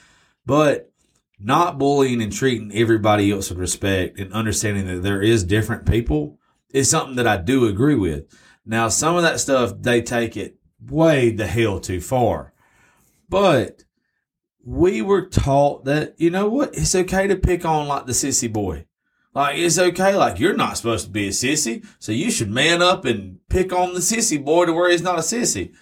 But 0.45 0.91
not 1.39 1.77
bullying 1.77 2.21
and 2.21 2.33
treating 2.33 2.71
everybody 2.73 3.31
else 3.31 3.49
with 3.49 3.59
respect 3.59 4.19
and 4.19 4.33
understanding 4.33 4.87
that 4.87 5.03
there 5.03 5.21
is 5.21 5.43
different 5.43 5.85
people 5.85 6.37
is 6.71 6.89
something 6.89 7.15
that 7.15 7.27
I 7.27 7.37
do 7.37 7.65
agree 7.65 7.95
with. 7.95 8.25
Now, 8.65 8.89
some 8.89 9.15
of 9.15 9.23
that 9.23 9.39
stuff, 9.39 9.73
they 9.79 10.01
take 10.01 10.35
it 10.35 10.57
way 10.81 11.31
the 11.31 11.47
hell 11.47 11.79
too 11.79 12.01
far. 12.01 12.53
But 13.29 13.83
we 14.63 15.01
were 15.01 15.25
taught 15.25 15.85
that, 15.85 16.15
you 16.17 16.29
know 16.29 16.47
what, 16.47 16.75
it's 16.75 16.95
okay 16.95 17.27
to 17.27 17.35
pick 17.35 17.65
on 17.65 17.87
like 17.87 18.05
the 18.05 18.11
sissy 18.13 18.51
boy. 18.51 18.85
Like, 19.33 19.57
it's 19.57 19.77
okay. 19.77 20.15
Like, 20.15 20.39
you're 20.39 20.55
not 20.55 20.77
supposed 20.77 21.05
to 21.05 21.11
be 21.11 21.27
a 21.27 21.31
sissy. 21.31 21.85
So 21.99 22.11
you 22.11 22.31
should 22.31 22.49
man 22.49 22.81
up 22.81 23.05
and 23.05 23.39
pick 23.47 23.71
on 23.71 23.93
the 23.93 23.99
sissy 23.99 24.43
boy 24.43 24.65
to 24.65 24.73
where 24.73 24.89
he's 24.89 25.03
not 25.03 25.19
a 25.19 25.21
sissy. 25.21 25.73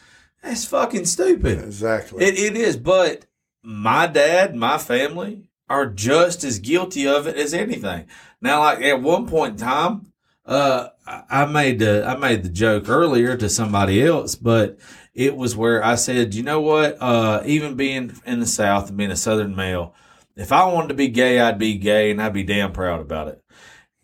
That's 0.44 0.66
fucking 0.66 1.06
stupid. 1.06 1.64
Exactly. 1.64 2.24
It, 2.24 2.38
it 2.38 2.58
is. 2.58 2.76
But 2.78 3.26
my 3.64 4.06
dad, 4.06 4.56
my 4.56 4.78
family 4.78 5.50
are 5.70 5.86
just 5.86 6.44
as 6.44 6.60
guilty 6.60 7.08
of 7.08 7.26
it 7.26 7.38
as 7.38 7.54
anything. 7.54 8.08
Now, 8.42 8.60
like 8.60 8.82
at 8.82 9.02
one 9.02 9.28
point 9.28 9.54
in 9.54 9.60
time, 9.60 10.12
uh, 10.46 10.90
I 11.06 11.46
made 11.46 11.80
the, 11.80 12.06
I 12.06 12.18
made 12.18 12.44
the 12.44 12.50
joke 12.50 12.90
earlier 12.90 13.38
to 13.38 13.50
somebody 13.50 14.04
else, 14.04 14.36
but 14.36 14.78
it 15.18 15.36
was 15.36 15.58
where 15.58 15.84
I 15.84 15.96
said, 15.96 16.36
you 16.36 16.44
know 16.44 16.62
what? 16.62 16.96
Uh, 17.02 17.42
even 17.44 17.74
being 17.74 18.14
in 18.28 18.40
the 18.40 18.46
South 18.46 18.88
and 18.88 18.98
being 18.98 19.10
a 19.10 19.16
Southern 19.16 19.56
male, 19.56 19.96
if 20.36 20.52
I 20.52 20.66
wanted 20.66 20.90
to 20.90 20.94
be 20.94 21.08
gay, 21.08 21.40
I'd 21.40 21.58
be 21.58 21.80
gay 21.80 22.12
and 22.12 22.22
I'd 22.22 22.34
be 22.34 22.44
damn 22.44 22.72
proud 22.72 23.02
about 23.02 23.28
it. 23.30 23.44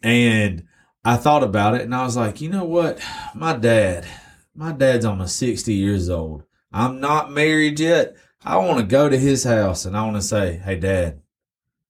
And 0.01 0.66
I 1.05 1.18
thought 1.18 1.43
about 1.43 1.76
it 1.76 1.82
and 1.82 1.93
I 1.93 2.03
was 2.03 2.18
like, 2.18 2.41
you 2.41 2.49
know 2.49 2.66
what? 2.66 2.99
My 3.36 3.55
dad, 3.55 4.07
my 4.55 4.72
dad's 4.72 5.05
almost 5.05 5.36
60 5.38 5.72
years 5.72 6.09
old. 6.09 6.45
I'm 6.72 6.99
not 6.99 7.32
married 7.32 7.80
yet. 7.80 8.16
I 8.43 8.57
want 8.57 8.80
to 8.80 8.84
go 8.84 9.07
to 9.07 9.18
his 9.18 9.43
house 9.43 9.86
and 9.86 9.95
I 9.95 10.03
want 10.05 10.16
to 10.16 10.22
say, 10.24 10.53
hey, 10.66 10.78
dad, 10.78 11.22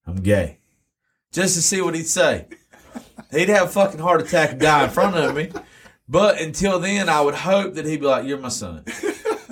I'm 0.06 0.16
gay. 0.16 0.58
Just 1.32 1.54
to 1.54 1.62
see 1.62 1.80
what 1.80 1.94
he'd 1.94 2.06
say. 2.06 2.46
He'd 3.30 3.48
have 3.48 3.68
a 3.68 3.70
fucking 3.70 4.00
heart 4.00 4.20
attack 4.20 4.52
and 4.52 4.60
die 4.60 4.84
in 4.84 4.90
front 4.90 5.16
of 5.16 5.34
me. 5.34 5.50
But 6.08 6.40
until 6.40 6.78
then, 6.78 7.08
I 7.08 7.20
would 7.20 7.34
hope 7.34 7.74
that 7.74 7.86
he'd 7.86 8.00
be 8.00 8.06
like, 8.06 8.26
"You're 8.26 8.38
my 8.38 8.48
son," 8.48 8.84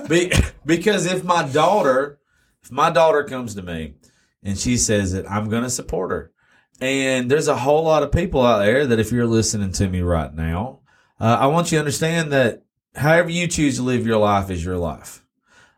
be, 0.08 0.32
because 0.66 1.06
if 1.06 1.24
my 1.24 1.48
daughter, 1.48 2.18
if 2.62 2.70
my 2.70 2.90
daughter 2.90 3.24
comes 3.24 3.54
to 3.54 3.62
me 3.62 3.94
and 4.42 4.58
she 4.58 4.76
says 4.76 5.12
that 5.12 5.30
I'm 5.30 5.48
going 5.48 5.62
to 5.62 5.70
support 5.70 6.10
her. 6.10 6.32
And 6.80 7.30
there's 7.30 7.48
a 7.48 7.56
whole 7.56 7.84
lot 7.84 8.02
of 8.02 8.10
people 8.10 8.44
out 8.44 8.58
there 8.58 8.86
that 8.86 8.98
if 8.98 9.12
you're 9.12 9.26
listening 9.26 9.72
to 9.72 9.88
me 9.88 10.00
right 10.00 10.34
now, 10.34 10.80
uh, 11.20 11.36
I 11.40 11.46
want 11.46 11.70
you 11.70 11.76
to 11.76 11.80
understand 11.80 12.32
that 12.32 12.64
however 12.96 13.30
you 13.30 13.46
choose 13.46 13.76
to 13.76 13.82
live 13.82 14.06
your 14.06 14.18
life 14.18 14.50
is 14.50 14.64
your 14.64 14.78
life. 14.78 15.24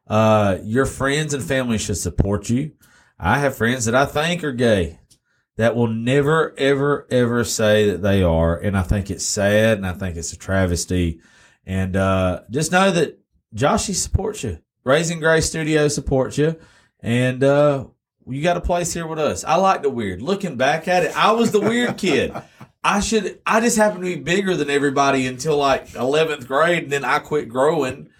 Uh, 0.06 0.58
your 0.62 0.86
friends 0.86 1.34
and 1.34 1.42
family 1.42 1.78
should 1.78 1.98
support 1.98 2.48
you. 2.48 2.72
I 3.18 3.38
have 3.38 3.56
friends 3.56 3.84
that 3.84 3.94
I 3.94 4.06
think 4.06 4.42
are 4.42 4.52
gay 4.52 4.98
that 5.56 5.76
will 5.76 5.88
never, 5.88 6.54
ever, 6.58 7.06
ever 7.10 7.44
say 7.44 7.90
that 7.90 8.02
they 8.02 8.22
are. 8.22 8.56
And 8.56 8.76
I 8.76 8.82
think 8.82 9.10
it's 9.10 9.24
sad 9.24 9.78
and 9.78 9.86
I 9.86 9.92
think 9.92 10.16
it's 10.16 10.32
a 10.32 10.38
travesty. 10.38 11.20
And, 11.64 11.96
uh, 11.96 12.42
just 12.50 12.72
know 12.72 12.90
that 12.90 13.18
Joshy 13.54 13.94
supports 13.94 14.42
you. 14.42 14.58
Raising 14.82 15.20
Grace 15.20 15.46
Studio 15.46 15.88
supports 15.88 16.36
you. 16.36 16.56
And, 17.00 17.42
uh, 17.44 17.86
you 18.26 18.42
got 18.42 18.56
a 18.56 18.62
place 18.62 18.92
here 18.92 19.06
with 19.06 19.18
us. 19.18 19.44
I 19.44 19.56
like 19.56 19.82
the 19.82 19.90
weird. 19.90 20.22
Looking 20.22 20.56
back 20.56 20.88
at 20.88 21.04
it, 21.04 21.16
I 21.16 21.32
was 21.32 21.52
the 21.52 21.60
weird 21.60 21.98
kid. 21.98 22.34
I 22.84 23.00
should, 23.00 23.40
I 23.46 23.60
just 23.60 23.78
happened 23.78 24.04
to 24.04 24.16
be 24.16 24.22
bigger 24.22 24.56
than 24.56 24.68
everybody 24.68 25.26
until 25.26 25.56
like 25.56 25.88
11th 25.90 26.46
grade 26.46 26.84
and 26.84 26.92
then 26.92 27.04
I 27.04 27.18
quit 27.18 27.48
growing. 27.48 28.10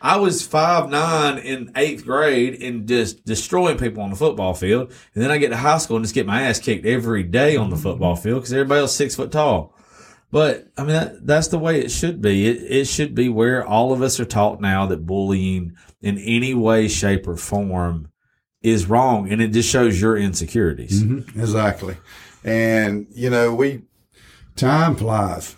I 0.00 0.18
was 0.18 0.46
five 0.46 0.90
nine 0.90 1.38
in 1.38 1.72
eighth 1.76 2.04
grade 2.04 2.62
and 2.62 2.86
just 2.86 3.24
destroying 3.24 3.78
people 3.78 4.02
on 4.02 4.10
the 4.10 4.16
football 4.16 4.54
field. 4.54 4.92
And 5.14 5.22
then 5.22 5.30
I 5.30 5.38
get 5.38 5.48
to 5.48 5.56
high 5.56 5.78
school 5.78 5.96
and 5.96 6.04
just 6.04 6.14
get 6.14 6.26
my 6.26 6.42
ass 6.42 6.60
kicked 6.60 6.86
every 6.86 7.24
day 7.24 7.56
on 7.56 7.70
the 7.70 7.76
football 7.76 8.14
field 8.14 8.42
because 8.42 8.52
everybody 8.52 8.80
else 8.80 8.94
six 8.94 9.16
foot 9.16 9.32
tall. 9.32 9.74
But 10.30 10.68
I 10.76 10.82
mean, 10.82 10.92
that, 10.92 11.26
that's 11.26 11.48
the 11.48 11.58
way 11.58 11.80
it 11.80 11.90
should 11.90 12.20
be. 12.20 12.46
It, 12.46 12.62
it 12.62 12.84
should 12.86 13.14
be 13.14 13.28
where 13.28 13.66
all 13.66 13.92
of 13.92 14.02
us 14.02 14.20
are 14.20 14.26
taught 14.26 14.60
now 14.60 14.86
that 14.86 15.06
bullying 15.06 15.76
in 16.02 16.18
any 16.18 16.54
way, 16.54 16.86
shape, 16.86 17.26
or 17.26 17.36
form 17.36 18.10
is 18.62 18.86
wrong. 18.86 19.32
And 19.32 19.40
it 19.40 19.48
just 19.48 19.70
shows 19.70 20.00
your 20.00 20.16
insecurities. 20.16 21.02
Mm-hmm. 21.02 21.40
Exactly. 21.40 21.96
And, 22.44 23.06
you 23.10 23.30
know, 23.30 23.54
we, 23.54 23.82
time 24.54 24.96
flies. 24.96 25.56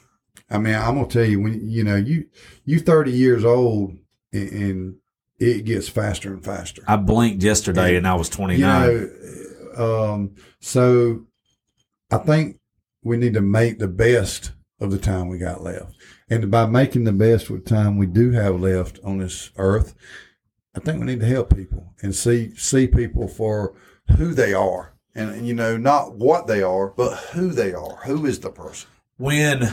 I 0.49 0.59
mean, 0.59 0.75
I'm 0.75 0.95
going 0.95 1.09
to 1.09 1.19
tell 1.19 1.29
you, 1.29 1.41
when, 1.41 1.69
you 1.69 1.85
know, 1.85 1.97
you, 1.97 2.27
you 2.65 2.79
30 2.79 3.11
years 3.11 3.45
old 3.45 3.97
and, 4.33 4.53
and 4.53 4.97
it 5.39 5.65
gets 5.65 5.89
faster 5.89 6.33
and 6.33 6.45
faster. 6.45 6.83
I 6.87 6.97
blinked 6.97 7.43
yesterday 7.43 7.97
and 7.97 8.07
I 8.07 8.15
was 8.15 8.29
29. 8.29 8.91
You 8.91 8.99
know, 9.77 10.13
um, 10.13 10.35
so 10.61 11.27
I 12.11 12.19
think 12.19 12.59
we 13.03 13.17
need 13.17 13.35
to 13.35 13.41
make 13.41 13.79
the 13.79 13.89
best 13.89 14.53
of 14.81 14.91
the 14.91 14.99
time 14.99 15.29
we 15.29 15.39
got 15.39 15.63
left. 15.63 15.95
And 16.29 16.51
by 16.51 16.67
making 16.67 17.05
the 17.05 17.13
best 17.13 17.51
with 17.51 17.65
the 17.65 17.71
time 17.71 17.97
we 17.97 18.07
do 18.07 18.33
have 18.33 18.61
left 18.61 18.99
on 19.05 19.19
this 19.19 19.51
earth, 19.57 19.95
I 20.75 20.81
think 20.81 21.01
we 21.01 21.07
need 21.07 21.21
to 21.21 21.27
help 21.27 21.55
people 21.55 21.95
and 22.03 22.15
see 22.15 22.55
see 22.55 22.87
people 22.87 23.27
for 23.27 23.75
who 24.17 24.33
they 24.35 24.55
are. 24.55 24.95
And, 25.15 25.31
and 25.31 25.49
you 25.49 25.55
know, 25.55 25.77
not 25.77 26.15
what 26.15 26.47
they 26.47 26.63
are, 26.63 26.89
but 26.89 27.17
who 27.33 27.51
they 27.51 27.73
are. 27.73 27.97
Who 28.05 28.27
is 28.27 28.41
the 28.41 28.51
person? 28.51 28.89
When 29.17 29.73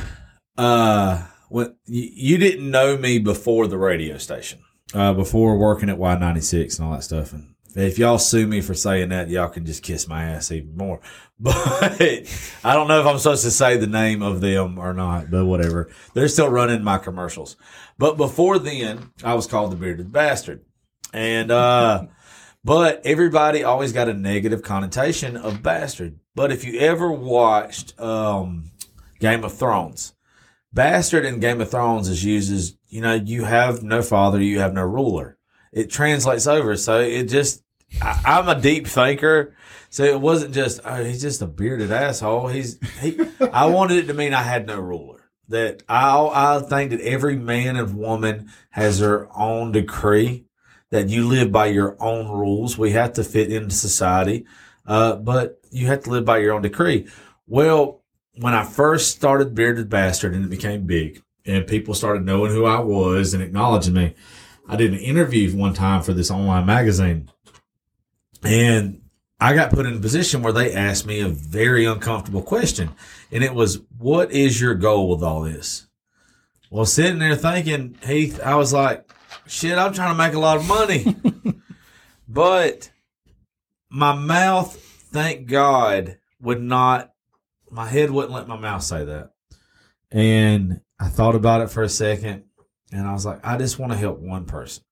uh 0.58 1.28
when 1.50 1.76
you, 1.86 2.10
you 2.14 2.38
didn't 2.38 2.70
know 2.70 2.98
me 2.98 3.20
before 3.20 3.68
the 3.68 3.78
radio 3.78 4.18
station, 4.18 4.60
uh 4.94 5.14
before 5.14 5.58
working 5.58 5.90
at 5.90 5.98
Y96 5.98 6.78
and 6.78 6.88
all 6.88 6.94
that 6.94 7.04
stuff 7.04 7.34
and 7.34 7.56
if 7.78 8.00
y'all 8.00 8.18
sue 8.18 8.48
me 8.48 8.62
for 8.62 8.74
saying 8.74 9.10
that, 9.10 9.30
y'all 9.30 9.50
can 9.50 9.66
just 9.66 9.84
kiss 9.84 10.08
my 10.08 10.24
ass 10.24 10.52
even 10.52 10.76
more. 10.76 11.00
But 11.40 12.02
I 12.64 12.74
don't 12.74 12.88
know 12.88 13.00
if 13.00 13.06
I'm 13.06 13.20
supposed 13.20 13.44
to 13.44 13.52
say 13.52 13.78
the 13.78 13.86
name 13.86 14.24
of 14.24 14.42
them 14.42 14.80
or 14.80 14.92
not, 14.92 15.30
but 15.30 15.46
whatever. 15.46 15.92
They're 16.16 16.28
still 16.30 16.50
running 16.50 16.84
my 16.84 16.98
commercials. 16.98 17.58
But 18.00 18.18
before 18.18 18.58
then, 18.58 19.12
I 19.24 19.36
was 19.36 19.46
called 19.46 19.72
the 19.72 19.76
bearded 19.76 20.12
bastard. 20.12 20.66
And, 21.14 21.52
uh, 21.52 22.08
but 22.64 23.06
everybody 23.06 23.64
always 23.64 23.94
got 23.94 24.10
a 24.10 24.16
negative 24.16 24.64
connotation 24.64 25.38
of 25.38 25.62
bastard. 25.62 26.20
But 26.34 26.52
if 26.52 26.66
you 26.66 26.80
ever 26.80 27.12
watched, 27.12 28.00
um, 28.00 28.72
Game 29.20 29.44
of 29.44 29.54
Thrones, 29.54 30.16
bastard 30.78 31.26
in 31.26 31.40
Game 31.40 31.60
of 31.60 31.72
Thrones 31.72 32.08
is 32.08 32.24
used 32.24 32.54
as, 32.54 32.78
you 32.88 33.02
know, 33.02 33.16
you 33.16 33.44
have 33.46 33.82
no 33.82 34.04
father, 34.04 34.40
you 34.40 34.60
have 34.60 34.76
no 34.76 34.84
ruler. 34.84 35.40
It 35.74 35.90
translates 35.90 36.46
over. 36.46 36.78
So 36.78 37.00
it 37.00 37.24
just, 37.24 37.64
I, 38.00 38.22
I'm 38.24 38.48
a 38.48 38.62
deep 38.62 38.86
thinker. 38.86 39.56
So 39.90 40.04
it 40.04 40.22
wasn't 40.22 40.54
just, 40.54 40.80
oh, 40.86 41.04
he's 41.04 41.22
just 41.22 41.42
a 41.42 41.48
bearded 41.48 41.92
asshole. 41.92 42.50
He's, 42.50 42.78
he, 43.02 43.20
I 43.52 43.66
wanted 43.66 43.98
it 43.98 44.08
to 44.08 44.14
mean 44.14 44.36
I 44.36 44.44
had 44.44 44.68
no 44.68 44.80
ruler. 44.80 45.32
That 45.50 45.82
I, 45.90 46.30
I 46.32 46.60
think 46.60 46.92
that 46.92 47.02
every 47.02 47.38
man 47.38 47.76
and 47.76 47.98
woman 47.98 48.52
has 48.70 49.00
their 49.00 49.36
own 49.36 49.72
decree, 49.72 50.46
that 50.92 51.10
you 51.10 51.28
live 51.28 51.52
by 51.52 51.68
your 51.68 51.98
own 52.00 52.30
rules. 52.30 52.78
We 52.78 52.92
have 52.92 53.14
to 53.14 53.24
fit 53.24 53.52
into 53.52 53.74
society. 53.74 54.46
Uh, 54.86 55.16
but 55.16 55.60
you 55.72 55.88
have 55.88 56.04
to 56.04 56.12
live 56.12 56.26
by 56.26 56.38
your 56.38 56.54
own 56.54 56.62
decree. 56.62 57.08
Well, 57.48 57.97
when 58.40 58.54
I 58.54 58.64
first 58.64 59.12
started 59.12 59.56
Bearded 59.56 59.90
Bastard 59.90 60.34
and 60.34 60.46
it 60.46 60.50
became 60.50 60.86
big 60.86 61.22
and 61.46 61.66
people 61.66 61.94
started 61.94 62.26
knowing 62.26 62.52
who 62.52 62.66
I 62.66 62.80
was 62.80 63.34
and 63.34 63.42
acknowledging 63.42 63.94
me, 63.94 64.14
I 64.68 64.76
did 64.76 64.94
an 64.94 65.00
interview 65.00 65.56
one 65.56 65.74
time 65.74 66.02
for 66.02 66.14
this 66.14 66.32
online 66.32 66.66
magazine 66.66 67.30
and 68.44 69.02
I 69.40 69.54
got 69.54 69.72
put 69.72 69.86
in 69.86 69.98
a 69.98 70.00
position 70.00 70.42
where 70.42 70.54
they 70.54 70.74
asked 70.74 71.06
me 71.06 71.20
a 71.20 71.28
very 71.28 71.86
uncomfortable 71.86 72.42
question. 72.42 72.90
And 73.32 73.44
it 73.44 73.54
was, 73.54 73.80
what 73.98 74.32
is 74.32 74.60
your 74.60 74.74
goal 74.74 75.10
with 75.10 75.24
all 75.24 75.42
this? 75.42 75.88
Well, 76.72 76.86
sitting 76.86 77.20
there 77.20 77.36
thinking, 77.36 77.98
Heath, 78.06 78.42
I 78.42 78.56
was 78.56 78.74
like, 78.74 79.10
shit, 79.46 79.78
I'm 79.78 79.94
trying 79.94 80.12
to 80.12 80.18
make 80.18 80.34
a 80.34 80.40
lot 80.40 80.58
of 80.58 80.68
money. 80.68 81.16
but 82.28 82.92
my 83.90 84.14
mouth, 84.14 84.76
thank 85.12 85.48
God, 85.48 86.18
would 86.42 86.62
not, 86.62 87.14
my 87.70 87.88
head 87.88 88.12
wouldn't 88.12 88.34
let 88.34 88.48
my 88.48 88.58
mouth 88.58 88.84
say 88.84 89.06
that. 89.06 89.32
And 90.12 90.82
I 91.00 91.10
thought 91.10 91.36
about 91.36 91.62
it 91.62 91.70
for 91.70 91.84
a 91.84 91.90
second 91.90 92.44
and 92.92 93.08
I 93.08 93.14
was 93.14 93.26
like, 93.26 93.46
I 93.46 93.58
just 93.58 93.80
want 93.80 93.92
to 93.92 93.98
help 93.98 94.20
one 94.20 94.46
person. 94.46 94.84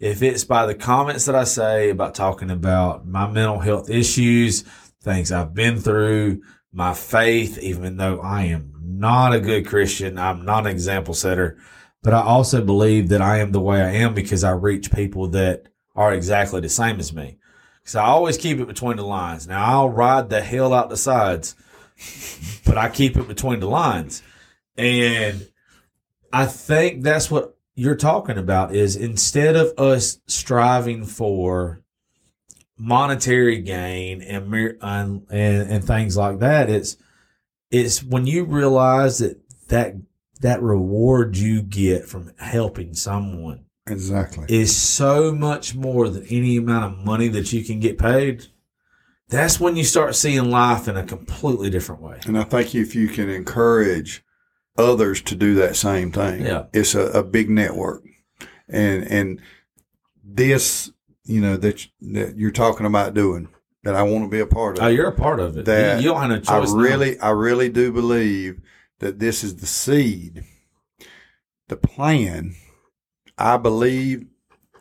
If 0.00 0.22
it's 0.22 0.44
by 0.44 0.66
the 0.66 0.74
comments 0.74 1.26
that 1.26 1.34
I 1.34 1.44
say 1.44 1.90
about 1.90 2.14
talking 2.14 2.50
about 2.50 3.06
my 3.06 3.26
mental 3.28 3.58
health 3.58 3.90
issues, 3.90 4.62
things 5.02 5.32
I've 5.32 5.54
been 5.54 5.78
through, 5.78 6.42
my 6.72 6.94
faith, 6.94 7.58
even 7.58 7.96
though 7.96 8.20
I 8.20 8.44
am 8.44 8.72
not 8.80 9.34
a 9.34 9.40
good 9.40 9.66
Christian, 9.66 10.18
I'm 10.18 10.44
not 10.44 10.66
an 10.66 10.70
example 10.70 11.14
setter, 11.14 11.58
but 12.02 12.14
I 12.14 12.22
also 12.22 12.64
believe 12.64 13.08
that 13.08 13.20
I 13.20 13.38
am 13.38 13.52
the 13.52 13.60
way 13.60 13.82
I 13.82 13.90
am 13.90 14.14
because 14.14 14.44
I 14.44 14.52
reach 14.52 14.92
people 14.92 15.28
that 15.28 15.66
are 15.96 16.14
exactly 16.14 16.60
the 16.60 16.68
same 16.68 17.00
as 17.00 17.12
me. 17.12 17.38
Because 17.82 17.96
I 17.96 18.04
always 18.04 18.38
keep 18.38 18.60
it 18.60 18.68
between 18.68 18.96
the 18.96 19.04
lines. 19.04 19.48
Now 19.48 19.64
I'll 19.64 19.90
ride 19.90 20.30
the 20.30 20.40
hell 20.40 20.72
out 20.72 20.90
the 20.90 20.96
sides, 20.96 21.56
but 22.64 22.78
I 22.78 22.88
keep 22.88 23.16
it 23.16 23.28
between 23.28 23.60
the 23.60 23.68
lines. 23.68 24.22
And 24.76 25.48
I 26.32 26.46
think 26.46 27.02
that's 27.02 27.30
what 27.30 27.56
you're 27.74 27.96
talking 27.96 28.38
about 28.38 28.74
is 28.74 28.96
instead 28.96 29.56
of 29.56 29.72
us 29.78 30.20
striving 30.26 31.04
for 31.04 31.82
monetary 32.76 33.60
gain 33.60 34.22
and 34.22 34.52
and, 34.80 35.26
and 35.30 35.84
things 35.84 36.16
like 36.16 36.38
that, 36.40 36.70
it's 36.70 36.96
it's 37.70 38.02
when 38.02 38.26
you 38.26 38.44
realize 38.44 39.18
that 39.18 39.40
that 39.68 39.94
that 40.40 40.62
reward 40.62 41.36
you 41.36 41.62
get 41.62 42.06
from 42.06 42.32
helping 42.38 42.94
someone 42.94 43.64
exactly 43.86 44.46
is 44.48 44.74
so 44.74 45.32
much 45.32 45.74
more 45.74 46.08
than 46.08 46.24
any 46.26 46.56
amount 46.56 46.92
of 46.92 47.04
money 47.04 47.28
that 47.28 47.52
you 47.52 47.64
can 47.64 47.80
get 47.80 47.98
paid. 47.98 48.46
That's 49.28 49.60
when 49.60 49.76
you 49.76 49.84
start 49.84 50.14
seeing 50.14 50.50
life 50.50 50.88
in 50.88 50.96
a 50.96 51.04
completely 51.04 51.68
different 51.70 52.00
way. 52.02 52.20
And 52.26 52.38
I 52.38 52.44
think 52.44 52.74
if 52.74 52.94
you 52.94 53.08
can 53.08 53.28
encourage 53.28 54.24
others 54.78 55.20
to 55.22 55.34
do 55.34 55.54
that 55.56 55.76
same 55.76 56.12
thing. 56.12 56.46
Yeah. 56.46 56.66
It's 56.72 56.94
a, 56.94 57.06
a 57.08 57.22
big 57.22 57.50
network. 57.50 58.04
And, 58.68 59.04
and 59.04 59.42
this, 60.24 60.90
you 61.24 61.40
know, 61.40 61.56
that, 61.56 61.86
that 62.00 62.38
you're 62.38 62.50
talking 62.52 62.86
about 62.86 63.14
doing 63.14 63.48
that 63.82 63.94
I 63.94 64.02
want 64.02 64.24
to 64.24 64.30
be 64.30 64.40
a 64.40 64.46
part 64.46 64.78
of. 64.78 64.84
Oh, 64.84 64.88
you're 64.88 65.08
a 65.08 65.12
part 65.12 65.40
of 65.40 65.56
it. 65.58 65.64
That 65.64 66.00
you, 66.00 66.08
you 66.08 66.14
don't 66.14 66.30
have 66.30 66.48
I 66.48 66.60
choice. 66.60 66.72
now. 66.72 66.78
really, 66.78 67.18
I 67.18 67.30
really 67.30 67.68
do 67.68 67.92
believe 67.92 68.60
that 69.00 69.18
this 69.18 69.44
is 69.44 69.56
the 69.56 69.66
seed, 69.66 70.44
the 71.68 71.76
plan. 71.76 72.54
I 73.36 73.56
believe 73.56 74.26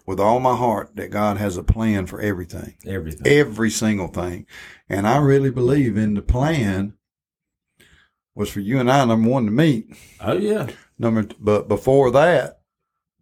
with 0.08 0.20
all 0.20 0.40
my 0.40 0.56
heart 0.56 0.96
that 0.96 1.12
God 1.12 1.38
has 1.38 1.58
a 1.58 1.64
plan 1.64 2.08
for 2.08 2.20
everything 2.20 2.76
everything. 2.88 3.28
every 3.28 3.70
single 3.70 4.08
thing. 4.08 4.48
And 4.90 5.06
I 5.06 5.18
really 5.18 5.52
believe 5.52 5.98
in 5.98 6.16
the 6.16 6.22
plan 6.22 6.94
was 8.34 8.50
for 8.50 8.62
you 8.62 8.80
and 8.80 8.90
I, 8.90 9.04
number 9.06 9.30
one, 9.30 9.46
to 9.46 9.52
meet. 9.52 9.96
Oh 10.22 10.38
yeah. 10.38 10.68
Number, 10.98 11.28
but 11.40 11.68
before 11.68 12.10
that, 12.12 12.62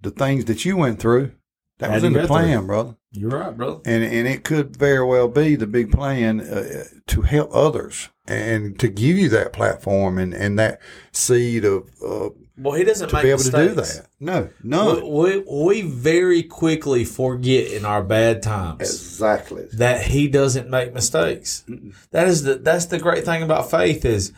the 0.02 0.12
things 0.12 0.46
that 0.46 0.64
you 0.64 0.78
went 0.78 1.00
through, 1.00 1.32
That 1.80 1.92
was 1.92 2.02
to 2.04 2.08
in 2.08 2.14
the 2.14 2.26
plan, 2.28 2.60
through. 2.60 2.68
brother. 2.68 2.96
You're 3.12 3.32
right, 3.32 3.56
brother. 3.56 3.80
and 3.86 4.04
and 4.04 4.28
it 4.28 4.44
could 4.44 4.76
very 4.78 5.06
well 5.06 5.28
be 5.28 5.56
the 5.56 5.68
big 5.68 5.92
plan 5.92 6.42
uh, 6.42 6.84
to 7.08 7.22
help 7.22 7.50
others 7.54 8.10
and 8.28 8.78
to 8.80 8.88
give 8.88 9.18
you 9.18 9.30
that 9.30 9.54
platform 9.54 10.18
and 10.18 10.34
and 10.34 10.58
that 10.60 10.80
seed 11.14 11.64
of 11.66 11.90
uh, 12.06 12.30
Well, 12.58 12.74
he 12.74 12.84
doesn't 12.84 13.10
to 13.10 13.14
make 13.16 13.24
be 13.24 13.30
able 13.30 13.44
to 13.44 13.52
do 13.52 13.76
mistakes. 13.76 13.98
that. 14.00 14.08
No, 14.20 14.50
no, 14.64 15.06
We, 15.06 15.40
we, 15.44 15.66
we 15.66 15.82
very 15.82 16.44
quickly 16.44 17.04
forget 17.06 17.72
in 17.72 17.86
our 17.86 18.04
bad 18.04 18.42
times 18.42 18.82
exactly. 18.82 19.68
that 19.74 20.02
he 20.08 20.28
doesn't 20.28 20.70
make 20.70 20.94
mistakes. 20.94 21.64
That 22.12 22.28
is 22.28 22.44
the 22.44 22.56
that's 22.56 22.86
the 22.86 23.00
great 23.00 23.24
thing 23.26 23.44
about 23.44 23.70
faith 23.72 24.04
is 24.06 24.32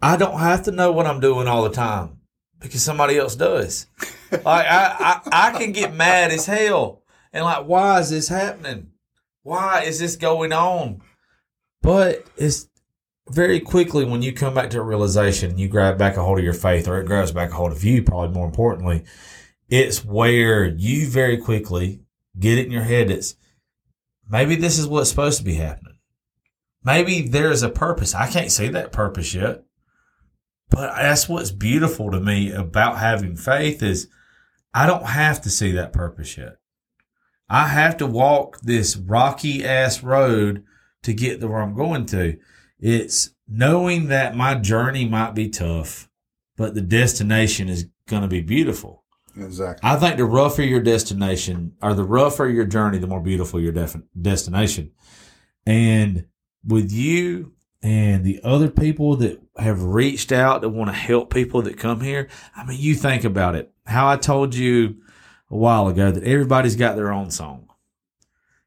I 0.00 0.16
don't 0.16 0.38
have 0.40 0.62
to 0.64 0.70
know 0.72 0.90
what 0.92 1.06
I'm 1.06 1.20
doing 1.20 1.46
all 1.48 1.62
the 1.64 1.70
time 1.74 2.17
because 2.60 2.82
somebody 2.82 3.18
else 3.18 3.36
does. 3.36 3.86
like 4.32 4.44
I, 4.44 4.96
I 5.00 5.50
I 5.50 5.58
can 5.58 5.72
get 5.72 5.94
mad 5.94 6.30
as 6.30 6.46
hell 6.46 7.02
and 7.32 7.44
like 7.44 7.66
why 7.66 8.00
is 8.00 8.10
this 8.10 8.28
happening? 8.28 8.90
Why 9.42 9.82
is 9.82 9.98
this 9.98 10.16
going 10.16 10.52
on? 10.52 11.00
But 11.82 12.26
it's 12.36 12.68
very 13.30 13.60
quickly 13.60 14.04
when 14.04 14.22
you 14.22 14.32
come 14.32 14.54
back 14.54 14.70
to 14.70 14.80
a 14.80 14.82
realization, 14.82 15.58
you 15.58 15.68
grab 15.68 15.98
back 15.98 16.16
a 16.16 16.22
hold 16.22 16.38
of 16.38 16.44
your 16.44 16.54
faith, 16.54 16.88
or 16.88 16.98
it 16.98 17.06
grabs 17.06 17.32
back 17.32 17.50
a 17.50 17.54
hold 17.54 17.72
of 17.72 17.84
you. 17.84 18.02
Probably 18.02 18.34
more 18.34 18.46
importantly, 18.46 19.04
it's 19.68 20.04
where 20.04 20.66
you 20.66 21.06
very 21.08 21.38
quickly 21.38 22.00
get 22.38 22.58
it 22.58 22.66
in 22.66 22.72
your 22.72 22.82
head. 22.82 23.10
It's 23.10 23.36
maybe 24.28 24.56
this 24.56 24.78
is 24.78 24.86
what's 24.86 25.10
supposed 25.10 25.38
to 25.38 25.44
be 25.44 25.54
happening. 25.54 25.98
Maybe 26.84 27.22
there's 27.22 27.62
a 27.62 27.68
purpose. 27.68 28.14
I 28.14 28.28
can't 28.28 28.52
see 28.52 28.68
that 28.68 28.92
purpose 28.92 29.34
yet. 29.34 29.64
But 30.70 30.94
that's 30.96 31.28
what's 31.28 31.50
beautiful 31.50 32.10
to 32.10 32.20
me 32.20 32.52
about 32.52 32.98
having 32.98 33.36
faith 33.36 33.82
is 33.82 34.08
I 34.74 34.86
don't 34.86 35.06
have 35.06 35.40
to 35.42 35.50
see 35.50 35.72
that 35.72 35.92
purpose 35.92 36.36
yet. 36.36 36.56
I 37.48 37.68
have 37.68 37.96
to 37.98 38.06
walk 38.06 38.60
this 38.60 38.96
rocky 38.96 39.64
ass 39.64 40.02
road 40.02 40.64
to 41.02 41.14
get 41.14 41.40
to 41.40 41.48
where 41.48 41.62
I'm 41.62 41.74
going 41.74 42.04
to. 42.06 42.38
It's 42.78 43.30
knowing 43.48 44.08
that 44.08 44.36
my 44.36 44.54
journey 44.54 45.08
might 45.08 45.34
be 45.34 45.48
tough, 45.48 46.08
but 46.56 46.74
the 46.74 46.82
destination 46.82 47.68
is 47.68 47.86
going 48.06 48.22
to 48.22 48.28
be 48.28 48.42
beautiful. 48.42 49.04
Exactly. 49.36 49.88
I 49.88 49.96
think 49.96 50.16
the 50.16 50.24
rougher 50.24 50.62
your 50.62 50.80
destination 50.80 51.74
or 51.80 51.94
the 51.94 52.04
rougher 52.04 52.48
your 52.48 52.66
journey, 52.66 52.98
the 52.98 53.06
more 53.06 53.20
beautiful 53.20 53.60
your 53.60 53.72
def- 53.72 53.96
destination. 54.20 54.90
And 55.64 56.26
with 56.66 56.92
you 56.92 57.52
and 57.82 58.24
the 58.24 58.40
other 58.42 58.68
people 58.68 59.16
that 59.16 59.40
have 59.56 59.82
reached 59.82 60.32
out 60.32 60.62
that 60.62 60.70
want 60.70 60.90
to 60.90 60.96
help 60.96 61.32
people 61.32 61.62
that 61.62 61.78
come 61.78 62.00
here, 62.00 62.28
I 62.56 62.64
mean, 62.64 62.78
you 62.80 62.94
think 62.94 63.24
about 63.24 63.54
it. 63.54 63.72
How 63.86 64.08
I 64.08 64.16
told 64.16 64.54
you 64.54 64.96
a 65.50 65.56
while 65.56 65.88
ago 65.88 66.10
that 66.10 66.24
everybody's 66.24 66.76
got 66.76 66.96
their 66.96 67.12
own 67.12 67.30
song. 67.30 67.68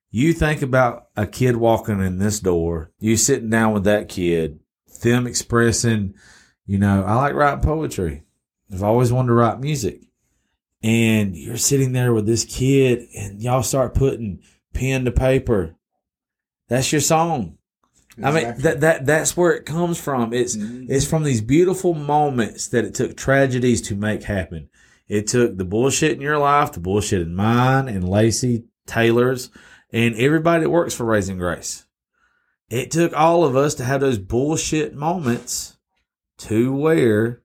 You 0.09 0.33
think 0.33 0.61
about 0.61 1.07
a 1.15 1.25
kid 1.25 1.55
walking 1.57 2.01
in 2.01 2.19
this 2.19 2.39
door, 2.39 2.91
you 2.99 3.15
sitting 3.15 3.49
down 3.49 3.73
with 3.73 3.85
that 3.85 4.09
kid, 4.09 4.59
them 5.01 5.25
expressing, 5.25 6.15
you 6.65 6.77
know, 6.77 7.03
I 7.03 7.15
like 7.15 7.33
writing 7.33 7.63
poetry. 7.63 8.23
I've 8.71 8.83
always 8.83 9.11
wanted 9.11 9.27
to 9.27 9.33
write 9.33 9.59
music 9.59 10.01
and 10.83 11.35
you're 11.35 11.57
sitting 11.57 11.93
there 11.93 12.13
with 12.13 12.25
this 12.25 12.45
kid 12.45 13.07
and 13.15 13.41
y'all 13.41 13.63
start 13.63 13.93
putting 13.93 14.41
pen 14.73 15.05
to 15.05 15.11
paper 15.11 15.75
that's 16.67 16.91
your 16.91 17.01
song 17.01 17.57
i 18.23 18.31
mean 18.31 18.53
that, 18.59 18.81
that 18.81 19.05
that's 19.05 19.35
where 19.35 19.51
it 19.51 19.65
comes 19.65 19.99
from. 19.99 20.33
It's 20.33 20.55
mm-hmm. 20.55 20.85
it's 20.89 21.05
from 21.05 21.23
these 21.23 21.41
beautiful 21.41 21.93
moments 21.93 22.67
that 22.69 22.85
it 22.85 22.93
took 22.93 23.15
tragedies 23.15 23.81
to 23.83 23.95
make 23.95 24.23
happen. 24.23 24.69
It 25.07 25.27
took 25.27 25.57
the 25.57 25.65
bullshit 25.65 26.13
in 26.13 26.21
your 26.21 26.37
life 26.37 26.71
the 26.71 26.79
bullshit 26.79 27.21
in 27.21 27.35
mine 27.35 27.87
and 27.87 28.07
lacey 28.07 28.65
taylor's 28.87 29.49
and 29.91 30.15
everybody 30.15 30.63
that 30.63 30.69
works 30.69 30.93
for 30.93 31.05
raising 31.05 31.37
grace. 31.37 31.85
It 32.69 32.91
took 32.91 33.13
all 33.13 33.43
of 33.43 33.55
us 33.55 33.75
to 33.75 33.83
have 33.83 33.99
those 33.99 34.17
bullshit 34.17 34.95
moments 34.95 35.77
to 36.37 36.73
where 36.73 37.41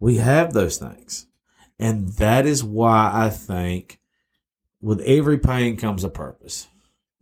we 0.00 0.16
have 0.16 0.52
those 0.52 0.78
things. 0.78 1.26
And 1.78 2.08
that 2.14 2.46
is 2.46 2.64
why 2.64 3.10
I 3.12 3.30
think 3.30 4.00
with 4.80 5.00
every 5.02 5.38
pain 5.38 5.76
comes 5.76 6.04
a 6.04 6.08
purpose. 6.08 6.66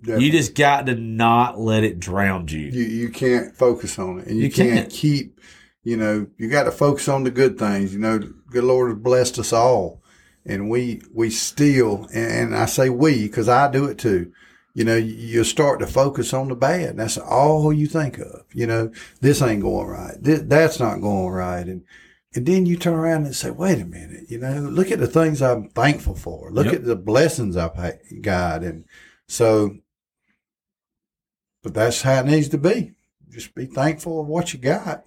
You 0.03 0.31
just 0.31 0.55
got 0.55 0.87
to 0.87 0.95
not 0.95 1.59
let 1.59 1.83
it 1.85 1.99
drown 1.99 2.47
you. 2.49 2.61
you 2.61 2.83
you 2.85 3.09
can't 3.09 3.55
focus 3.57 3.99
on 3.99 4.21
it, 4.21 4.29
and 4.29 4.37
you, 4.37 4.45
You 4.45 4.51
can't, 4.53 4.71
can't. 4.75 4.91
keep. 4.91 5.41
You 5.83 5.97
know, 5.97 6.27
you 6.37 6.49
got 6.49 6.65
to 6.65 6.71
focus 6.71 7.09
on 7.09 7.25
the 7.25 7.31
good 7.31 7.59
things. 7.59 7.93
You 7.95 7.99
know, 7.99 8.19
the 8.19 8.35
good 8.51 8.65
Lord 8.65 8.91
has 8.91 8.99
blessed 8.99 9.39
us 9.39 9.53
all, 9.53 10.03
and 10.45 10.69
we 10.71 11.03
we 11.13 11.31
still, 11.31 12.07
and 12.13 12.55
I 12.55 12.67
say 12.67 12.91
we 12.91 13.23
because 13.27 13.49
I 13.49 13.71
do 13.71 13.87
it 13.87 13.99
too. 13.99 14.33
You 14.75 14.85
know, 14.85 14.97
you 14.97 15.43
start 15.43 15.81
to 15.81 15.87
focus 15.89 16.33
on 16.33 16.49
the 16.49 16.55
bad. 16.55 16.97
That's 16.99 17.19
all 17.19 17.73
you 17.73 17.87
think 17.89 18.19
of. 18.19 18.43
You 18.55 18.67
know, 18.69 18.93
this 19.21 19.43
ain't 19.43 19.63
going 19.63 19.89
right. 19.89 20.15
This, 20.21 20.43
that's 20.43 20.79
not 20.79 21.01
going 21.01 21.31
right, 21.33 21.67
and 21.67 21.83
and 22.35 22.45
then 22.47 22.67
you 22.67 22.77
turn 22.77 22.95
around 22.95 23.25
and 23.25 23.35
say, 23.35 23.51
wait 23.51 23.81
a 23.81 23.85
minute. 23.85 24.25
You 24.29 24.39
know, 24.39 24.61
look 24.61 24.93
at 24.93 25.01
the 25.01 25.07
things 25.09 25.41
I'm 25.43 25.71
thankful 25.71 26.15
for. 26.15 26.53
Look 26.53 26.67
Yep. 26.67 26.75
at 26.75 26.85
the 26.85 26.97
blessings 26.97 27.57
I've 27.57 27.75
had, 27.75 27.99
God, 28.21 28.63
and 28.63 28.85
so. 29.27 29.79
But 31.63 31.75
that's 31.75 32.03
how 32.03 32.21
it 32.21 32.27
needs 32.27 32.49
to 32.51 32.59
be. 32.59 32.93
Just 33.31 33.55
be 33.55 33.67
thankful 33.67 34.21
of 34.21 34.27
what 34.27 34.53
you 34.53 34.59
got. 34.59 35.05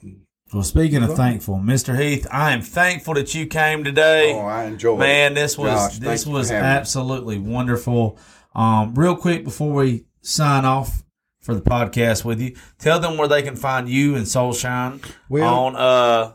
Well, 0.53 0.63
speaking 0.63 1.01
of 1.01 1.15
thankful, 1.15 1.55
Mr. 1.55 1.97
Heath, 1.99 2.27
I 2.29 2.51
am 2.51 2.61
thankful 2.61 3.13
that 3.13 3.33
you 3.33 3.47
came 3.47 3.83
today. 3.85 4.33
Oh, 4.33 4.41
I 4.41 4.65
enjoy 4.65 4.97
Man, 4.97 5.31
it. 5.31 5.35
this 5.35 5.57
was 5.57 5.99
this 5.99 6.25
was 6.27 6.49
having 6.49 6.63
me. 6.63 6.69
absolutely 6.75 7.39
wonderful. 7.39 8.19
Um, 8.53 8.93
real 8.95 9.15
quick 9.15 9.45
before 9.45 9.71
we 9.71 10.05
sign 10.21 10.65
off 10.65 11.03
for 11.39 11.55
the 11.55 11.61
podcast 11.61 12.25
with 12.25 12.41
you, 12.41 12.55
tell 12.77 12.99
them 12.99 13.17
where 13.17 13.29
they 13.29 13.41
can 13.41 13.55
find 13.55 13.87
you 13.87 14.15
and 14.15 14.25
Soulshine 14.25 15.01
Well, 15.29 15.53
on 15.53 15.75
uh 15.77 16.33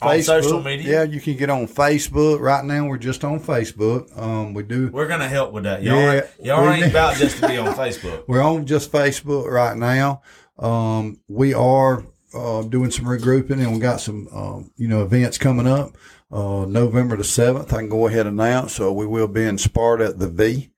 on 0.00 0.22
social 0.22 0.62
media. 0.62 0.90
Yeah, 0.90 1.02
you 1.04 1.20
can 1.20 1.36
get 1.36 1.50
on 1.50 1.66
Facebook. 1.66 2.40
Right 2.40 2.64
now, 2.64 2.86
we're 2.86 2.98
just 2.98 3.24
on 3.24 3.40
Facebook. 3.40 4.16
Um, 4.18 4.54
we 4.54 4.62
do. 4.62 4.88
We're 4.92 5.08
gonna 5.08 5.28
help 5.28 5.52
with 5.52 5.64
that. 5.64 5.82
Y'all, 5.82 5.96
Yeah, 5.96 6.12
ain't- 6.14 6.26
y'all 6.42 6.62
we 6.66 6.72
ain't 6.74 6.86
about 6.90 7.16
just 7.16 7.38
to 7.40 7.48
be 7.48 7.56
on 7.58 7.74
Facebook. 7.74 8.24
We're 8.28 8.42
on 8.42 8.66
just 8.66 8.92
Facebook 8.92 9.46
right 9.50 9.76
now. 9.76 10.22
Um, 10.58 11.20
we 11.28 11.54
are 11.54 12.04
uh, 12.34 12.62
doing 12.62 12.90
some 12.90 13.06
regrouping, 13.06 13.60
and 13.62 13.72
we 13.72 13.78
got 13.78 14.00
some 14.00 14.28
um, 14.32 14.70
you 14.76 14.88
know 14.88 15.02
events 15.02 15.38
coming 15.38 15.66
up. 15.66 15.96
Uh, 16.30 16.66
November 16.66 17.16
the 17.16 17.24
seventh, 17.24 17.72
I 17.72 17.78
can 17.78 17.88
go 17.88 18.06
ahead 18.06 18.26
and 18.26 18.38
announce. 18.38 18.74
So 18.74 18.92
we 18.92 19.06
will 19.06 19.28
be 19.28 19.44
in 19.44 19.56
Sparta 19.58 20.04
at 20.06 20.18
the 20.18 20.28
V. 20.28 20.70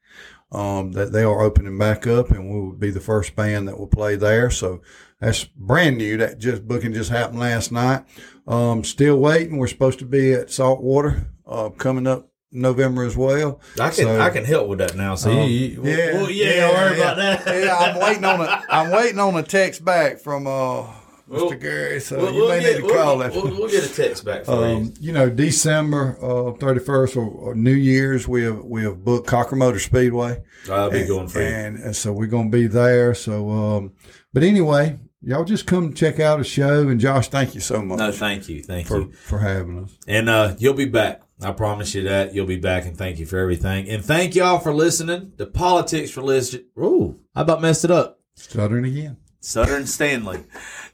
Um, 0.52 0.90
that 0.92 1.12
they 1.12 1.22
are 1.22 1.42
opening 1.42 1.78
back 1.78 2.08
up, 2.08 2.30
and 2.32 2.50
we 2.52 2.58
will 2.60 2.72
be 2.72 2.90
the 2.90 2.98
first 3.00 3.36
band 3.36 3.68
that 3.68 3.78
will 3.78 3.86
play 3.86 4.16
there. 4.16 4.50
So 4.50 4.80
that's 5.20 5.44
brand 5.44 5.98
new. 5.98 6.16
That 6.16 6.38
just 6.38 6.66
booking 6.66 6.92
just 6.92 7.10
happened 7.10 7.40
last 7.40 7.70
night. 7.72 8.04
Um, 8.46 8.82
still 8.84 9.16
waiting. 9.18 9.58
We're 9.58 9.66
supposed 9.68 9.98
to 10.00 10.04
be 10.06 10.32
at 10.32 10.50
Saltwater 10.50 11.28
uh, 11.46 11.68
coming 11.70 12.06
up 12.06 12.28
November 12.52 13.04
as 13.04 13.16
well. 13.16 13.60
I 13.78 13.90
can 13.90 14.06
So- 14.06 14.20
I 14.20 14.30
can 14.30 14.44
help 14.44 14.68
with 14.68 14.78
that 14.78 14.96
now. 14.96 15.14
So 15.14 15.30
Um, 15.30 15.38
you, 15.38 15.44
you, 15.44 15.82
yeah, 15.84 16.12
well, 16.14 16.30
yeah, 16.30 16.60
don't 16.60 16.74
worry 16.74 16.96
about 17.00 17.16
that. 17.16 17.46
yeah, 17.46 17.76
I'm 17.76 18.00
waiting 18.00 18.24
on 18.24 18.40
a 18.40 18.64
I'm 18.68 18.90
waiting 18.90 19.18
on 19.20 19.36
a 19.36 19.42
text 19.42 19.84
back 19.84 20.18
from 20.18 20.46
uh 20.48 20.82
Mr. 20.82 20.96
Well, 21.28 21.50
Gary. 21.50 22.00
So 22.00 22.16
We'll, 22.18 22.32
you 22.34 22.40
we'll 22.40 22.48
may 22.48 22.60
get, 22.60 22.80
need 22.82 22.88
to 22.88 22.92
call 22.92 23.18
we'll, 23.18 23.26
him. 23.28 23.34
we'll, 23.44 23.56
we'll 23.60 23.68
get 23.70 23.84
a 23.88 23.94
text 23.94 24.24
back 24.24 24.46
for 24.46 24.56
you. 24.68 24.76
Um, 24.78 24.94
you 24.98 25.12
know, 25.12 25.30
December 25.30 26.16
uh, 26.20 26.54
31st 26.58 27.16
or, 27.16 27.24
or 27.28 27.54
New 27.54 27.70
Year's, 27.74 28.26
we 28.26 28.42
have 28.42 28.64
we 28.64 28.82
have 28.82 29.04
booked 29.04 29.28
Cocker 29.28 29.54
Motor 29.54 29.78
Speedway, 29.78 30.42
I'll 30.68 30.90
be 30.90 31.06
going 31.06 31.28
for 31.28 31.40
you. 31.40 31.46
and, 31.46 31.76
and 31.78 31.94
so 31.94 32.12
we're 32.12 32.26
going 32.26 32.50
to 32.50 32.56
be 32.58 32.66
there. 32.66 33.14
So, 33.14 33.48
um, 33.48 33.92
but 34.32 34.42
anyway, 34.42 34.98
y'all 35.22 35.44
just 35.44 35.66
come 35.66 35.92
check 35.94 36.20
out 36.20 36.40
a 36.40 36.44
show. 36.44 36.88
And 36.88 37.00
Josh, 37.00 37.28
thank 37.28 37.54
you 37.54 37.60
so 37.60 37.82
much 37.82 37.98
No, 37.98 38.12
thank 38.12 38.48
you, 38.48 38.62
thank 38.62 38.86
for 38.86 39.00
you, 39.00 39.12
for 39.12 39.38
having 39.38 39.84
us. 39.84 39.96
and 40.06 40.28
uh, 40.28 40.54
you'll 40.58 40.74
be 40.74 40.84
back. 40.86 41.22
I 41.42 41.52
promise 41.52 41.94
you 41.94 42.02
that 42.02 42.34
you'll 42.34 42.44
be 42.46 42.58
back, 42.58 42.84
and 42.84 42.96
thank 42.98 43.18
you 43.18 43.24
for 43.24 43.38
everything, 43.38 43.88
and 43.88 44.04
thank 44.04 44.34
y'all 44.34 44.58
for 44.58 44.74
listening 44.74 45.32
to 45.38 45.46
Politics 45.46 46.14
Religion. 46.16 46.66
Ooh, 46.78 47.18
I 47.34 47.40
about 47.42 47.62
messed 47.62 47.84
it 47.84 47.90
up. 47.90 48.20
Stuttering 48.34 48.84
again. 48.84 49.16
Sutter 49.40 49.76
and 49.76 49.88
Stanley. 49.88 50.44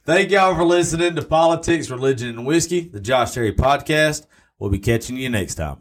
Thank 0.04 0.30
y'all 0.30 0.54
for 0.54 0.62
listening 0.62 1.16
to 1.16 1.22
Politics, 1.22 1.90
Religion, 1.90 2.28
and 2.28 2.46
Whiskey, 2.46 2.82
the 2.82 3.00
Josh 3.00 3.32
Terry 3.32 3.52
podcast. 3.52 4.26
We'll 4.60 4.70
be 4.70 4.78
catching 4.78 5.16
you 5.16 5.28
next 5.30 5.56
time. 5.56 5.78